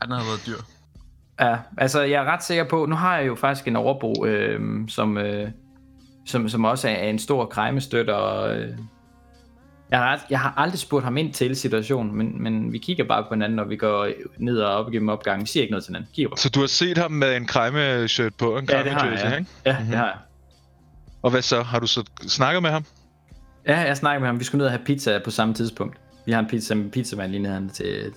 [0.00, 0.64] Ja, den har været dyr.
[1.40, 4.88] Ja, altså jeg er ret sikker på, nu har jeg jo faktisk en overbo, øh,
[4.88, 5.48] som, øh,
[6.26, 8.68] som, som også er en stor krejmestøtter, og øh,
[9.90, 13.04] jeg, har, ret- jeg har aldrig spurgt ham ind til situationen, men, men vi kigger
[13.04, 14.08] bare på hinanden, når vi går
[14.38, 15.42] ned og op igennem opgangen.
[15.42, 16.10] Vi siger ikke noget til hinanden.
[16.14, 16.36] Kigger.
[16.36, 19.46] Så du har set ham med en krejme-shirt på, en Ja, det har ikke?
[19.66, 19.90] Ja, mm-hmm.
[19.90, 20.16] det har jeg.
[21.22, 21.62] Og hvad så?
[21.62, 22.84] Har du så snakket med ham?
[23.66, 24.38] Ja, jeg snakkede med ham.
[24.38, 25.96] Vi skulle ned og have pizza på samme tidspunkt.
[26.26, 28.12] Vi har en pizza med pizzamand lige nede til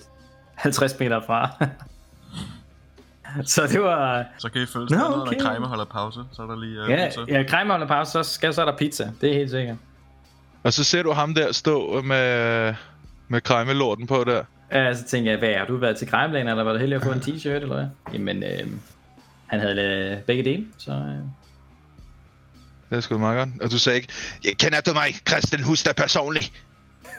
[0.54, 1.50] 50 meter fra.
[3.54, 4.24] så det var...
[4.38, 5.36] Så kan I følge Nå, stedet, okay.
[5.36, 6.20] når Krejme holder pause.
[6.32, 7.20] Så er der lige uh, Ja, pizza.
[7.28, 9.10] ja Krejmer holder pause, så, skal, så er der pizza.
[9.20, 9.76] Det er helt sikkert.
[10.62, 12.74] Og så ser du ham der stå med,
[13.28, 14.42] med krejmelorten på der.
[14.72, 17.02] Ja, så tænkte jeg, hvad har du været til Krejmlagen, eller var det heldig at
[17.02, 17.86] få en t-shirt, eller hvad?
[18.12, 18.66] Jamen, øh,
[19.46, 20.92] han havde øh, begge dele, så...
[20.92, 21.43] Øh.
[22.90, 23.62] Det er sgu meget godt.
[23.62, 24.12] Og du sagde ikke,
[24.44, 26.52] jeg kender du mig, Christian Huster, personligt?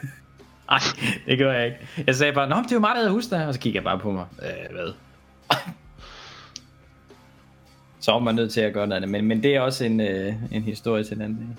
[0.70, 0.78] Ej,
[1.26, 1.78] det gjorde jeg ikke.
[2.06, 3.84] Jeg sagde bare, nå, det er jo mig, der hedder Huster, og så kiggede jeg
[3.84, 4.26] bare på mig.
[4.42, 4.92] Øh, hvad?
[8.00, 10.00] så var man nødt til at gøre noget andet, men, men det er også en,
[10.00, 11.38] øh, en historie til den anden.
[11.38, 11.56] dag.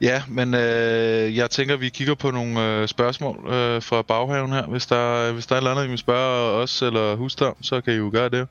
[0.00, 4.66] Ja, men øh, jeg tænker, vi kigger på nogle øh, spørgsmål øh, fra baghaven her.
[4.66, 7.56] Hvis der, hvis der er et eller andet, I vil spørge os eller huske om,
[7.62, 8.48] så kan I jo gøre det.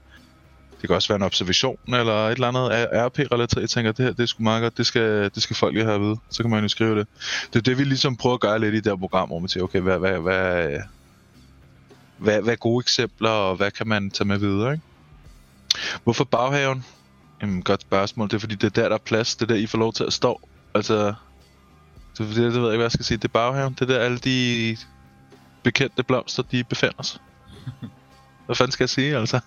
[0.83, 3.61] Det kan også være en observation eller et eller andet RP-relateret.
[3.61, 4.77] Jeg tænker, det her det er sgu meget godt.
[4.77, 6.17] Det skal, det skal folk jo have at vide.
[6.29, 7.07] Så kan man jo skrive det.
[7.53, 9.49] Det er det, vi ligesom prøver at gøre lidt i det her program, hvor man
[9.49, 10.79] siger, okay, hvad, hvad, hvad,
[12.17, 14.83] hvad, hvad er gode eksempler, og hvad kan man tage med videre, ikke?
[16.03, 16.85] Hvorfor baghaven?
[17.41, 18.27] Jamen, godt spørgsmål.
[18.27, 19.35] Det er fordi, det er der, der er plads.
[19.35, 20.41] Det er der, I får lov til at stå.
[20.75, 21.13] Altså,
[22.17, 23.17] det, det, det ved jeg ikke, hvad jeg skal sige.
[23.17, 23.73] Det er baghaven.
[23.73, 24.77] Det er der, alle de
[25.63, 27.19] bekendte blomster, de befinder sig.
[28.45, 29.39] Hvad fanden skal jeg sige, altså?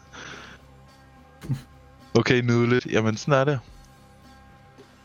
[2.19, 2.87] Okay, nydeligt.
[2.87, 3.61] Jamen, sådan er det.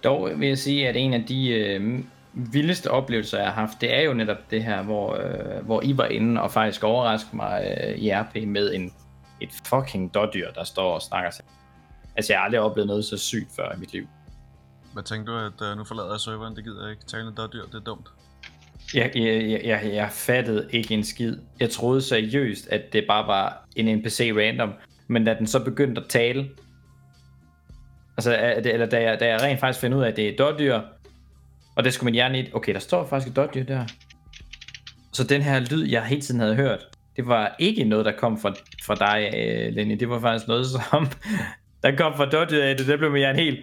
[0.03, 1.99] Dog vil jeg sige, at en af de øh,
[2.33, 5.97] vildeste oplevelser, jeg har haft, det er jo netop det her, hvor, øh, hvor I
[5.97, 8.93] var inde og faktisk overraskede mig øh, i RP med en,
[9.41, 11.45] et fucking dårdyr, der står og snakker sig.
[12.15, 14.07] Altså, jeg har aldrig oplevet noget så sygt før i mit liv.
[14.93, 16.55] Hvad tænker du, at uh, nu forlader jeg serveren?
[16.55, 17.05] Det gider jeg ikke.
[17.05, 18.07] Talende dårdyr, det er dumt.
[18.93, 21.37] Jeg, jeg, jeg, jeg, jeg fattede ikke en skid.
[21.59, 24.73] Jeg troede seriøst, at det bare var en NPC random,
[25.11, 26.49] men da den så begyndte at tale,
[28.17, 30.37] altså, er eller da jeg, da jeg rent faktisk fandt ud af, at det er
[30.37, 30.81] dårdyr,
[31.75, 33.85] og det skulle min hjerne i, okay, der står faktisk et dårdyr der.
[35.13, 38.39] Så den her lyd, jeg hele tiden havde hørt, det var ikke noget, der kom
[38.39, 39.99] fra, fra dig, øh, Lenny.
[39.99, 41.07] Det var faktisk noget, som
[41.83, 42.87] der kom fra dårdyret af det.
[42.87, 43.59] Der blev min hjerne helt...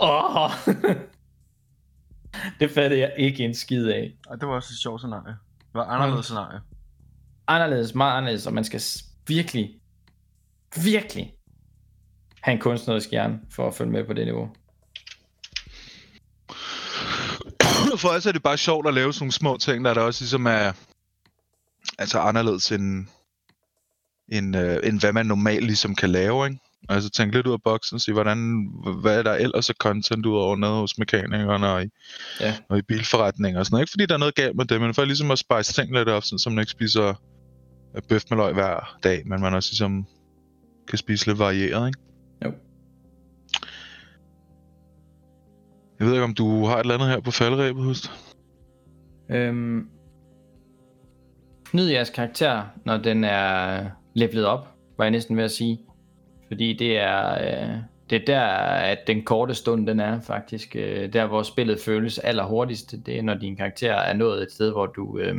[0.00, 0.50] Åh!
[2.60, 4.12] det fattede jeg ikke en skid af.
[4.30, 5.34] Ej, det var også et sjovt scenarie.
[5.58, 6.60] Det var anderledes scenarie.
[7.46, 8.80] anderledes, meget anderledes, og man skal
[9.26, 9.80] virkelig,
[10.82, 11.34] virkelig
[12.40, 14.48] have en kunstnerisk hjerne for at følge med på det niveau.
[18.00, 20.22] For os er det bare sjovt at lave sådan nogle små ting, der, der også
[20.22, 20.72] ligesom er
[21.98, 23.06] altså anderledes end,
[24.32, 26.58] end, øh, end hvad man normalt ligesom kan lave, ikke?
[26.88, 28.68] Altså tænke lidt ud af boksen, sige, hvordan,
[29.00, 31.88] hvad er der ellers af content ud over nede hos mekanikerne og i,
[32.40, 32.56] Ja.
[32.68, 33.82] og i bilforretninger og sådan noget.
[33.82, 36.08] Ikke fordi der er noget galt med det, men for ligesom at spice ting lidt
[36.08, 37.14] op, sådan, så man ikke spiser
[38.08, 40.06] bøf med løg hver dag, men man også ligesom
[40.88, 41.98] kan spise lidt varieret, ikke?
[42.44, 42.52] Jo.
[45.98, 48.10] Jeg ved ikke, om du har et eller andet her på falderæbet, husk.
[49.30, 49.88] Øhm,
[51.72, 53.84] nyd jeres karakter, når den er
[54.14, 54.68] levelet op,
[54.98, 55.80] var jeg næsten ved at sige.
[56.46, 57.76] Fordi det er, øh,
[58.10, 60.76] det er der, at den korte stund, den er faktisk.
[60.76, 64.70] Øh, der, hvor spillet føles allerhurtigst, det er, når din karakter er nået et sted,
[64.70, 65.36] hvor du, øh,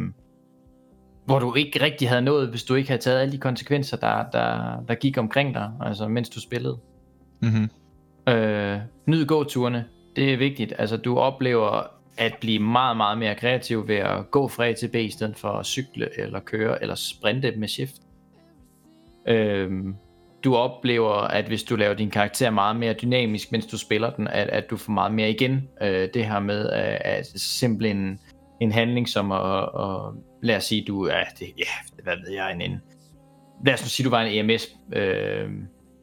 [1.26, 4.26] hvor du ikke rigtig havde nået, hvis du ikke havde taget alle de konsekvenser, der,
[4.32, 6.78] der, der gik omkring dig, altså mens du spillede.
[7.42, 7.70] Mm-hmm.
[8.34, 9.86] Øh, nyd gåturene,
[10.16, 10.74] det er vigtigt.
[10.78, 11.88] Altså, du oplever
[12.18, 15.38] at blive meget, meget mere kreativ ved at gå fra A til B, i stedet
[15.38, 17.96] for at cykle, eller køre, eller sprinte med shift.
[19.28, 19.72] Øh,
[20.44, 24.28] du oplever, at hvis du laver din karakter meget mere dynamisk, mens du spiller den,
[24.28, 25.70] at, at du får meget mere igen.
[25.82, 28.20] Øh, det her med at, at simpelthen
[28.62, 30.14] en, handling som at, at
[30.44, 32.82] lad os sige, du er, det, ja, hvad ved jeg, en, en
[33.66, 35.50] lad os nu sige, du var en EMS, øh,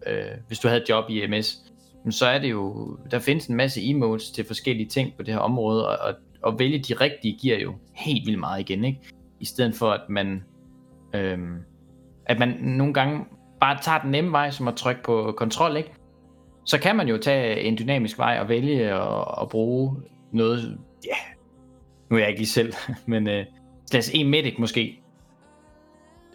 [0.07, 1.73] øh, hvis du havde et job i EMS,
[2.11, 5.41] så er det jo, der findes en masse emotes til forskellige ting på det her
[5.41, 9.01] område, og, og, og vælge de rigtige giver jo helt vildt meget igen, ikke?
[9.41, 10.43] I stedet for, at man,
[11.15, 11.39] øh,
[12.27, 13.24] at man nogle gange
[13.61, 15.93] bare tager den nemme vej, som at trykke på kontrol, ikke?
[16.66, 19.97] Så kan man jo tage en dynamisk vej og vælge at, at bruge
[20.33, 21.16] noget, ja,
[22.12, 22.72] nu er jeg ikke lige selv,
[23.06, 23.44] men øh,
[23.90, 25.01] Slash en medic måske.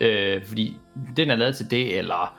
[0.01, 0.77] Øh, fordi
[1.17, 2.37] den er lavet til det, eller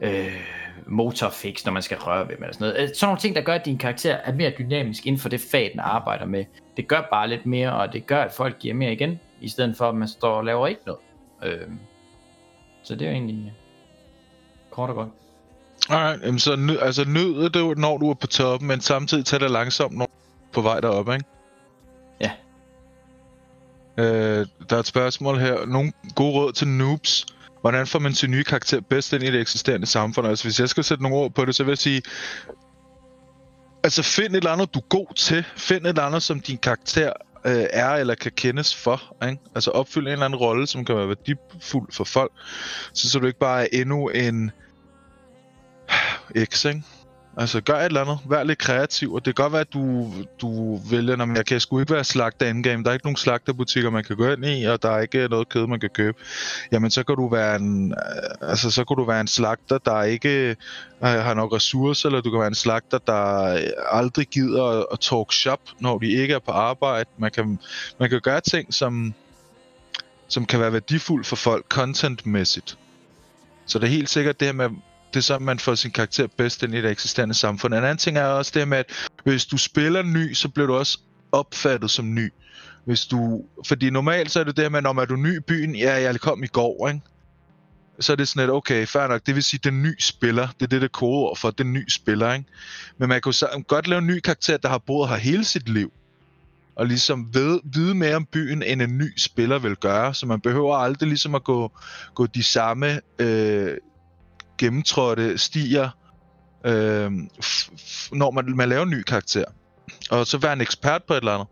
[0.00, 0.40] øh,
[0.86, 2.82] motorfix, når man skal røre ved dem, eller sådan noget.
[2.82, 5.40] Øh, sådan nogle ting, der gør, at din karakter er mere dynamisk inden for det
[5.50, 6.44] fag, den arbejder med.
[6.76, 9.76] Det gør bare lidt mere, og det gør, at folk giver mere igen, i stedet
[9.76, 11.00] for, at man står og laver ikke noget.
[11.44, 11.68] Øh,
[12.82, 13.52] så det er egentlig øh,
[14.70, 15.08] kort og godt.
[15.90, 19.38] Alright, jamen så nød, altså nød det, når du er på toppen, men samtidig tager
[19.38, 21.24] det langsomt, når du er på vej derop, ikke?
[23.98, 25.66] Øh, der er et spørgsmål her.
[25.66, 27.26] Nogle gode råd til noobs.
[27.60, 30.26] Hvordan får man sin nye karakter bedst ind i det eksisterende samfund?
[30.26, 32.02] Altså, hvis jeg skal sætte nogle ord på det, så vil jeg sige...
[33.82, 35.44] Altså, find et eller andet, du er god til.
[35.56, 37.12] Find et eller andet, som din karakter
[37.46, 39.16] øh, er eller kan kendes for.
[39.28, 39.38] Ikke?
[39.54, 42.32] Altså, opfyld en eller anden rolle, som kan være værdifuld for folk.
[42.92, 44.44] Så, så du ikke bare er endnu en...
[46.36, 46.82] Øh, X, ikke?
[47.36, 48.18] Altså, gør et eller andet.
[48.24, 51.60] Vær lidt kreativ, og det kan godt være, at du, du vælger, når jeg kan
[51.60, 52.84] sgu ikke være slagter endgame.
[52.84, 55.30] Der er ikke nogen slagterbutikker, man kan gå ind i, og der er ikke øh,
[55.30, 56.18] noget kød, man kan købe.
[56.72, 60.02] Jamen, så kan du være en, øh, altså, så kan du være en slagter, der
[60.02, 60.56] ikke øh,
[61.00, 63.60] har nok ressourcer, eller du kan være en slagter, der øh,
[63.90, 67.10] aldrig gider at, at talk shop, når de ikke er på arbejde.
[67.18, 67.58] Man kan,
[68.00, 69.14] man kan gøre ting, som,
[70.28, 72.78] som kan være værdifuldt for folk contentmæssigt.
[73.66, 74.68] Så det er helt sikkert det her med,
[75.14, 77.74] det er så, man får sin karakter bedst ind i det eksisterende samfund.
[77.74, 80.74] En anden ting er også det med, at hvis du spiller ny, så bliver du
[80.74, 80.98] også
[81.32, 82.32] opfattet som ny.
[82.84, 85.76] Hvis du, fordi normalt så er det det med, når er du ny i byen,
[85.76, 87.00] ja, jeg kom i går, ikke?
[88.00, 90.62] Så er det sådan lidt, okay, fair nok, det vil sige, den nye spiller, det
[90.62, 92.44] er det, der kodeord for, den nye spiller, ikke?
[92.98, 95.68] Men man kan jo godt lave en ny karakter, der har boet her hele sit
[95.68, 95.92] liv,
[96.76, 100.40] og ligesom ved, vide mere om byen, end en ny spiller vil gøre, så man
[100.40, 101.72] behøver aldrig ligesom at gå,
[102.14, 103.76] gå de samme øh,
[104.58, 105.90] gennemtrådte stier,
[106.64, 107.10] øh,
[108.12, 109.44] når man, man laver en ny karakter.
[110.10, 111.48] Og så være en ekspert på et eller andet.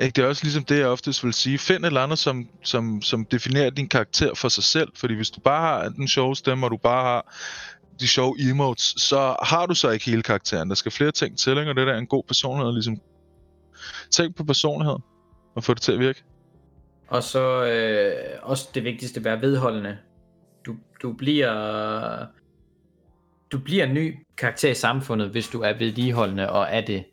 [0.00, 0.16] Ikke?
[0.16, 1.58] Det er også ligesom det, jeg oftest vil sige.
[1.58, 4.88] Find et eller andet, som, som, som definerer din karakter for sig selv.
[4.96, 7.34] Fordi hvis du bare har den sjove stemme, og du bare har
[8.00, 10.68] de sjove emotes, så har du så ikke hele karakteren.
[10.68, 11.70] Der skal flere ting til, ikke?
[11.70, 12.72] og det der er en god personlighed.
[12.72, 13.00] Ligesom.
[14.10, 15.02] Tænk på personligheden,
[15.54, 16.22] og få det til at virke.
[17.08, 19.98] Og så øh, også det vigtigste, være vedholdende
[21.02, 22.26] du, bliver
[23.52, 27.04] du bliver en ny karakter i samfundet, hvis du er vedligeholdende og er det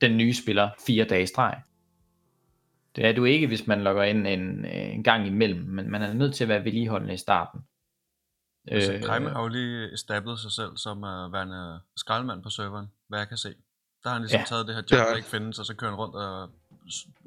[0.00, 1.62] den nye spiller fire dage i streg.
[2.96, 6.12] Det er du ikke, hvis man logger ind en, en gang imellem, men man er
[6.12, 7.60] nødt til at være vedligeholdende i starten.
[8.68, 12.86] Altså, øh, Kajme har jo lige establet sig selv som uh, værende skraldemand på serveren,
[13.08, 13.48] hvad jeg kan se.
[14.02, 14.44] Der har han ligesom ja.
[14.44, 16.50] taget det her job, der ikke findes, og så kører han rundt og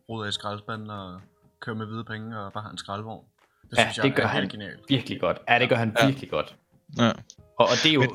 [0.09, 1.21] ruder i skraldespanden og
[1.59, 3.25] kører med hvide penge og bare har en skraldvogn.
[3.69, 4.79] Det ja, synes det gør han genialt.
[4.89, 5.37] virkelig godt.
[5.49, 6.05] Ja, det gør han ja.
[6.05, 6.55] virkelig godt.
[6.97, 7.07] Ja.
[7.07, 7.15] Og,
[7.59, 8.09] og det er jo men,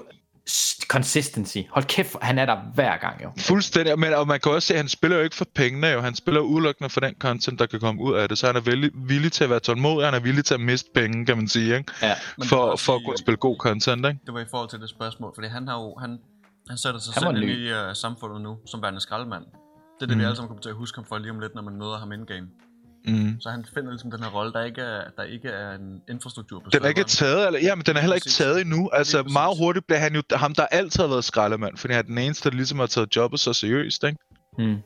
[0.89, 1.59] consistency.
[1.71, 3.33] Hold kæft, han er der hver gang jo.
[3.39, 6.01] Fuldstændig, men og man kan også se, at han spiller jo ikke for pengene jo.
[6.01, 8.39] Han spiller udelukkende for den content, der kan komme ud af det.
[8.39, 10.91] Så han er villig, villig til at være tålmodig, han er villig til at miste
[10.95, 11.93] penge, kan man sige, ikke?
[12.03, 12.15] Ja.
[12.45, 14.21] For, for at kunne spille god content, ikke?
[14.27, 16.19] Det var i forhold til det spørgsmål, fordi han har jo, han,
[16.69, 19.45] han sætter sig han selv i uh, samfundet nu, som værende skraldemand.
[19.45, 20.21] Det er det, mm.
[20.21, 21.99] vi alle sammen kommer til at huske ham for lige om lidt, når man møder
[21.99, 22.47] ham in-game.
[23.07, 23.41] Mm.
[23.41, 26.61] Så han finder ligesom den her rolle, der ikke er, der ikke er en infrastruktur
[26.61, 28.91] på Den er ikke taget, eller, ja, men den er heller ikke taget endnu.
[28.93, 32.09] Altså meget hurtigt bliver han jo ham, der altid har været skraldemand, fordi han er
[32.09, 34.19] den eneste, der ligesom har taget jobbet så seriøst, ikke?
[34.59, 34.77] Mm.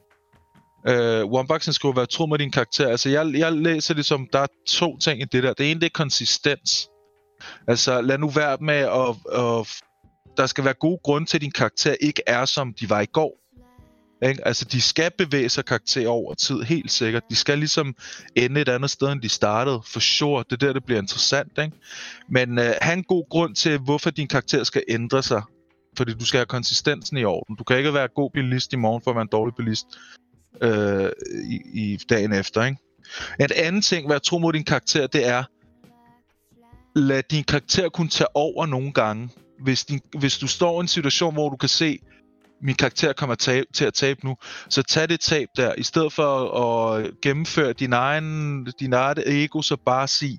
[0.88, 2.88] Øh, One skulle være tro med din karakter.
[2.88, 5.52] Altså, jeg, jeg læser det som, der er to ting i det der.
[5.52, 6.88] Det ene, det er konsistens.
[7.68, 9.66] Altså, lad nu være med at, at...
[10.36, 13.06] Der skal være gode grunde til, at din karakter ikke er, som de var i
[13.06, 13.32] går.
[14.22, 14.46] Ikke?
[14.46, 17.22] Altså, de skal bevæge sig karakter over tid, helt sikkert.
[17.30, 17.94] De skal ligesom
[18.36, 20.44] ende et andet sted, end de startede, for sure.
[20.50, 21.76] Det er der, det bliver interessant, ikke?
[22.28, 25.42] Men øh, have en god grund til, hvorfor din karakter skal ændre sig.
[25.96, 27.56] Fordi du skal have konsistensen i orden.
[27.56, 29.86] Du kan ikke være god bilist i morgen for at være en dårlig bilist
[30.62, 31.10] øh,
[31.50, 32.78] i, i dagen efter, ikke?
[33.40, 35.44] En anden ting, hvad jeg tror mod din karakter, det er,
[36.98, 39.28] lad din karakter kunne tage over nogle gange.
[39.60, 41.98] Hvis, din, hvis du står i en situation, hvor du kan se,
[42.60, 44.36] min karakter kommer tab, til at tabe nu,
[44.68, 49.62] så tag det tab der, i stedet for at gennemføre din egen, din egen ego,
[49.62, 50.38] så bare sig,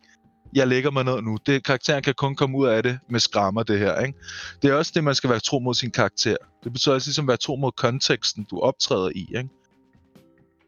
[0.54, 1.38] jeg lægger mig ned nu.
[1.46, 4.00] Det, karakteren kan kun komme ud af det med skrammer, det her.
[4.00, 4.20] Ikke?
[4.62, 6.36] Det er også det, man skal være tro mod sin karakter.
[6.64, 9.28] Det betyder også ligesom at være tro mod konteksten, du optræder i.
[9.38, 9.50] Ikke?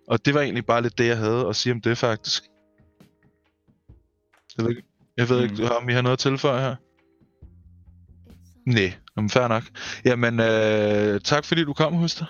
[0.07, 2.43] Og det var egentlig bare lidt det, jeg havde at sige om det, faktisk.
[4.57, 4.83] Jeg ved ikke,
[5.17, 5.69] jeg ved ikke mm.
[5.81, 6.75] om I har noget at tilføje her?
[8.65, 9.63] Nej, men fair nok.
[10.05, 12.25] Jamen, øh, tak fordi du kom, Huster.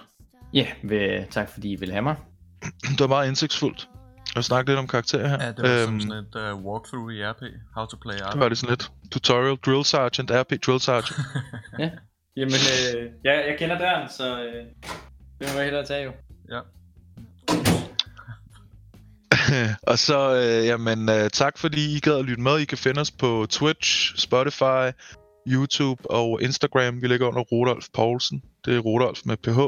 [0.54, 2.16] Ja, yeah, tak fordi I ville have mig.
[2.92, 3.90] det var meget indsigtsfuldt
[4.36, 5.44] at snakke lidt om karakterer her.
[5.46, 7.42] Ja, det var øhm, sådan et uh, walkthrough i RP.
[7.76, 8.32] How to play RP.
[8.32, 8.92] Det var det sådan lidt.
[9.12, 11.20] Tutorial, Drill Sergeant, RP Drill Sergeant.
[11.80, 11.90] ja,
[12.38, 12.60] jamen
[12.96, 14.66] øh, jeg, jeg kender døren, så øh,
[15.40, 16.12] det må jeg hellere tage jo.
[16.52, 16.60] Ja.
[19.92, 22.60] og så, øh, jamen, øh, tak fordi I gad at lytte med.
[22.60, 24.92] I kan finde os på Twitch, Spotify,
[25.50, 27.02] YouTube og Instagram.
[27.02, 28.44] Vi ligger under Rudolf Poulsen.
[28.66, 29.60] Det er Rudolf med PH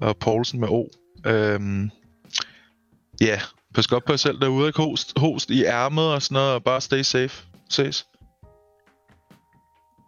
[0.00, 0.88] og Poulsen med O.
[1.26, 1.90] Øhm,
[3.20, 3.40] ja, yeah.
[3.74, 4.82] pas godt på jer selv derude, ikke?
[4.82, 7.46] Host, host i ærmet og sådan noget, og bare stay safe.
[7.70, 8.06] Ses.